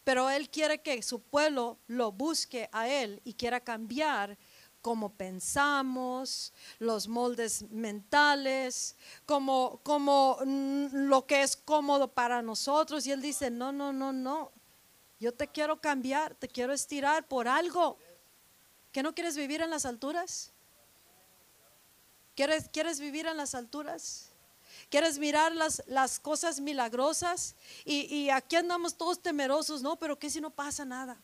pero 0.03 0.29
Él 0.29 0.49
quiere 0.49 0.81
que 0.81 1.01
su 1.03 1.21
pueblo 1.21 1.77
lo 1.87 2.11
busque 2.11 2.69
a 2.71 2.87
Él 2.87 3.21
y 3.23 3.33
quiera 3.33 3.59
cambiar 3.59 4.37
cómo 4.81 5.13
pensamos, 5.13 6.53
los 6.79 7.07
moldes 7.07 7.63
mentales, 7.69 8.95
como, 9.25 9.79
como 9.83 10.37
mm, 10.45 10.87
lo 10.93 11.25
que 11.25 11.41
es 11.41 11.55
cómodo 11.55 12.07
para 12.07 12.41
nosotros. 12.41 13.05
Y 13.05 13.11
Él 13.11 13.21
dice, 13.21 13.51
no, 13.51 13.71
no, 13.71 13.91
no, 13.91 14.13
no. 14.13 14.51
Yo 15.19 15.33
te 15.33 15.47
quiero 15.47 15.81
cambiar, 15.81 16.35
te 16.35 16.47
quiero 16.47 16.73
estirar 16.73 17.27
por 17.27 17.47
algo. 17.47 17.97
¿Que 18.91 19.03
no 19.03 19.13
quieres 19.13 19.35
vivir 19.35 19.61
en 19.61 19.69
las 19.69 19.85
alturas? 19.85 20.51
¿Quieres, 22.35 22.69
¿Quieres 22.69 22.99
vivir 22.99 23.27
en 23.27 23.37
las 23.37 23.53
alturas? 23.53 24.31
¿Quieres 24.89 25.19
mirar 25.19 25.53
las, 25.53 25.83
las 25.87 26.19
cosas 26.19 26.61
milagrosas? 26.61 27.55
Y, 27.83 28.13
y 28.15 28.29
aquí 28.29 28.55
andamos 28.55 28.95
todos 28.95 29.21
temerosos, 29.21 29.81
¿no? 29.81 29.97
Pero 29.97 30.17
¿qué 30.17 30.29
si 30.29 30.39
no 30.39 30.49
pasa 30.49 30.85
nada? 30.85 31.17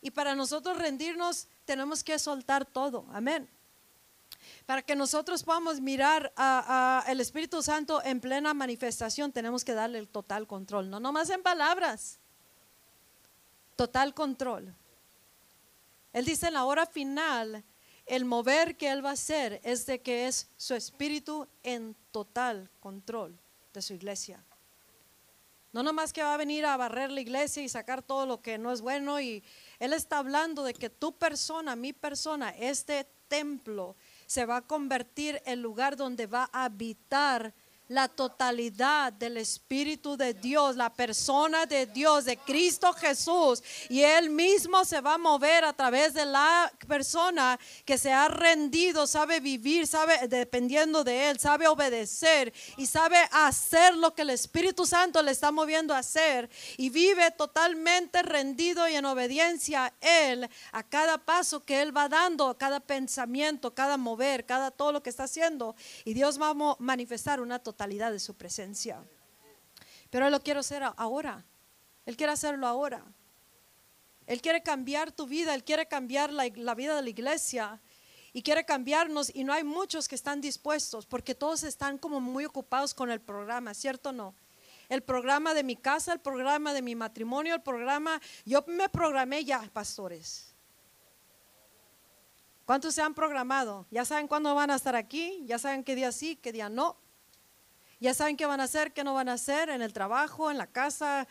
Y 0.00 0.10
para 0.10 0.34
nosotros 0.34 0.76
rendirnos 0.76 1.46
tenemos 1.64 2.02
que 2.02 2.18
soltar 2.18 2.66
todo. 2.66 3.06
Amén 3.12 3.48
para 4.66 4.82
que 4.82 4.96
nosotros 4.96 5.42
podamos 5.42 5.80
mirar 5.80 6.32
al 6.36 7.20
Espíritu 7.20 7.62
Santo 7.62 8.02
en 8.04 8.20
plena 8.20 8.54
manifestación, 8.54 9.32
tenemos 9.32 9.64
que 9.64 9.74
darle 9.74 9.98
el 9.98 10.08
total 10.08 10.46
control, 10.46 10.90
no 10.90 11.00
nomás 11.00 11.30
en 11.30 11.42
palabras, 11.42 12.18
total 13.76 14.14
control. 14.14 14.74
Él 16.12 16.24
dice 16.24 16.46
en 16.48 16.54
la 16.54 16.64
hora 16.64 16.86
final, 16.86 17.62
el 18.06 18.24
mover 18.24 18.76
que 18.76 18.90
Él 18.90 19.04
va 19.04 19.10
a 19.10 19.14
hacer 19.14 19.60
es 19.64 19.84
de 19.84 20.00
que 20.00 20.28
es 20.28 20.48
su 20.56 20.74
espíritu 20.74 21.46
en 21.62 21.96
total 22.12 22.70
control 22.80 23.38
de 23.74 23.82
su 23.82 23.92
iglesia. 23.92 24.42
No 25.72 25.82
nomás 25.82 26.12
que 26.12 26.22
va 26.22 26.32
a 26.32 26.38
venir 26.38 26.64
a 26.64 26.76
barrer 26.78 27.10
la 27.10 27.20
iglesia 27.20 27.62
y 27.62 27.68
sacar 27.68 28.02
todo 28.02 28.24
lo 28.24 28.40
que 28.40 28.56
no 28.56 28.72
es 28.72 28.80
bueno 28.80 29.20
y 29.20 29.44
Él 29.78 29.92
está 29.92 30.18
hablando 30.18 30.62
de 30.62 30.72
que 30.72 30.88
tu 30.88 31.12
persona, 31.12 31.76
mi 31.76 31.92
persona, 31.92 32.48
este 32.50 33.06
templo, 33.28 33.94
se 34.26 34.44
va 34.44 34.56
a 34.58 34.66
convertir 34.66 35.40
en 35.46 35.62
lugar 35.62 35.96
donde 35.96 36.26
va 36.26 36.50
a 36.52 36.64
habitar 36.64 37.54
la 37.88 38.08
totalidad 38.08 39.12
del 39.12 39.36
Espíritu 39.36 40.16
de 40.16 40.34
Dios, 40.34 40.76
la 40.76 40.92
persona 40.92 41.66
de 41.66 41.86
Dios, 41.86 42.24
de 42.24 42.36
Cristo 42.36 42.92
Jesús. 42.92 43.62
Y 43.88 44.02
Él 44.02 44.30
mismo 44.30 44.84
se 44.84 45.00
va 45.00 45.14
a 45.14 45.18
mover 45.18 45.64
a 45.64 45.72
través 45.72 46.12
de 46.14 46.26
la 46.26 46.72
persona 46.88 47.58
que 47.84 47.96
se 47.96 48.12
ha 48.12 48.28
rendido, 48.28 49.06
sabe 49.06 49.38
vivir, 49.38 49.86
sabe, 49.86 50.26
dependiendo 50.26 51.04
de 51.04 51.30
Él, 51.30 51.38
sabe 51.38 51.68
obedecer 51.68 52.52
y 52.76 52.86
sabe 52.86 53.18
hacer 53.30 53.94
lo 53.94 54.14
que 54.14 54.22
el 54.22 54.30
Espíritu 54.30 54.84
Santo 54.84 55.22
le 55.22 55.30
está 55.30 55.52
moviendo 55.52 55.94
a 55.94 55.98
hacer. 55.98 56.50
Y 56.76 56.90
vive 56.90 57.30
totalmente 57.30 58.22
rendido 58.22 58.88
y 58.88 58.96
en 58.96 59.04
obediencia 59.04 59.86
a 59.86 59.92
Él, 60.00 60.48
a 60.72 60.82
cada 60.82 61.18
paso 61.18 61.64
que 61.64 61.82
Él 61.82 61.96
va 61.96 62.08
dando, 62.08 62.48
a 62.48 62.58
cada 62.58 62.80
pensamiento, 62.80 63.74
cada 63.74 63.96
mover, 63.96 64.44
cada 64.44 64.72
todo 64.72 64.90
lo 64.90 65.02
que 65.02 65.10
está 65.10 65.24
haciendo. 65.24 65.76
Y 66.04 66.14
Dios 66.14 66.40
va 66.40 66.50
a 66.50 66.76
manifestar 66.80 67.40
una 67.40 67.60
totalidad 67.60 67.75
de 67.76 68.20
su 68.20 68.34
presencia. 68.34 69.04
Pero 70.10 70.26
Él 70.26 70.32
lo 70.32 70.42
quiere 70.42 70.60
hacer 70.60 70.82
ahora. 70.82 71.44
Él 72.04 72.16
quiere 72.16 72.32
hacerlo 72.32 72.66
ahora. 72.66 73.04
Él 74.26 74.40
quiere 74.40 74.62
cambiar 74.62 75.12
tu 75.12 75.26
vida, 75.26 75.54
Él 75.54 75.62
quiere 75.62 75.86
cambiar 75.86 76.32
la, 76.32 76.48
la, 76.54 76.74
vida 76.74 76.96
de 76.96 77.02
la 77.02 77.10
iglesia 77.10 77.80
y 78.32 78.42
quiere 78.42 78.64
cambiarnos 78.64 79.30
y 79.34 79.44
no 79.44 79.52
hay 79.52 79.62
muchos 79.62 80.08
que 80.08 80.16
están 80.16 80.40
dispuestos 80.40 81.06
porque 81.06 81.34
todos 81.34 81.62
están 81.62 81.96
como 81.96 82.20
muy 82.20 82.44
ocupados 82.44 82.92
con 82.92 83.10
el 83.10 83.20
programa, 83.20 83.72
¿cierto 83.72 84.08
o 84.08 84.12
no? 84.12 84.34
El 84.88 85.02
programa 85.02 85.54
de 85.54 85.62
mi 85.62 85.76
casa, 85.76 86.12
el 86.12 86.20
programa 86.20 86.72
de 86.72 86.82
mi 86.82 86.94
matrimonio, 86.94 87.54
el 87.54 87.62
programa, 87.62 88.20
yo 88.44 88.64
me 88.66 88.88
programé 88.88 89.44
ya, 89.44 89.60
pastores. 89.72 90.54
¿Cuántos 92.64 92.94
se 92.94 93.02
han 93.02 93.14
programado? 93.14 93.86
¿Ya 93.92 94.04
saben 94.04 94.26
cuándo 94.26 94.52
van 94.54 94.70
a 94.72 94.74
estar 94.74 94.96
aquí? 94.96 95.42
¿Ya 95.46 95.58
saben 95.58 95.84
qué 95.84 95.94
día 95.94 96.10
sí, 96.10 96.34
qué 96.34 96.50
día 96.52 96.68
no? 96.68 96.96
Ya 97.98 98.12
saben 98.12 98.36
qué 98.36 98.44
van 98.46 98.60
a 98.60 98.64
hacer, 98.64 98.92
qué 98.92 99.04
no 99.04 99.14
van 99.14 99.28
a 99.28 99.34
hacer 99.34 99.70
en 99.70 99.80
el 99.80 99.92
trabajo, 99.92 100.50
en 100.50 100.58
la 100.58 100.66
casa, 100.66 101.26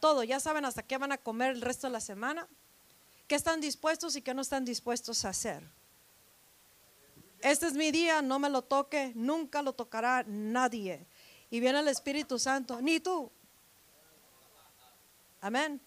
todo. 0.00 0.22
Ya 0.22 0.38
saben 0.38 0.64
hasta 0.64 0.82
qué 0.82 0.98
van 0.98 1.12
a 1.12 1.18
comer 1.18 1.50
el 1.50 1.60
resto 1.60 1.88
de 1.88 1.92
la 1.92 2.00
semana. 2.00 2.48
¿Qué 3.26 3.34
están 3.34 3.60
dispuestos 3.60 4.14
y 4.14 4.22
qué 4.22 4.32
no 4.32 4.42
están 4.42 4.64
dispuestos 4.64 5.24
a 5.24 5.30
hacer? 5.30 5.68
Este 7.40 7.66
es 7.66 7.74
mi 7.74 7.90
día, 7.90 8.22
no 8.22 8.38
me 8.38 8.48
lo 8.48 8.62
toque, 8.62 9.12
nunca 9.14 9.62
lo 9.62 9.72
tocará 9.72 10.24
nadie. 10.26 11.06
Y 11.50 11.60
viene 11.60 11.80
el 11.80 11.88
Espíritu 11.88 12.38
Santo, 12.38 12.80
ni 12.80 13.00
tú. 13.00 13.30
Amén. 15.40 15.80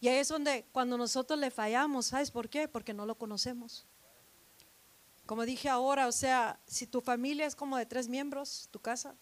Y 0.00 0.08
ahí 0.08 0.18
es 0.18 0.28
donde 0.28 0.66
cuando 0.72 0.96
nosotros 0.96 1.38
le 1.38 1.50
fallamos, 1.50 2.06
¿sabes 2.06 2.30
por 2.30 2.48
qué? 2.48 2.68
Porque 2.68 2.94
no 2.94 3.06
lo 3.06 3.16
conocemos. 3.16 3.86
Como 5.26 5.44
dije 5.44 5.68
ahora, 5.68 6.06
o 6.06 6.12
sea, 6.12 6.58
si 6.66 6.86
tu 6.86 7.00
familia 7.00 7.46
es 7.46 7.56
como 7.56 7.76
de 7.76 7.84
tres 7.84 8.08
miembros, 8.08 8.68
tu 8.70 8.78
casa, 8.78 9.14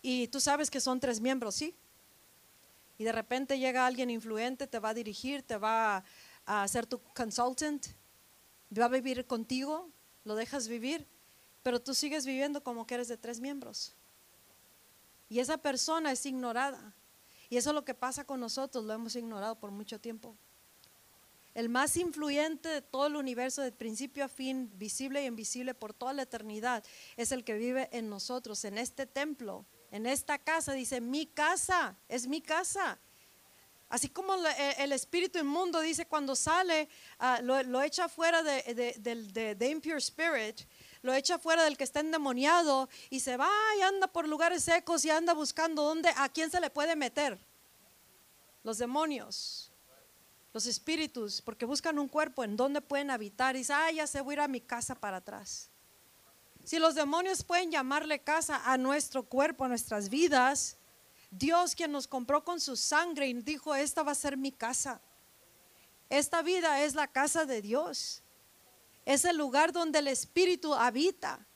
y 0.00 0.28
tú 0.28 0.38
sabes 0.38 0.70
que 0.70 0.80
son 0.80 1.00
tres 1.00 1.20
miembros, 1.20 1.56
¿sí? 1.56 1.74
Y 2.96 3.02
de 3.02 3.10
repente 3.10 3.58
llega 3.58 3.84
alguien 3.84 4.08
influente, 4.08 4.68
te 4.68 4.78
va 4.78 4.90
a 4.90 4.94
dirigir, 4.94 5.42
te 5.42 5.56
va 5.56 6.04
a, 6.46 6.62
hacer 6.62 6.86
tu 6.86 7.00
consultant, 7.12 7.84
va 8.72 8.84
a 8.84 8.88
vivir 8.88 9.26
contigo, 9.26 9.90
lo 10.24 10.36
dejas 10.36 10.68
vivir, 10.68 11.04
pero 11.64 11.82
tú 11.82 11.92
sigues 11.92 12.24
viviendo 12.24 12.62
como 12.62 12.86
que 12.86 12.94
eres 12.94 13.08
de 13.08 13.16
tres 13.16 13.40
miembros. 13.40 13.96
Y 15.28 15.40
esa 15.40 15.58
persona 15.58 16.12
es 16.12 16.24
ignorada. 16.24 16.94
Y 17.50 17.56
eso 17.56 17.70
es 17.70 17.74
lo 17.74 17.84
que 17.84 17.94
pasa 17.94 18.24
con 18.24 18.38
nosotros, 18.38 18.84
lo 18.84 18.92
hemos 18.92 19.16
ignorado 19.16 19.56
por 19.56 19.72
mucho 19.72 19.98
tiempo. 19.98 20.36
El 21.56 21.70
más 21.70 21.96
influyente 21.96 22.68
de 22.68 22.82
todo 22.82 23.06
el 23.06 23.16
universo, 23.16 23.62
de 23.62 23.72
principio 23.72 24.26
a 24.26 24.28
fin, 24.28 24.70
visible 24.74 25.20
e 25.20 25.24
invisible 25.24 25.72
por 25.72 25.94
toda 25.94 26.12
la 26.12 26.22
eternidad, 26.22 26.84
es 27.16 27.32
el 27.32 27.44
que 27.44 27.54
vive 27.54 27.88
en 27.92 28.10
nosotros, 28.10 28.62
en 28.66 28.76
este 28.76 29.06
templo, 29.06 29.64
en 29.90 30.04
esta 30.04 30.38
casa. 30.38 30.74
Dice, 30.74 31.00
mi 31.00 31.24
casa, 31.24 31.96
es 32.10 32.26
mi 32.26 32.42
casa. 32.42 32.98
Así 33.88 34.10
como 34.10 34.34
e, 34.46 34.84
el 34.84 34.92
espíritu 34.92 35.38
inmundo 35.38 35.80
dice 35.80 36.06
cuando 36.06 36.36
sale, 36.36 36.90
ah, 37.20 37.40
lo, 37.42 37.80
echa 37.80 38.06
fuera 38.10 38.42
de, 38.42 38.94
de, 39.58 39.68
impure 39.70 39.96
spirit, 39.96 40.60
lo 41.00 41.14
echa 41.14 41.38
fuera 41.38 41.64
del 41.64 41.78
que 41.78 41.84
está 41.84 42.00
endemoniado 42.00 42.90
y 43.08 43.20
se 43.20 43.38
va 43.38 43.50
y 43.78 43.80
anda 43.80 44.08
por 44.08 44.28
lugares 44.28 44.62
secos 44.62 45.06
y 45.06 45.10
anda 45.10 45.32
buscando 45.32 45.84
dónde, 45.84 46.10
a 46.16 46.28
quién 46.28 46.50
se 46.50 46.60
le 46.60 46.68
puede 46.68 46.96
meter. 46.96 47.38
Los 48.62 48.76
demonios, 48.76 49.72
los 50.56 50.64
espíritus, 50.64 51.42
porque 51.42 51.66
buscan 51.66 51.98
un 51.98 52.08
cuerpo 52.08 52.42
en 52.42 52.56
donde 52.56 52.80
pueden 52.80 53.10
habitar 53.10 53.54
y 53.54 53.58
dice, 53.58 53.74
ah, 53.74 53.90
ya 53.92 54.06
se 54.06 54.22
voy 54.22 54.32
a 54.32 54.36
ir 54.36 54.40
a 54.40 54.48
mi 54.48 54.62
casa 54.62 54.94
para 54.94 55.18
atrás. 55.18 55.68
Si 56.64 56.78
los 56.78 56.94
demonios 56.94 57.44
pueden 57.44 57.70
llamarle 57.70 58.20
casa 58.20 58.62
a 58.64 58.78
nuestro 58.78 59.22
cuerpo, 59.22 59.64
a 59.66 59.68
nuestras 59.68 60.08
vidas, 60.08 60.78
Dios 61.30 61.74
quien 61.74 61.92
nos 61.92 62.06
compró 62.08 62.42
con 62.42 62.58
su 62.58 62.74
sangre 62.74 63.28
y 63.28 63.34
dijo, 63.34 63.74
esta 63.74 64.02
va 64.02 64.12
a 64.12 64.14
ser 64.14 64.38
mi 64.38 64.50
casa. 64.50 65.02
Esta 66.08 66.40
vida 66.40 66.80
es 66.84 66.94
la 66.94 67.06
casa 67.06 67.44
de 67.44 67.60
Dios. 67.60 68.22
Es 69.04 69.26
el 69.26 69.36
lugar 69.36 69.74
donde 69.74 69.98
el 69.98 70.08
Espíritu 70.08 70.72
habita. 70.72 71.46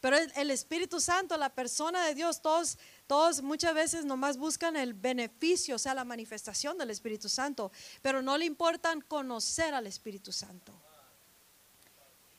Pero 0.00 0.16
el 0.36 0.52
Espíritu 0.52 1.00
Santo, 1.00 1.36
la 1.36 1.52
persona 1.52 2.06
de 2.06 2.14
Dios, 2.14 2.40
todos, 2.40 2.78
todos 3.10 3.42
muchas 3.42 3.74
veces 3.74 4.04
nomás 4.04 4.36
buscan 4.36 4.76
el 4.76 4.94
beneficio, 4.94 5.74
o 5.74 5.78
sea, 5.80 5.94
la 5.94 6.04
manifestación 6.04 6.78
del 6.78 6.90
Espíritu 6.90 7.28
Santo, 7.28 7.72
pero 8.02 8.22
no 8.22 8.38
le 8.38 8.44
importan 8.44 9.00
conocer 9.00 9.74
al 9.74 9.88
Espíritu 9.88 10.30
Santo. 10.30 10.72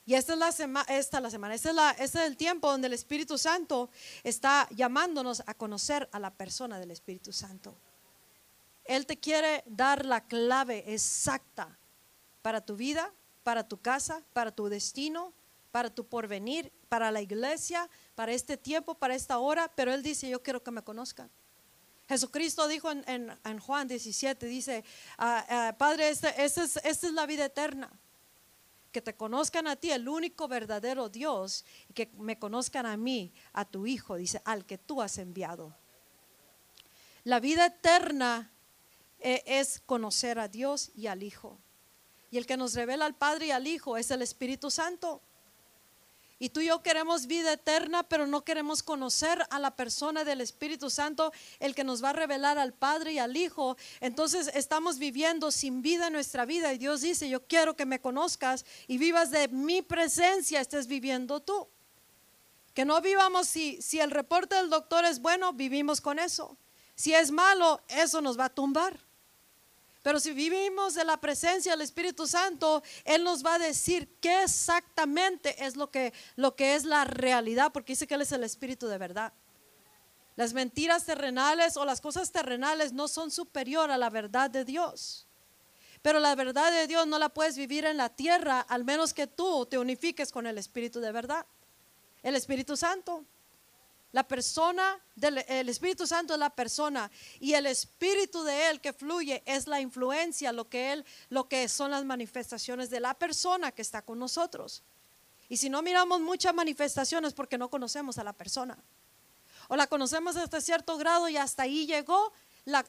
Y 0.05 0.13
esta 0.13 0.31
es 0.31 0.39
la, 0.39 0.53
semana, 0.53 0.85
esta 0.87 1.19
la 1.19 1.29
semana, 1.29 1.55
este 1.55 1.67
es, 1.71 1.75
la, 1.75 1.91
este 1.91 2.19
es 2.19 2.25
el 2.25 2.37
tiempo 2.37 2.71
donde 2.71 2.87
el 2.87 2.93
Espíritu 2.93 3.37
Santo 3.37 3.89
está 4.23 4.65
llamándonos 4.73 5.43
a 5.45 5.55
conocer 5.55 6.07
a 6.13 6.19
la 6.19 6.31
persona 6.31 6.79
del 6.79 6.91
Espíritu 6.91 7.33
Santo. 7.33 7.75
Él 8.85 9.05
te 9.05 9.19
quiere 9.19 9.65
dar 9.67 10.05
la 10.05 10.25
clave 10.25 10.85
exacta 10.93 11.77
para 12.41 12.61
tu 12.61 12.77
vida, 12.77 13.11
para 13.43 13.67
tu 13.67 13.81
casa, 13.81 14.23
para 14.31 14.53
tu 14.53 14.69
destino, 14.69 15.33
para 15.73 15.89
tu 15.89 16.05
porvenir, 16.05 16.71
para 16.87 17.11
la 17.11 17.21
iglesia, 17.21 17.89
para 18.21 18.33
este 18.33 18.55
tiempo, 18.55 18.93
para 18.93 19.15
esta 19.15 19.39
hora, 19.39 19.67
pero 19.73 19.91
Él 19.91 20.03
dice, 20.03 20.29
yo 20.29 20.43
quiero 20.43 20.61
que 20.61 20.69
me 20.69 20.83
conozcan. 20.83 21.27
Jesucristo 22.07 22.67
dijo 22.67 22.91
en, 22.91 23.59
Juan 23.59 23.87
17, 23.87 24.45
dice, 24.45 24.83
ah, 25.17 25.43
ah, 25.49 25.75
Padre, 25.75 26.09
esta, 26.09 26.29
esta, 26.29 26.63
es, 26.63 26.77
esta 26.83 27.07
es 27.07 27.13
la 27.13 27.25
vida 27.25 27.45
eterna 27.45 27.91
que 28.91 29.01
te 29.01 29.15
conozcan 29.15 29.65
a 29.65 29.75
ti, 29.75 29.89
el 29.89 30.07
único 30.07 30.47
verdadero 30.47 31.09
Dios, 31.09 31.65
y 31.89 31.93
que 31.93 32.11
me 32.19 32.37
conozcan 32.37 32.85
a 32.85 32.95
mí, 32.95 33.33
a 33.53 33.65
tu 33.65 33.87
Hijo, 33.87 34.17
dice, 34.17 34.39
al 34.45 34.67
que 34.67 34.77
tú 34.77 35.01
has 35.01 35.17
enviado. 35.17 35.75
La 37.23 37.39
vida 37.39 37.65
eterna 37.65 38.51
eh, 39.17 39.41
es 39.47 39.81
conocer 39.83 40.37
a 40.37 40.47
Dios 40.47 40.91
y 40.93 41.07
al 41.07 41.23
Hijo. 41.23 41.57
Y 42.29 42.37
el 42.37 42.45
que 42.45 42.55
nos 42.55 42.75
revela 42.75 43.07
al 43.07 43.15
Padre 43.15 43.47
y 43.47 43.51
al 43.51 43.65
Hijo 43.65 43.97
es 43.97 44.11
el 44.11 44.21
Espíritu 44.21 44.69
Santo. 44.69 45.23
Y 46.41 46.49
tú 46.49 46.59
y 46.61 46.65
yo 46.65 46.81
queremos 46.81 47.27
vida 47.27 47.53
eterna, 47.53 48.01
pero 48.01 48.25
no 48.25 48.43
queremos 48.43 48.81
conocer 48.81 49.45
a 49.51 49.59
la 49.59 49.75
persona 49.75 50.23
del 50.23 50.41
Espíritu 50.41 50.89
Santo, 50.89 51.31
el 51.59 51.75
que 51.75 51.83
nos 51.83 52.03
va 52.03 52.09
a 52.09 52.13
revelar 52.13 52.57
al 52.57 52.73
Padre 52.73 53.13
y 53.13 53.19
al 53.19 53.37
Hijo. 53.37 53.77
Entonces 53.99 54.49
estamos 54.55 54.97
viviendo 54.97 55.51
sin 55.51 55.83
vida 55.83 56.09
nuestra 56.09 56.45
vida. 56.45 56.73
Y 56.73 56.79
Dios 56.79 57.01
dice, 57.01 57.29
yo 57.29 57.45
quiero 57.45 57.75
que 57.75 57.85
me 57.85 58.01
conozcas 58.01 58.65
y 58.87 58.97
vivas 58.97 59.29
de 59.29 59.49
mi 59.49 59.83
presencia, 59.83 60.59
estés 60.59 60.87
viviendo 60.87 61.41
tú. 61.41 61.67
Que 62.73 62.85
no 62.85 62.99
vivamos 63.01 63.47
si, 63.47 63.79
si 63.79 63.99
el 63.99 64.09
reporte 64.09 64.55
del 64.55 64.71
doctor 64.71 65.05
es 65.05 65.19
bueno, 65.19 65.53
vivimos 65.53 66.01
con 66.01 66.17
eso. 66.17 66.57
Si 66.95 67.13
es 67.13 67.29
malo, 67.29 67.81
eso 67.87 68.19
nos 68.19 68.39
va 68.39 68.45
a 68.45 68.49
tumbar. 68.49 68.99
Pero 70.01 70.19
si 70.19 70.31
vivimos 70.31 70.95
de 70.95 71.05
la 71.05 71.17
presencia 71.17 71.73
del 71.73 71.81
Espíritu 71.81 72.25
Santo, 72.25 72.81
Él 73.05 73.23
nos 73.23 73.45
va 73.45 73.55
a 73.55 73.59
decir 73.59 74.09
qué 74.19 74.43
exactamente 74.43 75.63
es 75.63 75.75
lo 75.75 75.91
que, 75.91 76.13
lo 76.35 76.55
que 76.55 76.75
es 76.75 76.85
la 76.85 77.05
realidad, 77.05 77.71
porque 77.71 77.93
dice 77.93 78.07
que 78.07 78.15
Él 78.15 78.21
es 78.21 78.31
el 78.31 78.43
Espíritu 78.43 78.87
de 78.87 78.97
verdad. 78.97 79.33
Las 80.35 80.53
mentiras 80.53 81.05
terrenales 81.05 81.77
o 81.77 81.85
las 81.85 82.01
cosas 82.01 82.31
terrenales 82.31 82.93
no 82.93 83.07
son 83.07 83.29
superior 83.29 83.91
a 83.91 83.97
la 83.97 84.09
verdad 84.09 84.49
de 84.49 84.65
Dios. 84.65 85.27
Pero 86.01 86.19
la 86.19 86.33
verdad 86.33 86.71
de 86.71 86.87
Dios 86.87 87.05
no 87.05 87.19
la 87.19 87.29
puedes 87.29 87.55
vivir 87.55 87.85
en 87.85 87.97
la 87.97 88.09
tierra 88.09 88.61
al 88.61 88.83
menos 88.83 89.13
que 89.13 89.27
tú 89.27 89.67
te 89.67 89.77
unifiques 89.77 90.31
con 90.31 90.47
el 90.47 90.57
Espíritu 90.57 90.99
de 90.99 91.11
verdad, 91.11 91.45
el 92.23 92.35
Espíritu 92.35 92.75
Santo. 92.75 93.23
La 94.11 94.27
persona 94.27 94.99
del 95.15 95.69
Espíritu 95.69 96.05
Santo 96.05 96.33
es 96.33 96.39
la 96.39 96.49
persona 96.49 97.09
y 97.39 97.53
el 97.53 97.65
espíritu 97.65 98.43
de 98.43 98.69
él 98.69 98.81
que 98.81 98.91
fluye 98.91 99.41
es 99.45 99.67
la 99.67 99.79
influencia, 99.79 100.51
lo 100.51 100.67
que 100.67 100.91
él 100.91 101.05
lo 101.29 101.47
que 101.47 101.69
son 101.69 101.91
las 101.91 102.03
manifestaciones 102.03 102.89
de 102.89 102.99
la 102.99 103.13
persona 103.13 103.71
que 103.71 103.81
está 103.81 104.01
con 104.01 104.19
nosotros. 104.19 104.83
Y 105.47 105.57
si 105.57 105.69
no 105.69 105.81
miramos 105.81 106.19
muchas 106.19 106.53
manifestaciones 106.53 107.33
porque 107.33 107.57
no 107.57 107.69
conocemos 107.69 108.17
a 108.17 108.23
la 108.23 108.33
persona. 108.33 108.77
O 109.69 109.77
la 109.77 109.87
conocemos 109.87 110.35
hasta 110.35 110.59
cierto 110.59 110.97
grado 110.97 111.29
y 111.29 111.37
hasta 111.37 111.63
ahí 111.63 111.85
llegó 111.85 112.33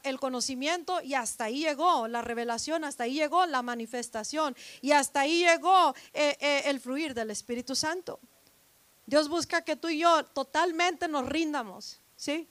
el 0.03 0.19
conocimiento 0.19 1.01
y 1.01 1.13
hasta 1.13 1.45
ahí 1.45 1.59
llegó 1.59 2.07
la 2.07 2.21
revelación, 2.21 2.83
hasta 2.83 3.05
ahí 3.05 3.13
llegó 3.13 3.45
la 3.45 3.61
manifestación 3.61 4.55
y 4.81 4.91
hasta 4.91 5.21
ahí 5.21 5.45
llegó 5.45 5.95
eh, 6.13 6.37
eh, 6.39 6.63
el 6.65 6.79
fluir 6.79 7.13
del 7.13 7.31
Espíritu 7.31 7.75
Santo. 7.75 8.19
Dios 9.05 9.27
busca 9.27 9.61
que 9.61 9.75
tú 9.75 9.89
y 9.89 9.99
yo 9.99 10.25
totalmente 10.25 11.07
nos 11.07 11.27
rindamos, 11.27 11.99
¿sí? 12.15 12.49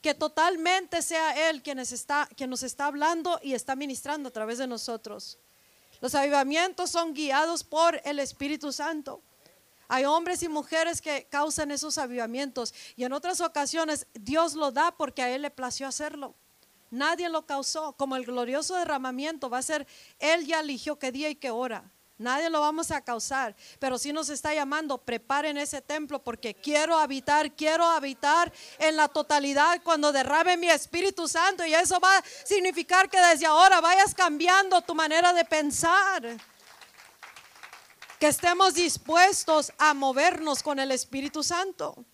Que 0.00 0.14
totalmente 0.14 1.00
sea 1.00 1.48
Él 1.48 1.62
quien 1.62 1.78
nos, 1.78 1.92
está, 1.92 2.28
quien 2.36 2.50
nos 2.50 2.62
está 2.62 2.86
hablando 2.86 3.38
y 3.42 3.54
está 3.54 3.76
ministrando 3.76 4.28
a 4.28 4.32
través 4.32 4.58
de 4.58 4.66
nosotros. 4.66 5.38
Los 6.00 6.14
avivamientos 6.16 6.90
son 6.90 7.14
guiados 7.14 7.62
por 7.62 8.00
el 8.04 8.18
Espíritu 8.18 8.72
Santo. 8.72 9.22
Hay 9.86 10.04
hombres 10.04 10.42
y 10.42 10.48
mujeres 10.48 11.00
que 11.00 11.28
causan 11.30 11.70
esos 11.70 11.98
avivamientos 11.98 12.74
y 12.96 13.04
en 13.04 13.12
otras 13.12 13.40
ocasiones 13.40 14.06
Dios 14.14 14.54
lo 14.54 14.72
da 14.72 14.96
porque 14.96 15.22
a 15.22 15.30
Él 15.30 15.42
le 15.42 15.50
plació 15.50 15.86
hacerlo. 15.86 16.34
Nadie 16.90 17.28
lo 17.28 17.46
causó, 17.46 17.92
como 17.92 18.16
el 18.16 18.26
glorioso 18.26 18.74
derramamiento 18.74 19.48
va 19.48 19.58
a 19.58 19.62
ser, 19.62 19.86
Él 20.18 20.46
ya 20.46 20.60
eligió 20.60 20.98
qué 20.98 21.12
día 21.12 21.30
y 21.30 21.36
qué 21.36 21.50
hora. 21.50 21.90
Nadie 22.18 22.50
lo 22.50 22.60
vamos 22.60 22.90
a 22.90 23.00
causar, 23.00 23.56
pero 23.78 23.98
si 23.98 24.12
nos 24.12 24.28
está 24.28 24.54
llamando, 24.54 24.98
preparen 24.98 25.56
ese 25.56 25.80
templo 25.80 26.22
porque 26.22 26.54
quiero 26.54 26.96
habitar, 26.96 27.52
quiero 27.52 27.84
habitar 27.84 28.52
en 28.78 28.96
la 28.96 29.08
totalidad 29.08 29.80
cuando 29.82 30.12
derrame 30.12 30.56
mi 30.56 30.68
Espíritu 30.68 31.26
Santo 31.26 31.64
y 31.64 31.74
eso 31.74 31.98
va 31.98 32.18
a 32.18 32.24
significar 32.44 33.10
que 33.10 33.18
desde 33.18 33.46
ahora 33.46 33.80
vayas 33.80 34.14
cambiando 34.14 34.82
tu 34.82 34.94
manera 34.94 35.32
de 35.32 35.44
pensar. 35.44 36.22
Que 38.20 38.28
estemos 38.28 38.74
dispuestos 38.74 39.72
a 39.78 39.94
movernos 39.94 40.62
con 40.62 40.78
el 40.78 40.92
Espíritu 40.92 41.42
Santo. 41.42 42.04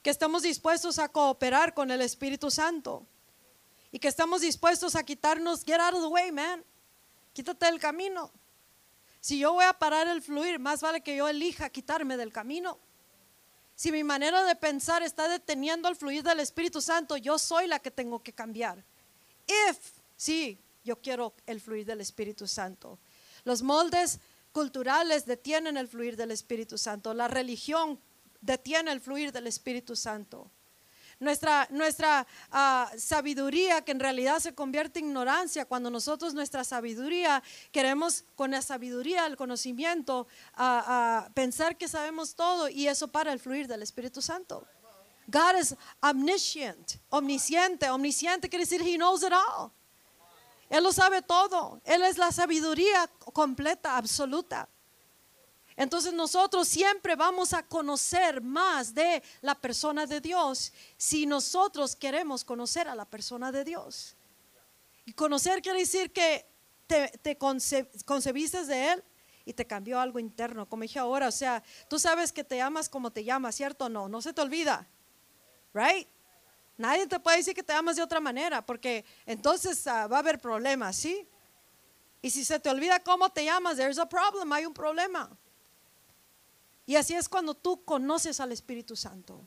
Que 0.00 0.10
estemos 0.10 0.42
dispuestos 0.42 1.00
a 1.00 1.08
cooperar 1.08 1.74
con 1.74 1.90
el 1.90 2.02
Espíritu 2.02 2.52
Santo. 2.52 3.04
Y 3.90 3.98
que 3.98 4.06
estamos 4.06 4.42
dispuestos 4.42 4.94
a 4.94 5.02
quitarnos, 5.02 5.64
get 5.64 5.80
out 5.80 5.94
of 5.94 6.02
the 6.02 6.06
way, 6.06 6.30
man. 6.30 6.64
Quítate 7.32 7.66
del 7.66 7.80
camino. 7.80 8.30
Si 9.22 9.38
yo 9.38 9.52
voy 9.52 9.64
a 9.64 9.72
parar 9.72 10.08
el 10.08 10.20
fluir, 10.20 10.58
más 10.58 10.80
vale 10.80 11.00
que 11.00 11.14
yo 11.14 11.28
elija 11.28 11.70
quitarme 11.70 12.16
del 12.16 12.32
camino. 12.32 12.80
Si 13.76 13.92
mi 13.92 14.02
manera 14.02 14.42
de 14.42 14.56
pensar 14.56 15.04
está 15.04 15.28
deteniendo 15.28 15.88
el 15.88 15.94
fluir 15.94 16.24
del 16.24 16.40
Espíritu 16.40 16.80
Santo, 16.80 17.16
yo 17.16 17.38
soy 17.38 17.68
la 17.68 17.78
que 17.78 17.92
tengo 17.92 18.20
que 18.20 18.32
cambiar. 18.32 18.84
If, 19.46 19.78
sí, 20.16 20.58
yo 20.82 21.00
quiero 21.00 21.34
el 21.46 21.60
fluir 21.60 21.86
del 21.86 22.00
Espíritu 22.00 22.48
Santo. 22.48 22.98
Los 23.44 23.62
moldes 23.62 24.18
culturales 24.50 25.24
detienen 25.24 25.76
el 25.76 25.86
fluir 25.86 26.16
del 26.16 26.32
Espíritu 26.32 26.76
Santo. 26.76 27.14
La 27.14 27.28
religión 27.28 28.00
detiene 28.40 28.90
el 28.90 29.00
fluir 29.00 29.30
del 29.30 29.46
Espíritu 29.46 29.94
Santo 29.94 30.50
nuestra, 31.22 31.66
nuestra 31.70 32.26
ah, 32.50 32.90
sabiduría, 32.98 33.82
que 33.82 33.92
en 33.92 34.00
realidad 34.00 34.40
se 34.40 34.54
convierte 34.54 34.98
en 34.98 35.06
ignorancia, 35.06 35.64
cuando 35.64 35.88
nosotros 35.90 36.34
nuestra 36.34 36.64
sabiduría 36.64 37.42
queremos 37.70 38.24
con 38.34 38.50
la 38.50 38.60
sabiduría, 38.60 39.26
el 39.26 39.36
conocimiento, 39.36 40.26
a 40.54 41.28
pensar 41.34 41.76
que 41.76 41.88
sabemos 41.88 42.34
todo 42.34 42.68
y 42.68 42.88
eso 42.88 43.08
para 43.08 43.32
el 43.32 43.40
fluir 43.40 43.66
del 43.66 43.82
Espíritu 43.82 44.20
Santo. 44.20 44.66
God 45.26 45.58
is 45.60 45.74
omniscient, 46.00 46.98
omnisciente. 47.10 47.88
Omnisciente 47.90 48.48
quiere 48.48 48.64
decir 48.64 48.82
He 48.82 48.96
knows 48.96 49.22
it 49.22 49.32
all. 49.32 49.72
Él 50.68 50.82
lo 50.82 50.92
sabe 50.92 51.22
todo. 51.22 51.80
Él 51.84 52.02
es 52.02 52.18
la 52.18 52.32
sabiduría 52.32 53.08
completa, 53.32 53.96
absoluta. 53.96 54.68
Entonces 55.76 56.12
nosotros 56.12 56.68
siempre 56.68 57.16
vamos 57.16 57.52
a 57.52 57.62
conocer 57.62 58.42
más 58.42 58.94
de 58.94 59.22
la 59.40 59.54
persona 59.54 60.06
de 60.06 60.20
Dios 60.20 60.72
si 60.96 61.26
nosotros 61.26 61.96
queremos 61.96 62.44
conocer 62.44 62.88
a 62.88 62.94
la 62.94 63.04
persona 63.04 63.50
de 63.50 63.64
Dios. 63.64 64.16
Y 65.04 65.12
conocer 65.14 65.62
quiere 65.62 65.80
decir 65.80 66.12
que 66.12 66.46
te, 66.86 67.38
conce- 67.38 67.88
concebiste 68.04 68.64
de 68.66 68.92
Él 68.92 69.04
y 69.44 69.52
te 69.54 69.66
cambió 69.66 69.98
algo 69.98 70.18
interno. 70.18 70.68
Como 70.68 70.82
dije 70.82 70.98
ahora, 70.98 71.28
o 71.28 71.32
sea, 71.32 71.62
tú 71.88 71.98
sabes 71.98 72.32
que 72.32 72.44
te 72.44 72.60
amas 72.60 72.88
como 72.88 73.10
te 73.10 73.24
llamas, 73.24 73.56
¿cierto 73.56 73.88
no? 73.88 74.08
No 74.08 74.20
se 74.20 74.32
te 74.32 74.40
olvida, 74.42 74.86
¿right? 75.72 76.06
Nadie 76.76 77.06
te 77.06 77.18
puede 77.18 77.38
decir 77.38 77.54
que 77.54 77.62
te 77.62 77.72
amas 77.72 77.96
de 77.96 78.02
otra 78.02 78.20
manera, 78.20 78.64
porque 78.64 79.04
entonces 79.26 79.86
ah, 79.86 80.06
va 80.06 80.16
a 80.16 80.20
haber 80.20 80.38
problemas, 80.38 80.96
¿sí? 80.96 81.26
Y 82.20 82.30
si 82.30 82.44
se 82.44 82.60
te 82.60 82.68
olvida 82.70 83.00
cómo 83.00 83.30
te 83.30 83.44
llamas, 83.44 83.76
there's 83.76 83.98
a 83.98 84.08
problem, 84.08 84.52
hay 84.52 84.66
un 84.66 84.74
problema. 84.74 85.28
Y 86.86 86.96
así 86.96 87.14
es 87.14 87.28
cuando 87.28 87.54
tú 87.54 87.84
conoces 87.84 88.40
al 88.40 88.52
Espíritu 88.52 88.96
Santo. 88.96 89.40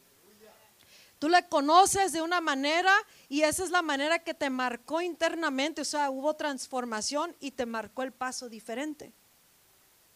Tú 1.19 1.29
le 1.29 1.47
conoces 1.47 2.11
de 2.11 2.21
una 2.21 2.41
manera 2.41 2.93
y 3.29 3.41
esa 3.41 3.63
es 3.63 3.71
la 3.71 3.81
manera 3.81 4.19
que 4.19 4.33
te 4.33 4.49
marcó 4.49 5.01
internamente, 5.01 5.81
o 5.81 5.85
sea, 5.85 6.09
hubo 6.09 6.35
transformación 6.35 7.35
y 7.39 7.51
te 7.51 7.65
marcó 7.65 8.03
el 8.03 8.11
paso 8.11 8.49
diferente. 8.49 9.13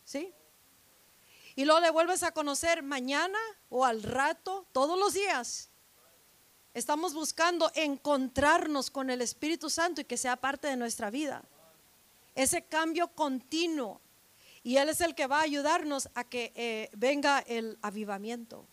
¿Sí? 0.03 0.34
Y 1.55 1.65
luego 1.65 1.80
le 1.80 1.89
vuelves 1.89 2.24
a 2.24 2.32
conocer 2.32 2.84
mañana 2.84 3.38
o 3.70 3.86
al 3.86 4.03
rato, 4.03 4.65
todos 4.72 4.99
los 4.99 5.13
días. 5.13 5.70
Estamos 6.74 7.13
buscando 7.13 7.72
encontrarnos 7.76 8.91
con 8.91 9.09
el 9.09 9.22
Espíritu 9.22 9.70
Santo 9.70 10.01
y 10.01 10.05
que 10.05 10.17
sea 10.17 10.36
parte 10.36 10.67
de 10.67 10.78
nuestra 10.78 11.09
vida. 11.09 11.43
Ese 12.36 12.61
cambio 12.61 13.07
continuo. 13.09 13.99
Y 14.64 14.78
Él 14.78 14.89
es 14.89 15.01
el 15.01 15.16
que 15.16 15.28
va 15.28 15.39
a 15.39 15.43
ayudarnos 15.43 16.10
a 16.16 16.24
que 16.24 16.51
eh, 16.55 16.89
venga 16.93 17.39
el 17.39 17.78
avivamiento. 17.82 18.68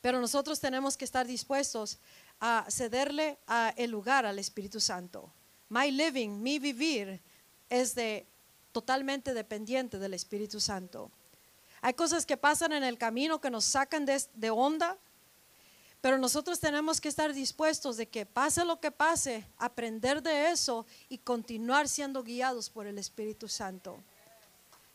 Pero 0.00 0.20
nosotros 0.20 0.60
tenemos 0.60 0.96
que 0.96 1.04
estar 1.04 1.26
dispuestos 1.26 1.98
a 2.40 2.66
cederle 2.68 3.38
a 3.46 3.72
el 3.76 3.90
lugar 3.90 4.26
al 4.26 4.38
Espíritu 4.38 4.80
Santo. 4.80 5.32
My 5.70 5.90
living, 5.90 6.42
mi 6.42 6.58
vivir, 6.58 7.20
es 7.70 7.94
de 7.94 8.26
totalmente 8.72 9.32
dependiente 9.32 9.98
del 9.98 10.14
Espíritu 10.14 10.60
Santo. 10.60 11.10
Hay 11.80 11.94
cosas 11.94 12.26
que 12.26 12.36
pasan 12.36 12.72
en 12.72 12.84
el 12.84 12.98
camino 12.98 13.40
que 13.40 13.50
nos 13.50 13.64
sacan 13.64 14.04
de, 14.04 14.22
de 14.34 14.50
onda, 14.50 14.98
pero 16.00 16.18
nosotros 16.18 16.60
tenemos 16.60 17.00
que 17.00 17.08
estar 17.08 17.32
dispuestos 17.32 17.96
de 17.96 18.06
que 18.06 18.26
pase 18.26 18.64
lo 18.64 18.80
que 18.80 18.90
pase, 18.90 19.46
aprender 19.56 20.22
de 20.22 20.50
eso 20.50 20.84
y 21.08 21.18
continuar 21.18 21.88
siendo 21.88 22.22
guiados 22.22 22.68
por 22.68 22.86
el 22.86 22.98
Espíritu 22.98 23.48
Santo. 23.48 24.02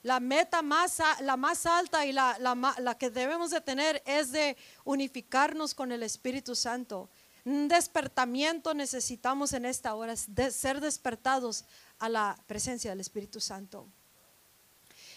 La 0.04 0.20
meta 0.20 0.62
más, 0.62 1.02
la 1.22 1.36
más 1.36 1.66
alta 1.66 2.06
y 2.06 2.14
la, 2.14 2.38
la 2.40 2.76
la 2.80 2.98
que 2.98 3.10
debemos 3.10 3.52
de 3.52 3.62
tener 3.62 4.02
es 4.06 4.32
de 4.32 4.56
unificarnos 4.86 5.74
con 5.74 5.92
el 5.92 6.04
Espíritu 6.04 6.56
Santo. 6.56 7.10
Un 7.46 7.68
despertamiento 7.68 8.74
necesitamos 8.74 9.54
en 9.54 9.66
esta 9.66 9.96
hora, 9.96 10.14
de 10.28 10.52
ser 10.52 10.80
despertados 10.80 11.66
a 11.98 12.08
la 12.08 12.38
presencia 12.48 12.92
del 12.92 13.00
Espíritu 13.00 13.40
Santo. 13.40 13.88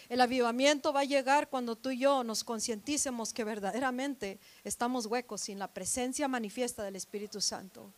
El 0.08 0.20
avivamiento 0.20 0.92
va 0.92 1.00
a 1.00 1.04
llegar 1.04 1.48
cuando 1.48 1.76
tú 1.76 1.90
y 1.90 2.00
yo 2.00 2.22
nos 2.24 2.44
concienticemos 2.44 3.32
que 3.32 3.44
verdaderamente 3.44 4.38
estamos 4.64 5.06
huecos 5.06 5.42
sin 5.42 5.58
la 5.58 5.68
presencia 5.68 6.28
manifiesta 6.28 6.82
del 6.82 6.96
Espíritu 6.96 7.40
Santo. 7.40 7.92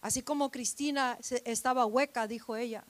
Así 0.00 0.22
como 0.22 0.50
Cristina 0.50 1.18
estaba 1.44 1.86
hueca, 1.86 2.26
dijo 2.26 2.56
ella. 2.56 2.84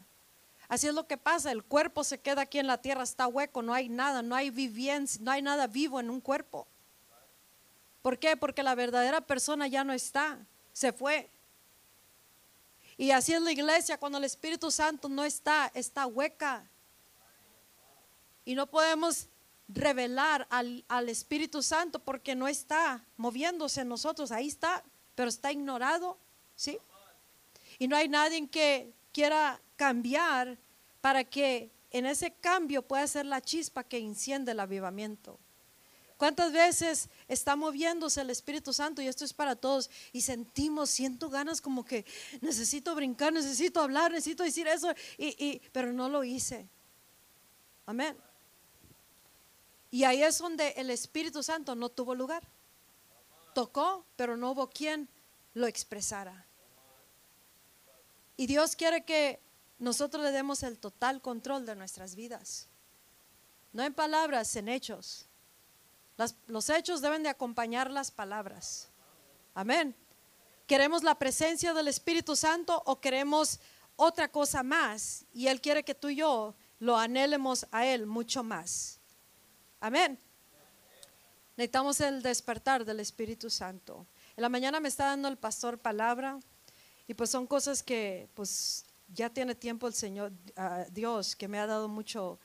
Así 0.73 0.87
es 0.87 0.95
lo 0.95 1.07
que 1.07 1.19
pasa, 1.19 1.53
el 1.53 1.63
cuerpo 1.63 2.03
se 2.03 2.19
queda 2.19 2.41
aquí 2.41 2.59
en 2.59 2.67
la 2.67 2.79
tierra, 2.79 3.03
está 3.03 3.27
hueco, 3.27 3.61
no 3.61 3.75
hay 3.75 3.91
nada, 3.91 4.23
no 4.23 4.35
hay 4.35 4.49
vivencia, 4.49 5.21
no 5.23 5.31
hay 5.31 5.43
nada 5.43 5.67
vivo 5.67 6.01
en 6.01 6.09
un 6.09 6.19
cuerpo. 6.19 6.67
¿Por 8.01 8.19
qué? 8.19 8.39
Porque 8.39 8.63
la 8.63 8.75
verdadera 8.75 9.21
persona 9.21 9.67
ya 9.67 9.85
no 9.85 9.93
está, 9.93 10.39
se 10.73 10.95
fue. 10.95 11.29
Y 12.97 13.11
así 13.11 13.35
es 13.35 13.43
la 13.43 13.53
iglesia 13.53 13.99
cuando 13.99 14.17
el 14.17 14.25
Espíritu 14.25 14.71
Santo 14.71 15.11
no 15.11 15.25
está, 15.25 15.71
está 15.75 16.07
hueca. 16.07 16.65
Y 18.47 18.55
no 18.55 18.67
podemos 18.67 19.29
revelar 19.69 20.47
al, 20.49 20.87
al 20.89 21.11
Espíritu 21.11 21.63
Santo 21.63 21.99
porque 21.99 22.35
no 22.35 22.49
está 22.49 23.05
moviéndose 23.19 23.83
en 23.83 23.89
nosotros, 23.89 24.33
ahí 24.33 24.49
está, 24.49 24.83
pero 25.17 25.29
está 25.29 25.53
ignorado, 25.53 26.17
¿sí? 26.57 26.79
Y 27.79 27.89
no 27.89 27.97
hay 27.97 28.09
nadie 28.09 28.49
que 28.49 28.95
quiera 29.13 29.61
cambiar 29.77 30.62
para 31.03 31.25
que 31.25 31.71
en 31.91 32.07
ese 32.07 32.33
cambio 32.33 32.81
pueda 32.81 33.07
ser 33.07 33.27
la 33.27 33.43
chispa 33.43 33.85
que 33.85 33.99
enciende 33.99 34.53
el 34.53 34.61
avivamiento. 34.61 35.39
¿Cuántas 36.17 36.53
veces 36.53 37.11
está 37.27 37.57
moviéndose 37.57 38.21
el 38.21 38.31
Espíritu 38.31 38.73
Santo? 38.73 39.03
Y 39.03 39.09
esto 39.09 39.25
es 39.25 39.33
para 39.35 39.57
todos. 39.57 39.91
Y 40.13 40.21
sentimos, 40.21 40.89
siento 40.89 41.29
ganas 41.29 41.61
como 41.61 41.85
que 41.85 42.07
necesito 42.41 42.95
brincar, 42.95 43.33
necesito 43.33 43.81
hablar, 43.81 44.13
necesito 44.13 44.45
decir 44.45 44.69
eso. 44.69 44.95
Y, 45.19 45.35
y- 45.45 45.61
pero 45.73 45.93
no 45.93 46.09
lo 46.09 46.23
hice. 46.23 46.69
Amén. 47.87 48.17
Y 49.91 50.05
ahí 50.05 50.23
es 50.23 50.39
donde 50.39 50.69
el 50.77 50.91
Espíritu 50.91 51.43
Santo 51.43 51.75
no 51.75 51.89
tuvo 51.89 52.15
lugar. 52.15 52.47
Tocó, 53.53 54.07
pero 54.15 54.37
no 54.37 54.53
hubo 54.53 54.71
quien 54.71 55.09
lo 55.55 55.67
expresara. 55.67 56.47
Y 58.37 58.47
Dios 58.47 58.77
quiere 58.77 59.05
que 59.05 59.41
nosotros 59.83 60.23
le 60.23 60.31
demos 60.31 60.63
el 60.63 60.79
total 60.79 61.21
control 61.21 61.67
de 61.67 61.75
nuestras 61.75 62.15
vidas. 62.15 62.69
No 63.73 63.83
en 63.83 63.93
palabras, 63.93 64.55
en 64.55 64.69
hechos. 64.69 65.27
Los 66.47 66.71
hechos 66.71 67.01
deben 67.01 67.25
de 67.25 67.29
acompañar 67.29 67.91
las 67.91 68.13
palabras. 68.13 68.89
Amén. 69.55 69.97
¿Queremos 70.69 71.03
la 71.03 71.19
presencia 71.19 71.75
del 71.75 71.89
Espíritu 71.89 72.37
Santo 72.37 72.81
o 72.87 73.01
queremos 73.01 73.59
otra 73.97 74.29
cosa 74.31 74.63
más? 74.63 75.25
Y 75.35 75.49
Él 75.49 75.61
quiere 75.61 75.83
que 75.83 75.97
tú 75.97 76.11
y 76.11 76.17
yo 76.17 76.55
lo 76.79 76.97
anhelemos 76.97 77.67
a 77.73 77.85
Él 77.85 78.07
mucho 78.07 78.45
más. 78.45 79.01
Amén. 79.81 80.17
Necesitamos 81.57 82.01
el 82.01 82.23
despertar 82.23 82.85
del 82.85 83.01
Espíritu 83.01 83.51
Santo. 83.51 84.07
En 84.37 84.43
la 84.43 84.49
mañana 84.49 84.79
me 84.79 84.89
está 84.89 85.07
dando 85.07 85.27
el 85.27 85.39
pastor 85.39 85.79
palabra 85.79 86.39
y 87.09 87.15
pues 87.15 87.31
son 87.31 87.49
cosas 87.49 87.83
que 87.83 88.29
pues 88.35 88.85
ya 89.15 89.31
tiene 89.31 89.55
tiempo 89.55 89.87
el 89.87 89.95
Señor, 89.95 90.33
ah, 90.57 90.85
Dios, 90.91 91.37
que 91.37 91.49
me 91.49 91.59
ha 91.59 91.67
dado 91.67 91.89
mucho 91.89 92.39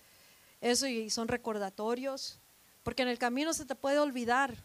eso 0.61 0.87
y 0.87 1.09
son 1.09 1.27
recordatorios, 1.27 2.39
porque 2.83 3.03
en 3.03 3.09
el 3.09 3.17
camino 3.17 3.53
se 3.53 3.65
te 3.65 3.75
puede 3.75 3.99
olvidar, 3.99 4.55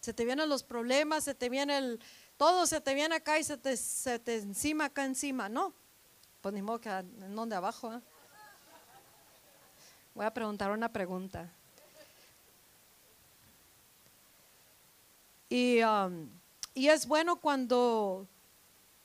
se 0.00 0.12
te 0.12 0.24
vienen 0.24 0.48
los 0.48 0.62
problemas, 0.62 1.24
se 1.24 1.34
te 1.34 1.48
viene 1.48 1.78
el, 1.78 2.00
todo 2.36 2.66
se 2.66 2.80
te 2.80 2.94
viene 2.94 3.16
acá 3.16 3.38
y 3.38 3.44
se 3.44 3.56
te, 3.56 3.76
se 3.76 4.18
te 4.18 4.36
encima 4.36 4.86
acá 4.86 5.04
encima, 5.04 5.48
¿no? 5.48 5.74
Pues 6.40 6.54
ni 6.54 6.62
modo 6.62 6.80
que 6.80 6.90
en 6.90 7.34
donde 7.34 7.56
abajo. 7.56 7.92
¿eh? 7.92 8.00
Voy 10.14 10.24
a 10.24 10.32
preguntar 10.32 10.70
una 10.70 10.92
pregunta. 10.92 11.50
Y, 15.48 15.82
um, 15.82 16.28
y 16.74 16.88
es 16.88 17.06
bueno 17.06 17.36
cuando 17.36 18.26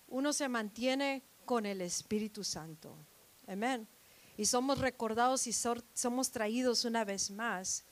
uno 0.08 0.34
se 0.34 0.50
mantiene 0.50 1.24
con 1.46 1.66
el 1.66 1.82
Espíritu 1.82 2.44
Santo. 2.44 2.96
Amén. 3.48 3.88
Y 4.38 4.46
somos 4.46 4.80
recordados 4.80 5.46
y 5.48 5.54
somos 5.54 6.32
traídos 6.32 6.86
una 6.86 7.04
vez 7.04 7.30
más. 7.30 7.84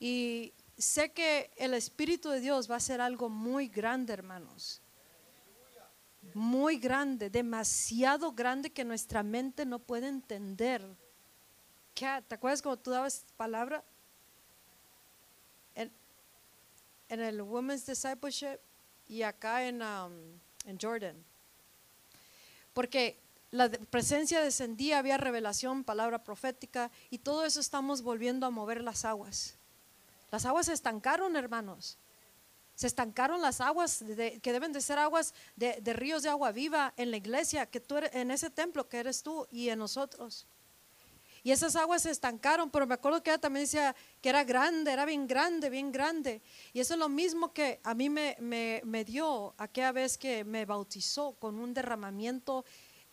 Y 0.00 0.52
sé 0.76 1.12
que 1.12 1.50
el 1.56 1.74
Espíritu 1.74 2.30
de 2.30 2.40
Dios 2.40 2.70
va 2.70 2.74
a 2.74 2.78
hacer 2.78 3.00
algo 3.00 3.28
muy 3.28 3.68
grande, 3.68 4.12
hermanos. 4.12 4.80
Muy 6.34 6.78
grande, 6.78 7.30
demasiado 7.30 8.32
grande 8.32 8.70
que 8.70 8.84
nuestra 8.84 9.22
mente 9.22 9.64
no 9.64 9.78
puede 9.78 10.08
entender. 10.08 10.84
Kat, 11.94 12.26
¿te 12.26 12.34
acuerdas 12.34 12.60
cuando 12.60 12.82
tú 12.82 12.90
dabas 12.90 13.24
palabra? 13.36 13.84
En, 15.74 15.90
en 17.08 17.20
el 17.20 17.40
Women's 17.40 17.86
Discipleship 17.86 18.58
y 19.08 19.22
acá 19.22 19.66
en, 19.66 19.82
um, 19.82 20.12
en 20.64 20.78
Jordan. 20.80 21.24
Porque 22.76 23.18
la 23.52 23.70
presencia 23.70 24.42
descendía, 24.42 24.98
había 24.98 25.16
revelación, 25.16 25.82
palabra 25.82 26.22
profética 26.22 26.90
y 27.08 27.16
todo 27.16 27.46
eso 27.46 27.58
estamos 27.58 28.02
volviendo 28.02 28.44
a 28.44 28.50
mover 28.50 28.82
las 28.82 29.06
aguas. 29.06 29.56
Las 30.30 30.44
aguas 30.44 30.66
se 30.66 30.74
estancaron, 30.74 31.36
hermanos. 31.36 31.96
Se 32.74 32.86
estancaron 32.86 33.40
las 33.40 33.62
aguas 33.62 34.00
de- 34.06 34.40
que 34.42 34.52
deben 34.52 34.74
de 34.74 34.82
ser 34.82 34.98
aguas 34.98 35.32
de, 35.56 35.80
de 35.80 35.92
ríos 35.94 36.22
de 36.22 36.28
agua 36.28 36.52
viva 36.52 36.92
en 36.98 37.10
la 37.10 37.16
iglesia, 37.16 37.64
que 37.64 37.80
tú 37.80 37.96
eres, 37.96 38.14
en 38.14 38.30
ese 38.30 38.50
templo 38.50 38.86
que 38.90 38.98
eres 38.98 39.22
tú 39.22 39.46
y 39.50 39.70
en 39.70 39.78
nosotros. 39.78 40.46
Y 41.46 41.52
esas 41.52 41.76
aguas 41.76 42.02
se 42.02 42.10
estancaron, 42.10 42.70
pero 42.70 42.88
me 42.88 42.94
acuerdo 42.94 43.22
que 43.22 43.30
ella 43.30 43.38
también 43.38 43.66
decía 43.66 43.94
que 44.20 44.30
era 44.30 44.42
grande, 44.42 44.90
era 44.90 45.04
bien 45.04 45.28
grande, 45.28 45.70
bien 45.70 45.92
grande. 45.92 46.42
Y 46.72 46.80
eso 46.80 46.94
es 46.94 46.98
lo 46.98 47.08
mismo 47.08 47.52
que 47.52 47.78
a 47.84 47.94
mí 47.94 48.10
me, 48.10 48.36
me, 48.40 49.04
dio 49.04 49.54
aquella 49.56 49.92
vez 49.92 50.18
que 50.18 50.42
me 50.42 50.64
bautizó 50.64 51.34
con 51.34 51.60
un 51.60 51.72
derramamiento 51.72 52.64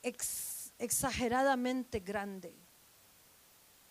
ex- 0.01 0.73
exageradamente 0.79 1.99
grande. 1.99 2.55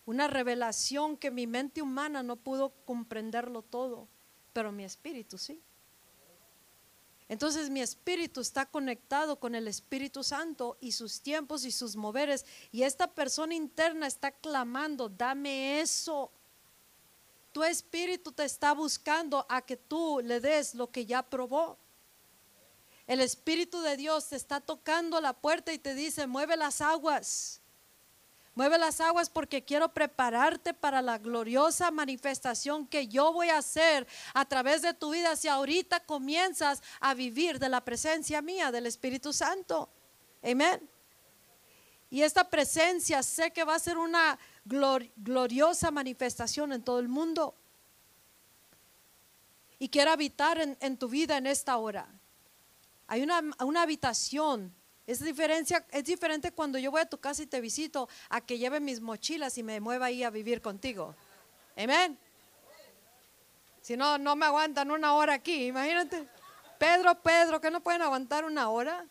Una 0.05 0.27
revelación 0.27 1.15
que 1.15 1.31
mi 1.31 1.47
mente 1.47 1.81
humana 1.81 2.21
no 2.21 2.35
pudo 2.35 2.73
comprenderlo 2.83 3.61
todo, 3.61 4.09
pero 4.51 4.73
mi 4.73 4.83
espíritu 4.83 5.37
sí. 5.37 5.61
Entonces 7.33 7.71
mi 7.71 7.81
espíritu 7.81 8.41
está 8.41 8.67
conectado 8.67 9.39
con 9.39 9.55
el 9.55 9.67
Espíritu 9.67 10.23
Santo 10.23 10.77
y 10.79 10.91
sus 10.91 11.19
tiempos 11.19 11.65
y 11.65 11.71
sus 11.71 11.95
moveres. 11.95 12.45
Y 12.71 12.83
esta 12.83 13.07
persona 13.07 13.55
interna 13.55 14.05
está 14.05 14.29
clamando, 14.29 15.09
dame 15.09 15.81
eso. 15.81 16.31
Tu 17.51 17.63
espíritu 17.63 18.31
te 18.31 18.45
está 18.45 18.73
buscando 18.73 19.47
a 19.49 19.63
que 19.63 19.77
tú 19.77 20.21
le 20.23 20.39
des 20.39 20.75
lo 20.75 20.91
que 20.91 21.07
ya 21.07 21.23
probó. 21.23 21.79
El 23.07 23.19
Espíritu 23.19 23.81
de 23.81 23.97
Dios 23.97 24.29
te 24.29 24.35
está 24.35 24.61
tocando 24.61 25.19
la 25.19 25.33
puerta 25.33 25.73
y 25.73 25.79
te 25.79 25.95
dice, 25.95 26.27
mueve 26.27 26.55
las 26.55 26.81
aguas. 26.81 27.62
Mueve 28.55 28.77
las 28.77 29.01
aguas 29.01 29.31
porque 29.31 29.63
quiero 29.63 29.93
prepararte 29.93 30.75
para 30.75 31.01
la 31.01 31.17
gloriosa 31.17 31.89
manifestación 31.89 32.85
que 32.85 33.07
yo 33.07 33.33
voy 33.33 33.49
a 33.49 33.57
hacer 33.57 34.05
a 34.35 34.45
través 34.45 34.83
de 34.83 34.93
tu 34.93 35.11
vida 35.11 35.35
si 35.35 35.47
ahorita 35.47 36.01
comienzas 36.01 36.83
a 36.99 37.15
vivir 37.15 37.57
de 37.57 37.69
la 37.69 37.83
presencia 37.83 38.43
mía, 38.43 38.71
del 38.71 38.85
Espíritu 38.85 39.33
Santo. 39.33 39.89
Amén. 40.43 40.87
Y 42.11 42.21
esta 42.21 42.47
presencia 42.47 43.23
sé 43.23 43.49
que 43.51 43.63
va 43.63 43.73
a 43.73 43.79
ser 43.79 43.97
una 43.97 44.37
gloriosa 44.65 45.89
manifestación 45.89 46.71
en 46.71 46.83
todo 46.83 46.99
el 46.99 47.07
mundo. 47.07 47.55
Y 49.79 49.89
quiero 49.89 50.11
habitar 50.11 50.59
en, 50.59 50.97
tu 50.97 51.09
vida 51.09 51.37
en 51.37 51.47
esta 51.47 51.75
hora. 51.77 52.07
Hay 53.07 53.23
una, 53.23 53.41
una 53.65 53.81
habitación 53.81 54.75
es, 55.05 55.19
diferencia, 55.19 55.85
es 55.91 56.05
diferente 56.05 56.51
cuando 56.51 56.77
yo 56.79 56.91
voy 56.91 57.01
a 57.01 57.05
tu 57.05 57.17
casa 57.17 57.43
y 57.43 57.45
te 57.45 57.59
visito 57.59 58.07
a 58.29 58.41
que 58.41 58.57
lleve 58.57 58.79
mis 58.79 59.01
mochilas 59.01 59.57
y 59.57 59.63
me 59.63 59.79
mueva 59.79 60.05
ahí 60.07 60.23
a 60.23 60.29
vivir 60.29 60.61
contigo. 60.61 61.15
Amén. 61.75 62.17
Si 63.81 63.97
no, 63.97 64.17
no 64.17 64.35
me 64.35 64.45
aguantan 64.45 64.91
una 64.91 65.13
hora 65.13 65.33
aquí, 65.33 65.67
imagínate. 65.67 66.27
Pedro, 66.79 67.21
Pedro, 67.21 67.59
que 67.59 67.69
no 67.69 67.81
pueden 67.81 68.01
aguantar 68.01 68.45
una 68.45 68.69
hora. 68.69 69.05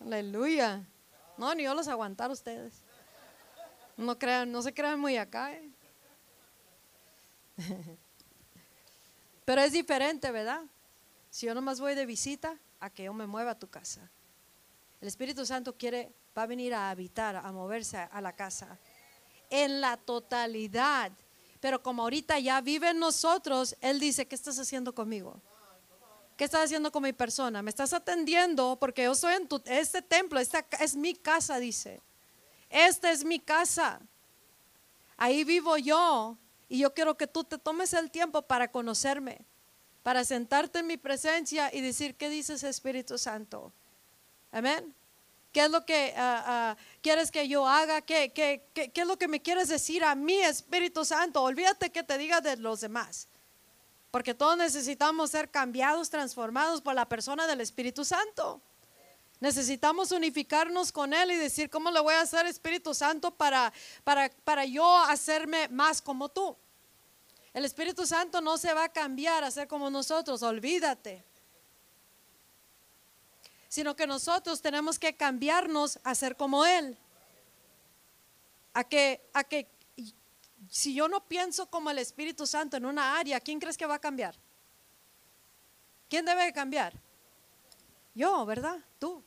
Aleluya. 0.00 0.82
No, 1.36 1.54
ni 1.54 1.64
yo 1.64 1.74
los 1.74 1.88
aguantar 1.88 2.30
ustedes. 2.30 2.80
No 3.96 4.18
crean, 4.18 4.50
no 4.50 4.62
se 4.62 4.72
crean 4.72 4.98
muy 4.98 5.16
acá. 5.18 5.52
¿eh? 5.52 5.70
Pero 9.44 9.60
es 9.60 9.72
diferente, 9.72 10.30
¿verdad? 10.30 10.62
Si 11.30 11.46
yo 11.46 11.54
nomás 11.54 11.80
voy 11.80 11.94
de 11.94 12.06
visita, 12.06 12.58
a 12.80 12.90
que 12.90 13.04
yo 13.04 13.12
me 13.12 13.26
mueva 13.26 13.52
a 13.52 13.58
tu 13.58 13.68
casa. 13.68 14.10
El 15.02 15.08
Espíritu 15.08 15.44
Santo 15.44 15.76
quiere, 15.76 16.12
va 16.38 16.44
a 16.44 16.46
venir 16.46 16.72
a 16.72 16.88
habitar, 16.88 17.34
a 17.34 17.50
moverse 17.50 17.98
a 17.98 18.20
la 18.20 18.36
casa. 18.36 18.78
En 19.50 19.80
la 19.80 19.96
totalidad. 19.96 21.10
Pero 21.58 21.82
como 21.82 22.02
ahorita 22.02 22.38
ya 22.38 22.60
vive 22.60 22.90
en 22.90 23.00
nosotros, 23.00 23.74
Él 23.80 23.98
dice, 23.98 24.28
¿qué 24.28 24.36
estás 24.36 24.60
haciendo 24.60 24.94
conmigo? 24.94 25.42
¿Qué 26.36 26.44
estás 26.44 26.66
haciendo 26.66 26.92
con 26.92 27.02
mi 27.02 27.12
persona? 27.12 27.62
¿Me 27.62 27.70
estás 27.70 27.92
atendiendo? 27.92 28.76
Porque 28.78 29.02
yo 29.02 29.16
soy 29.16 29.34
en 29.34 29.48
tu, 29.48 29.60
este 29.64 30.02
templo, 30.02 30.38
esta 30.38 30.64
es 30.78 30.94
mi 30.94 31.16
casa, 31.16 31.58
dice. 31.58 32.00
Esta 32.70 33.10
es 33.10 33.24
mi 33.24 33.40
casa. 33.40 34.00
Ahí 35.16 35.42
vivo 35.42 35.78
yo. 35.78 36.38
Y 36.68 36.78
yo 36.78 36.94
quiero 36.94 37.16
que 37.16 37.26
tú 37.26 37.42
te 37.42 37.58
tomes 37.58 37.92
el 37.92 38.08
tiempo 38.12 38.42
para 38.42 38.70
conocerme, 38.70 39.44
para 40.04 40.24
sentarte 40.24 40.78
en 40.78 40.86
mi 40.86 40.96
presencia 40.96 41.74
y 41.74 41.80
decir, 41.80 42.14
¿qué 42.14 42.28
dices 42.28 42.62
Espíritu 42.62 43.18
Santo? 43.18 43.72
Amén. 44.52 44.94
¿Qué 45.50 45.64
es 45.64 45.70
lo 45.70 45.84
que 45.84 46.14
ah, 46.16 46.44
ah, 46.46 46.76
quieres 47.02 47.30
que 47.30 47.48
yo 47.48 47.66
haga? 47.66 48.02
¿Qué, 48.02 48.32
qué, 48.32 48.64
qué, 48.74 48.90
es 48.94 49.06
lo 49.06 49.18
que 49.18 49.28
me 49.28 49.40
quieres 49.40 49.68
decir 49.68 50.04
a 50.04 50.14
mí, 50.14 50.34
Espíritu 50.34 51.04
Santo? 51.04 51.42
Olvídate 51.42 51.90
que 51.90 52.02
te 52.02 52.16
diga 52.16 52.40
de 52.40 52.56
los 52.56 52.80
demás. 52.80 53.28
Porque 54.10 54.34
todos 54.34 54.56
necesitamos 54.56 55.30
ser 55.30 55.50
cambiados, 55.50 56.10
transformados 56.10 56.80
por 56.80 56.94
la 56.94 57.06
persona 57.06 57.46
del 57.46 57.62
Espíritu 57.62 58.04
Santo. 58.04 58.60
Necesitamos 59.40 60.12
unificarnos 60.12 60.92
con 60.92 61.12
Él 61.12 61.32
y 61.32 61.36
decir, 61.36 61.68
¿cómo 61.68 61.90
le 61.90 62.00
voy 62.00 62.14
a 62.14 62.20
hacer 62.20 62.46
Espíritu 62.46 62.94
Santo 62.94 63.32
para, 63.32 63.72
para, 64.04 64.30
para 64.44 64.64
yo 64.64 64.98
hacerme 64.98 65.68
más 65.68 66.00
como 66.00 66.28
tú? 66.28 66.56
El 67.52 67.64
Espíritu 67.64 68.06
Santo 68.06 68.40
no 68.40 68.56
se 68.56 68.72
va 68.72 68.84
a 68.84 68.88
cambiar 68.88 69.44
a 69.44 69.50
ser 69.50 69.66
como 69.66 69.90
nosotros, 69.90 70.42
olvídate 70.42 71.24
sino 73.72 73.96
que 73.96 74.06
nosotros 74.06 74.60
tenemos 74.60 74.98
que 74.98 75.16
cambiarnos 75.16 75.98
a 76.04 76.14
ser 76.14 76.36
como 76.36 76.66
Él. 76.66 76.94
A 78.74 78.84
que, 78.84 79.26
a 79.32 79.44
que 79.44 79.66
si 80.68 80.92
yo 80.92 81.08
no 81.08 81.24
pienso 81.24 81.64
como 81.70 81.88
el 81.88 81.98
Espíritu 81.98 82.46
Santo 82.46 82.76
en 82.76 82.84
una 82.84 83.16
área, 83.18 83.40
¿quién 83.40 83.58
crees 83.58 83.78
que 83.78 83.86
va 83.86 83.94
a 83.94 83.98
cambiar? 83.98 84.34
¿Quién 86.10 86.26
debe 86.26 86.52
cambiar? 86.52 86.92
Yo, 88.14 88.44
¿verdad? 88.44 88.78
Tú. 88.98 89.24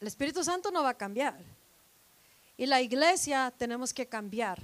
El 0.00 0.08
Espíritu 0.08 0.42
Santo 0.42 0.72
no 0.72 0.82
va 0.82 0.88
a 0.88 0.98
cambiar. 0.98 1.38
Y 2.56 2.66
la 2.66 2.80
iglesia 2.80 3.54
tenemos 3.56 3.94
que 3.94 4.08
cambiar. 4.08 4.60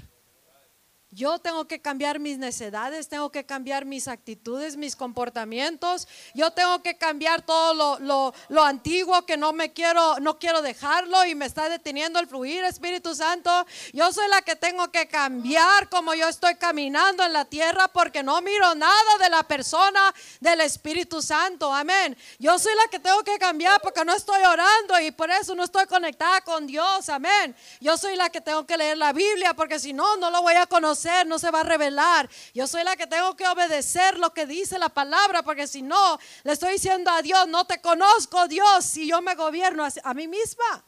Yo 1.16 1.38
tengo 1.38 1.66
que 1.66 1.80
cambiar 1.80 2.18
mis 2.18 2.36
necesidades, 2.36 3.08
tengo 3.08 3.32
que 3.32 3.46
cambiar 3.46 3.86
mis 3.86 4.06
actitudes, 4.06 4.76
mis 4.76 4.94
comportamientos. 4.94 6.06
Yo 6.34 6.50
tengo 6.50 6.82
que 6.82 6.98
cambiar 6.98 7.40
todo 7.40 7.96
lo, 7.98 8.62
antiguo 8.62 9.24
que 9.24 9.38
no 9.38 9.54
me 9.54 9.72
quiero, 9.72 10.20
no 10.20 10.38
quiero 10.38 10.60
dejarlo 10.60 11.24
y 11.24 11.34
me 11.34 11.46
está 11.46 11.70
deteniendo 11.70 12.20
el 12.20 12.26
fluir, 12.26 12.64
Espíritu 12.64 13.14
Santo. 13.14 13.50
Yo 13.94 14.12
soy 14.12 14.28
la 14.28 14.42
que 14.42 14.56
tengo 14.56 14.90
que 14.90 15.08
cambiar 15.08 15.88
como 15.88 16.12
yo 16.12 16.28
estoy 16.28 16.56
caminando 16.56 17.24
en 17.24 17.32
la 17.32 17.46
tierra 17.46 17.88
porque 17.88 18.22
no 18.22 18.42
miro 18.42 18.74
nada 18.74 19.16
de 19.18 19.30
la 19.30 19.42
persona 19.42 20.14
del 20.40 20.60
Espíritu 20.60 21.22
Santo. 21.22 21.72
Amén. 21.72 22.14
Yo 22.38 22.58
soy 22.58 22.74
la 22.74 22.88
que 22.88 22.98
tengo 22.98 23.24
que 23.24 23.38
cambiar 23.38 23.80
porque 23.80 24.04
no 24.04 24.12
estoy 24.12 24.42
orando 24.42 25.00
y 25.00 25.12
por 25.12 25.30
eso 25.30 25.54
no 25.54 25.64
estoy 25.64 25.86
conectada 25.86 26.42
con 26.42 26.66
Dios. 26.66 27.08
Amén. 27.08 27.56
Yo 27.80 27.96
soy 27.96 28.16
la 28.16 28.28
que 28.28 28.42
tengo 28.42 28.66
que 28.66 28.76
leer 28.76 28.98
la 28.98 29.14
Biblia 29.14 29.54
porque 29.54 29.78
si 29.78 29.94
no, 29.94 30.18
no 30.18 30.30
lo 30.30 30.42
voy 30.42 30.56
a 30.56 30.66
conocer 30.66 31.05
no 31.26 31.38
se 31.38 31.50
va 31.50 31.60
a 31.60 31.64
revelar. 31.64 32.28
Yo 32.54 32.66
soy 32.66 32.84
la 32.84 32.96
que 32.96 33.06
tengo 33.06 33.36
que 33.36 33.46
obedecer 33.46 34.18
lo 34.18 34.32
que 34.32 34.46
dice 34.46 34.78
la 34.78 34.88
palabra, 34.88 35.42
porque 35.42 35.66
si 35.66 35.82
no, 35.82 36.18
le 36.44 36.52
estoy 36.52 36.74
diciendo 36.74 37.10
a 37.10 37.22
Dios, 37.22 37.48
no 37.48 37.66
te 37.66 37.80
conozco 37.80 38.48
Dios 38.48 38.84
si 38.84 39.06
yo 39.06 39.22
me 39.22 39.34
gobierno 39.34 39.86
a, 40.02 40.14
mí 40.14 40.28
misma. 40.28 40.84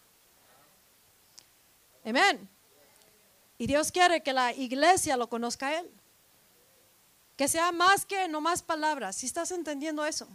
Amén. 2.04 2.48
Y 3.58 3.66
Dios 3.66 3.90
quiere 3.90 4.22
que 4.22 4.32
la 4.32 4.52
iglesia 4.52 5.16
lo 5.16 5.28
conozca 5.28 5.68
a 5.68 5.78
Él. 5.80 5.90
Que 7.36 7.48
sea 7.48 7.70
más 7.72 8.04
que 8.04 8.28
no 8.28 8.40
más 8.40 8.62
palabras. 8.62 9.16
Si 9.16 9.26
estás 9.26 9.50
entendiendo 9.52 10.04
eso, 10.04 10.28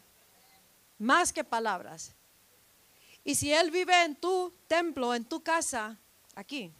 más 0.97 1.33
que 1.33 1.43
palabras. 1.43 2.13
Y 3.23 3.35
si 3.35 3.53
Él 3.53 3.71
vive 3.71 4.03
en 4.03 4.15
tu 4.15 4.53
templo, 4.67 5.13
en 5.13 5.25
tu 5.25 5.41
casa, 5.41 5.97
aquí, 6.35 6.73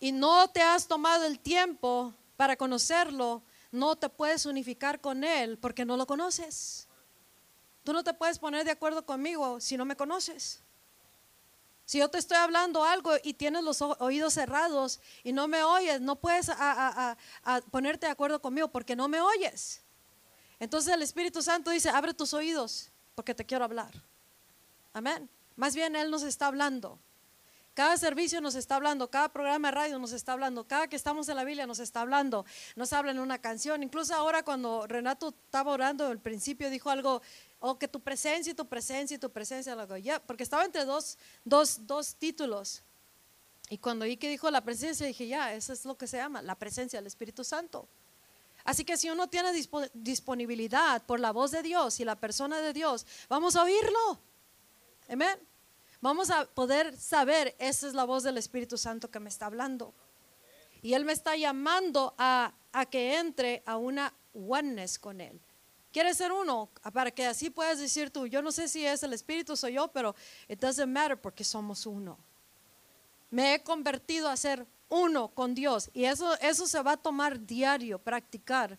y 0.00 0.12
no 0.12 0.48
te 0.48 0.62
has 0.62 0.86
tomado 0.86 1.24
el 1.24 1.40
tiempo 1.40 2.14
para 2.36 2.56
conocerlo, 2.56 3.42
no 3.72 3.96
te 3.96 4.08
puedes 4.08 4.46
unificar 4.46 5.00
con 5.00 5.24
Él 5.24 5.58
porque 5.58 5.84
no 5.84 5.96
lo 5.96 6.06
conoces. 6.06 6.88
Tú 7.84 7.92
no 7.92 8.04
te 8.04 8.14
puedes 8.14 8.38
poner 8.38 8.64
de 8.64 8.70
acuerdo 8.70 9.04
conmigo 9.04 9.60
si 9.60 9.76
no 9.76 9.84
me 9.84 9.96
conoces. 9.96 10.62
Si 11.84 11.98
yo 11.98 12.10
te 12.10 12.18
estoy 12.18 12.36
hablando 12.36 12.84
algo 12.84 13.12
y 13.22 13.32
tienes 13.32 13.62
los 13.62 13.80
oídos 13.80 14.34
cerrados 14.34 15.00
y 15.24 15.32
no 15.32 15.48
me 15.48 15.62
oyes, 15.62 16.00
no 16.02 16.16
puedes 16.16 16.50
ponerte 17.70 18.06
de 18.06 18.12
acuerdo 18.12 18.42
conmigo 18.42 18.68
porque 18.68 18.94
no 18.94 19.08
me 19.08 19.22
oyes. 19.22 19.82
Entonces 20.60 20.92
el 20.92 21.00
Espíritu 21.00 21.40
Santo 21.40 21.70
dice, 21.70 21.88
abre 21.88 22.12
tus 22.12 22.34
oídos 22.34 22.90
porque 23.14 23.34
te 23.34 23.46
quiero 23.46 23.64
hablar. 23.64 24.04
Amén. 24.92 25.30
Más 25.56 25.74
bien 25.74 25.96
Él 25.96 26.10
nos 26.10 26.22
está 26.24 26.46
hablando. 26.46 26.98
Cada 27.78 27.96
servicio 27.96 28.40
nos 28.40 28.56
está 28.56 28.74
hablando, 28.74 29.08
cada 29.08 29.28
programa 29.28 29.68
de 29.68 29.72
radio 29.72 29.98
nos 30.00 30.10
está 30.10 30.32
hablando, 30.32 30.66
cada 30.66 30.88
que 30.88 30.96
estamos 30.96 31.28
en 31.28 31.36
la 31.36 31.44
Biblia 31.44 31.64
nos 31.64 31.78
está 31.78 32.00
hablando, 32.00 32.44
nos 32.74 32.92
habla 32.92 33.12
en 33.12 33.20
una 33.20 33.38
canción. 33.38 33.84
Incluso 33.84 34.16
ahora 34.16 34.42
cuando 34.42 34.88
Renato 34.88 35.28
estaba 35.28 35.70
orando 35.70 36.04
al 36.08 36.18
principio 36.18 36.70
dijo 36.70 36.90
algo, 36.90 37.22
oh, 37.60 37.78
que 37.78 37.86
tu 37.86 38.00
presencia 38.00 38.50
y 38.50 38.54
tu 38.54 38.66
presencia 38.66 39.14
y 39.14 39.18
tu 39.18 39.30
presencia, 39.30 39.76
ya, 39.98 40.18
porque 40.18 40.42
estaba 40.42 40.64
entre 40.64 40.84
dos, 40.84 41.18
dos, 41.44 41.86
dos 41.86 42.16
títulos. 42.16 42.82
Y 43.70 43.78
cuando 43.78 44.06
vi 44.06 44.16
que 44.16 44.28
dijo 44.28 44.50
la 44.50 44.62
presencia, 44.62 45.06
dije, 45.06 45.28
ya, 45.28 45.54
eso 45.54 45.72
es 45.72 45.84
lo 45.84 45.96
que 45.96 46.08
se 46.08 46.16
llama, 46.16 46.42
la 46.42 46.56
presencia 46.56 46.98
del 46.98 47.06
Espíritu 47.06 47.44
Santo. 47.44 47.86
Así 48.64 48.84
que 48.84 48.96
si 48.96 49.08
uno 49.08 49.28
tiene 49.28 49.52
disponibilidad 49.94 51.00
por 51.04 51.20
la 51.20 51.30
voz 51.30 51.52
de 51.52 51.62
Dios 51.62 52.00
y 52.00 52.04
la 52.04 52.16
persona 52.16 52.58
de 52.58 52.72
Dios, 52.72 53.06
vamos 53.28 53.54
a 53.54 53.62
oírlo. 53.62 54.18
Amén. 55.08 55.38
Vamos 56.00 56.30
a 56.30 56.46
poder 56.46 56.96
saber, 56.96 57.56
esa 57.58 57.88
es 57.88 57.94
la 57.94 58.04
voz 58.04 58.22
del 58.22 58.38
Espíritu 58.38 58.78
Santo 58.78 59.10
que 59.10 59.18
me 59.18 59.28
está 59.28 59.46
hablando. 59.46 59.92
Y 60.80 60.94
Él 60.94 61.04
me 61.04 61.12
está 61.12 61.36
llamando 61.36 62.14
a, 62.18 62.54
que 62.90 63.18
entre 63.18 63.62
a 63.66 63.76
una 63.76 64.14
oneness 64.32 64.98
con 64.98 65.20
Él. 65.20 65.40
¿Quieres 65.92 66.18
ser 66.18 66.30
uno? 66.30 66.70
Para 66.92 67.10
que 67.10 67.26
así 67.26 67.50
puedas 67.50 67.80
decir 67.80 68.10
tú, 68.10 68.26
yo 68.26 68.42
no 68.42 68.52
sé 68.52 68.68
si 68.68 68.86
es 68.86 69.02
el 69.02 69.12
Espíritu, 69.12 69.56
soy 69.56 69.72
yo, 69.72 69.88
pero 69.88 70.14
it 70.46 70.60
doesn't 70.60 70.86
matter 70.86 71.20
porque 71.20 71.42
somos 71.42 71.84
uno. 71.86 72.16
Me 73.30 73.54
he 73.54 73.62
convertido 73.62 74.28
a 74.28 74.36
ser 74.36 74.66
uno 74.88 75.28
con 75.28 75.54
Dios 75.54 75.90
y 75.92 76.04
eso, 76.04 76.38
eso 76.40 76.66
se 76.66 76.80
va 76.82 76.92
a 76.92 76.96
tomar 76.96 77.44
diario, 77.44 77.98
practicar. 77.98 78.78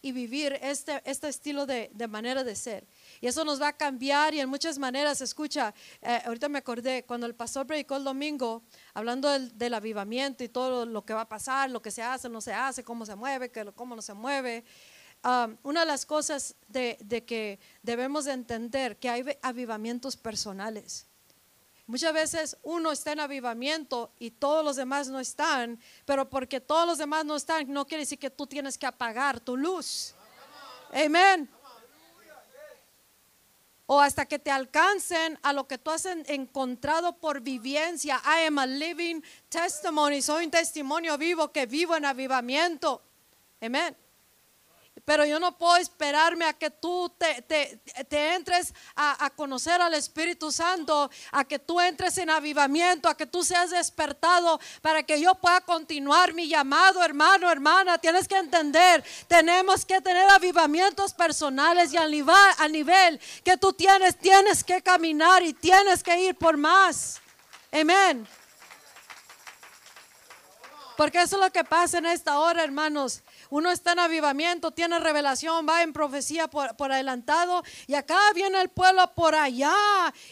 Y 0.00 0.12
vivir 0.12 0.56
este, 0.62 1.02
este 1.04 1.28
estilo 1.28 1.66
de, 1.66 1.90
de 1.92 2.06
manera 2.06 2.44
de 2.44 2.54
ser. 2.54 2.86
Y 3.20 3.26
eso 3.26 3.44
nos 3.44 3.60
va 3.60 3.68
a 3.68 3.76
cambiar 3.76 4.32
y 4.32 4.40
en 4.40 4.48
muchas 4.48 4.78
maneras, 4.78 5.20
escucha, 5.20 5.74
eh, 6.00 6.22
ahorita 6.24 6.48
me 6.48 6.58
acordé, 6.58 7.04
cuando 7.04 7.26
el 7.26 7.34
pastor 7.34 7.66
predicó 7.66 7.96
el 7.96 8.04
domingo, 8.04 8.62
hablando 8.94 9.28
del, 9.28 9.58
del 9.58 9.74
avivamiento 9.74 10.44
y 10.44 10.48
todo 10.48 10.86
lo 10.86 11.04
que 11.04 11.14
va 11.14 11.22
a 11.22 11.28
pasar, 11.28 11.68
lo 11.70 11.82
que 11.82 11.90
se 11.90 12.02
hace, 12.02 12.28
no 12.28 12.40
se 12.40 12.52
hace, 12.52 12.84
cómo 12.84 13.04
se 13.04 13.16
mueve, 13.16 13.50
que, 13.50 13.64
cómo 13.74 13.96
no 13.96 14.02
se 14.02 14.14
mueve. 14.14 14.64
um, 15.24 15.56
una 15.64 15.80
de 15.80 15.86
las 15.86 16.06
cosas 16.06 16.54
de, 16.68 16.96
de 17.00 17.24
que 17.24 17.58
debemos 17.82 18.24
de 18.24 18.32
entender 18.32 18.98
que 18.98 19.08
hay 19.08 19.24
avivamientos 19.42 20.16
personales. 20.16 21.07
Muchas 21.88 22.12
veces 22.12 22.56
uno 22.62 22.92
está 22.92 23.12
en 23.12 23.20
avivamiento 23.20 24.12
y 24.18 24.30
todos 24.30 24.62
los 24.62 24.76
demás 24.76 25.08
no 25.08 25.18
están, 25.18 25.80
pero 26.04 26.28
porque 26.28 26.60
todos 26.60 26.86
los 26.86 26.98
demás 26.98 27.24
no 27.24 27.34
están, 27.34 27.72
no 27.72 27.86
quiere 27.86 28.02
decir 28.02 28.18
que 28.18 28.28
tú 28.30 28.46
tienes 28.46 28.76
que 28.76 28.86
apagar 28.86 29.40
tu 29.40 29.56
luz. 29.56 30.14
Amén. 30.92 31.48
O 33.86 33.98
hasta 34.02 34.26
que 34.26 34.38
te 34.38 34.50
alcancen 34.50 35.38
a 35.42 35.54
lo 35.54 35.66
que 35.66 35.78
tú 35.78 35.90
has 35.90 36.04
en- 36.04 36.22
encontrado 36.28 37.16
por 37.16 37.40
vivencia. 37.40 38.20
I 38.22 38.46
am 38.46 38.58
a 38.58 38.66
living 38.66 39.22
testimony. 39.48 40.20
Soy 40.20 40.44
un 40.44 40.50
testimonio 40.50 41.16
vivo 41.16 41.50
que 41.50 41.64
vivo 41.64 41.96
en 41.96 42.04
avivamiento. 42.04 43.00
Amén. 43.62 43.96
Pero 45.04 45.24
yo 45.24 45.38
no 45.40 45.56
puedo 45.56 45.76
esperarme 45.76 46.44
a 46.44 46.52
que 46.52 46.70
tú 46.70 47.12
te, 47.18 47.80
entres 48.10 48.74
a, 48.96 49.30
conocer 49.36 49.80
al 49.80 49.94
Espíritu 49.94 50.50
Santo, 50.50 51.10
a 51.32 51.44
que 51.44 51.58
tú 51.58 51.80
entres 51.80 52.18
en 52.18 52.30
avivamiento, 52.30 53.08
a 53.08 53.16
que 53.16 53.26
tú 53.26 53.42
seas 53.44 53.70
despertado 53.70 54.60
para 54.82 55.02
que 55.02 55.20
yo 55.20 55.34
pueda 55.34 55.60
continuar 55.60 56.32
mi 56.32 56.48
llamado, 56.48 57.02
hermano, 57.02 57.50
hermana. 57.50 57.98
Tienes 57.98 58.26
que 58.26 58.36
entender, 58.36 59.04
tenemos 59.26 59.84
que 59.84 60.00
tener 60.00 60.28
avivamientos 60.30 61.12
personales 61.12 61.92
y 61.92 61.96
al 61.96 62.10
nivel, 62.10 62.34
a 62.58 62.68
nivel 62.68 63.20
que 63.44 63.56
tú 63.56 63.72
tienes, 63.72 64.16
tienes 64.18 64.64
que 64.64 64.82
caminar 64.82 65.42
y 65.42 65.52
tienes 65.52 66.02
que 66.02 66.20
ir 66.20 66.34
por 66.34 66.56
más. 66.56 67.20
Amén. 67.72 68.26
Porque 70.96 71.22
eso 71.22 71.36
es 71.36 71.42
lo 71.42 71.52
que 71.52 71.62
pasa 71.62 71.98
en 71.98 72.06
esta 72.06 72.40
hora, 72.40 72.64
hermanos. 72.64 73.22
Uno 73.50 73.70
está 73.70 73.92
en 73.92 74.00
avivamiento, 74.00 74.72
tiene 74.72 74.98
revelación, 74.98 75.66
va 75.68 75.82
en 75.82 75.92
profecía 75.92 76.48
por, 76.48 76.76
por 76.76 76.92
adelantado 76.92 77.62
y 77.86 77.94
acá 77.94 78.18
viene 78.34 78.60
el 78.60 78.68
pueblo 78.68 79.10
por 79.14 79.34
allá 79.34 79.74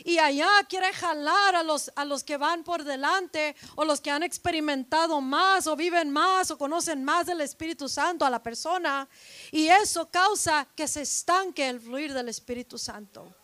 y 0.04 0.18
allá 0.18 0.48
quiere 0.68 0.92
jalar 0.92 1.56
a 1.56 1.62
los, 1.62 1.90
a 1.96 2.04
los 2.04 2.22
que 2.22 2.36
van 2.36 2.62
por 2.62 2.84
delante 2.84 3.56
o 3.74 3.84
los 3.84 4.00
que 4.00 4.10
han 4.10 4.22
experimentado 4.22 5.20
más 5.20 5.66
o 5.66 5.76
viven 5.76 6.10
más 6.10 6.50
o 6.50 6.58
conocen 6.58 7.04
más 7.04 7.26
del 7.26 7.40
Espíritu 7.40 7.88
Santo 7.88 8.24
a 8.24 8.30
la 8.30 8.42
persona 8.42 9.08
y 9.50 9.68
eso 9.68 10.10
causa 10.10 10.66
que 10.74 10.86
se 10.86 11.02
estanque 11.02 11.68
el 11.68 11.80
fluir 11.80 12.12
del 12.12 12.28
Espíritu 12.28 12.78
Santo. 12.78 13.34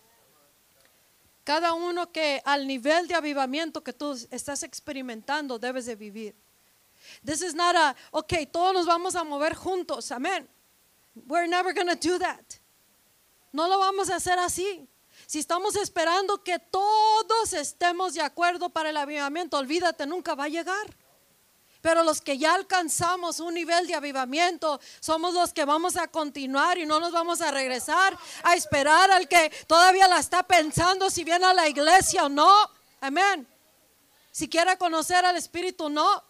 Cada 1.44 1.72
uno 1.72 2.12
que 2.12 2.40
al 2.44 2.66
nivel 2.66 3.08
de 3.08 3.14
avivamiento 3.14 3.82
que 3.82 3.92
tú 3.92 4.16
estás 4.30 4.62
experimentando 4.62 5.58
debes 5.58 5.86
de 5.86 5.96
vivir. 5.96 6.41
This 7.24 7.42
is 7.42 7.54
not 7.54 7.76
a, 7.76 7.94
okay, 8.12 8.46
todos 8.46 8.74
nos 8.74 8.86
vamos 8.86 9.14
a 9.14 9.24
mover 9.24 9.54
juntos, 9.54 10.10
amén. 10.10 10.48
We're 11.26 11.46
never 11.46 11.72
going 11.74 11.88
to 11.88 11.96
do 11.96 12.18
that. 12.18 12.58
No 13.52 13.68
lo 13.68 13.78
vamos 13.78 14.08
a 14.08 14.16
hacer 14.16 14.38
así. 14.38 14.88
Si 15.26 15.38
estamos 15.38 15.76
esperando 15.76 16.42
que 16.42 16.58
todos 16.58 17.52
estemos 17.52 18.14
de 18.14 18.22
acuerdo 18.22 18.70
para 18.70 18.90
el 18.90 18.96
avivamiento, 18.96 19.58
olvídate, 19.58 20.06
nunca 20.06 20.34
va 20.34 20.44
a 20.44 20.48
llegar. 20.48 20.96
Pero 21.82 22.04
los 22.04 22.20
que 22.20 22.38
ya 22.38 22.54
alcanzamos 22.54 23.40
un 23.40 23.54
nivel 23.54 23.86
de 23.88 23.94
avivamiento, 23.94 24.80
somos 25.00 25.34
los 25.34 25.52
que 25.52 25.64
vamos 25.64 25.96
a 25.96 26.06
continuar 26.06 26.78
y 26.78 26.86
no 26.86 27.00
nos 27.00 27.12
vamos 27.12 27.40
a 27.40 27.50
regresar 27.50 28.16
a 28.44 28.54
esperar 28.54 29.10
al 29.10 29.26
que 29.26 29.50
todavía 29.66 30.06
la 30.06 30.18
está 30.18 30.44
pensando 30.44 31.10
si 31.10 31.24
viene 31.24 31.44
a 31.44 31.52
la 31.52 31.68
iglesia 31.68 32.26
o 32.26 32.28
no. 32.28 32.52
Amén. 33.00 33.48
Si 34.30 34.48
quiere 34.48 34.78
conocer 34.78 35.24
al 35.24 35.36
Espíritu, 35.36 35.88
no. 35.88 36.22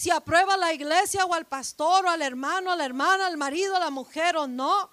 Si 0.00 0.10
aprueba 0.10 0.56
la 0.56 0.72
iglesia 0.72 1.26
o 1.26 1.34
al 1.34 1.44
pastor 1.44 2.06
o 2.06 2.08
al 2.08 2.22
hermano, 2.22 2.72
a 2.72 2.76
la 2.76 2.86
hermana, 2.86 3.26
al 3.26 3.36
marido, 3.36 3.76
a 3.76 3.80
la 3.80 3.90
mujer 3.90 4.34
o 4.34 4.46
no. 4.46 4.90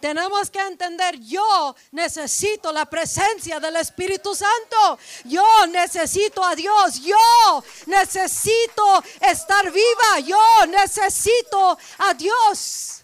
Tenemos 0.00 0.48
que 0.48 0.60
entender, 0.60 1.18
yo 1.18 1.74
necesito 1.90 2.70
la 2.70 2.88
presencia 2.88 3.58
del 3.58 3.74
Espíritu 3.74 4.32
Santo. 4.32 4.96
Yo 5.24 5.66
necesito 5.66 6.44
a 6.44 6.54
Dios. 6.54 7.00
Yo 7.00 7.64
necesito 7.86 9.02
estar 9.20 9.68
viva. 9.72 10.20
Yo 10.24 10.66
necesito 10.68 11.76
a 11.98 12.14
Dios. 12.14 13.02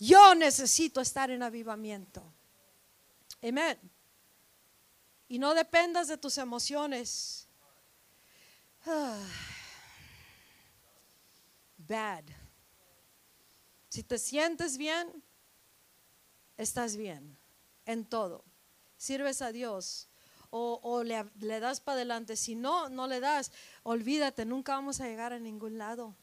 Yo 0.00 0.34
necesito 0.34 1.00
estar 1.00 1.30
en 1.30 1.44
avivamiento. 1.44 2.24
Amén. 3.40 3.78
Y 5.28 5.38
no 5.38 5.54
dependas 5.54 6.08
de 6.08 6.18
tus 6.18 6.38
emociones. 6.38 7.45
Bad. 11.78 12.24
Si 13.88 14.02
te 14.02 14.18
sientes 14.18 14.76
bien, 14.76 15.22
estás 16.56 16.96
bien 16.96 17.36
en 17.84 18.04
todo. 18.04 18.44
Sirves 18.96 19.42
a 19.42 19.52
Dios 19.52 20.08
o, 20.50 21.02
le, 21.04 21.24
le 21.40 21.60
das 21.60 21.80
para 21.80 21.96
adelante. 21.96 22.36
Si 22.36 22.54
no, 22.54 22.88
no 22.88 23.06
le 23.06 23.20
das, 23.20 23.52
olvídate, 23.82 24.44
nunca 24.44 24.74
vamos 24.74 25.00
a 25.00 25.06
llegar 25.06 25.32
a 25.32 25.38
ningún 25.38 25.78
lado. 25.78 26.14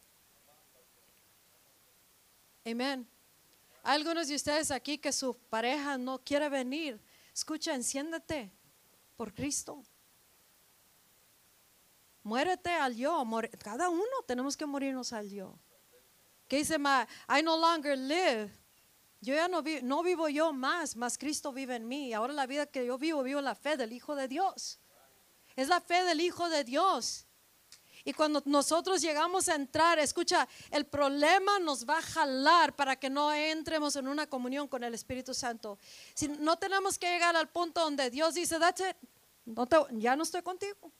Amén. 2.65 3.07
Algunos 3.83 4.29
de 4.29 4.35
ustedes 4.35 4.71
aquí 4.71 4.97
que 4.97 5.11
su 5.11 5.35
pareja 5.35 5.97
no 5.97 6.23
quiere 6.23 6.49
venir. 6.49 6.99
Escucha, 7.33 7.75
enciéndete 7.75 8.51
por 9.17 9.33
Cristo. 9.33 9.83
Muérete 12.23 12.71
al 12.71 12.95
yo. 12.95 13.23
Cada 13.63 13.89
uno 13.89 14.03
tenemos 14.25 14.55
que 14.57 14.65
morirnos 14.65 15.13
al 15.13 15.29
yo. 15.29 15.57
Que 16.47 16.57
dice, 16.57 16.77
"Ma, 16.77 17.07
I 17.29 17.41
no 17.43 17.57
longer 17.57 17.97
live. 17.97 18.51
Yo 19.21 19.33
ya 19.33 19.47
no, 19.47 19.61
vi- 19.61 19.81
no 19.81 20.03
vivo 20.03 20.27
yo 20.27 20.51
más, 20.51 20.95
más 20.97 21.17
Cristo 21.17 21.53
vive 21.53 21.75
en 21.75 21.87
mí. 21.87 22.13
Ahora 22.13 22.33
la 22.33 22.45
vida 22.45 22.65
que 22.65 22.85
yo 22.85 22.97
vivo, 22.97 23.23
vivo 23.23 23.39
la 23.41 23.55
fe 23.55 23.77
del 23.77 23.93
Hijo 23.93 24.15
de 24.15 24.27
Dios. 24.27 24.79
Es 25.55 25.67
la 25.69 25.79
fe 25.79 26.03
del 26.03 26.19
Hijo 26.19 26.49
de 26.49 26.63
Dios. 26.63 27.25
Y 28.05 28.11
cuando 28.11 28.41
nosotros 28.45 29.01
llegamos 29.01 29.47
a 29.47 29.55
entrar, 29.55 29.97
escucha, 29.97 30.45
el 30.71 30.85
problema 30.85 31.57
nos 31.59 31.85
va 31.87 31.99
a 31.99 32.01
jalar 32.01 32.75
para 32.75 32.97
que 32.97 33.09
no 33.09 33.31
entremos 33.31 33.95
en 33.95 34.09
una 34.09 34.27
comunión 34.27 34.67
con 34.67 34.83
el 34.83 34.93
Espíritu 34.93 35.33
Santo. 35.33 35.79
Si 36.13 36.27
no 36.27 36.57
tenemos 36.57 36.99
que 36.99 37.09
llegar 37.09 37.33
al 37.37 37.47
punto 37.47 37.79
donde 37.79 38.09
Dios 38.09 38.33
dice, 38.33 38.59
that's 38.59 38.81
it, 38.81 38.97
no 39.45 39.65
te- 39.65 39.77
ya 39.91 40.17
no 40.17 40.23
estoy 40.23 40.41
contigo. 40.41 40.91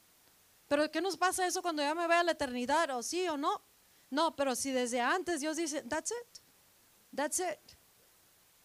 Pero 0.73 0.89
¿qué 0.89 1.01
nos 1.01 1.15
pasa 1.15 1.45
eso 1.45 1.61
cuando 1.61 1.83
ya 1.83 1.93
me 1.93 2.07
vea 2.07 2.21
a 2.21 2.23
la 2.23 2.31
eternidad? 2.31 2.89
¿O 2.97 3.03
sí 3.03 3.27
o 3.27 3.37
no? 3.37 3.61
No, 4.09 4.35
pero 4.35 4.55
si 4.55 4.71
desde 4.71 4.99
antes 4.99 5.39
Dios 5.39 5.55
dice, 5.55 5.83
that's 5.83 6.09
it, 6.09 6.41
that's 7.15 7.37
it. 7.37 7.59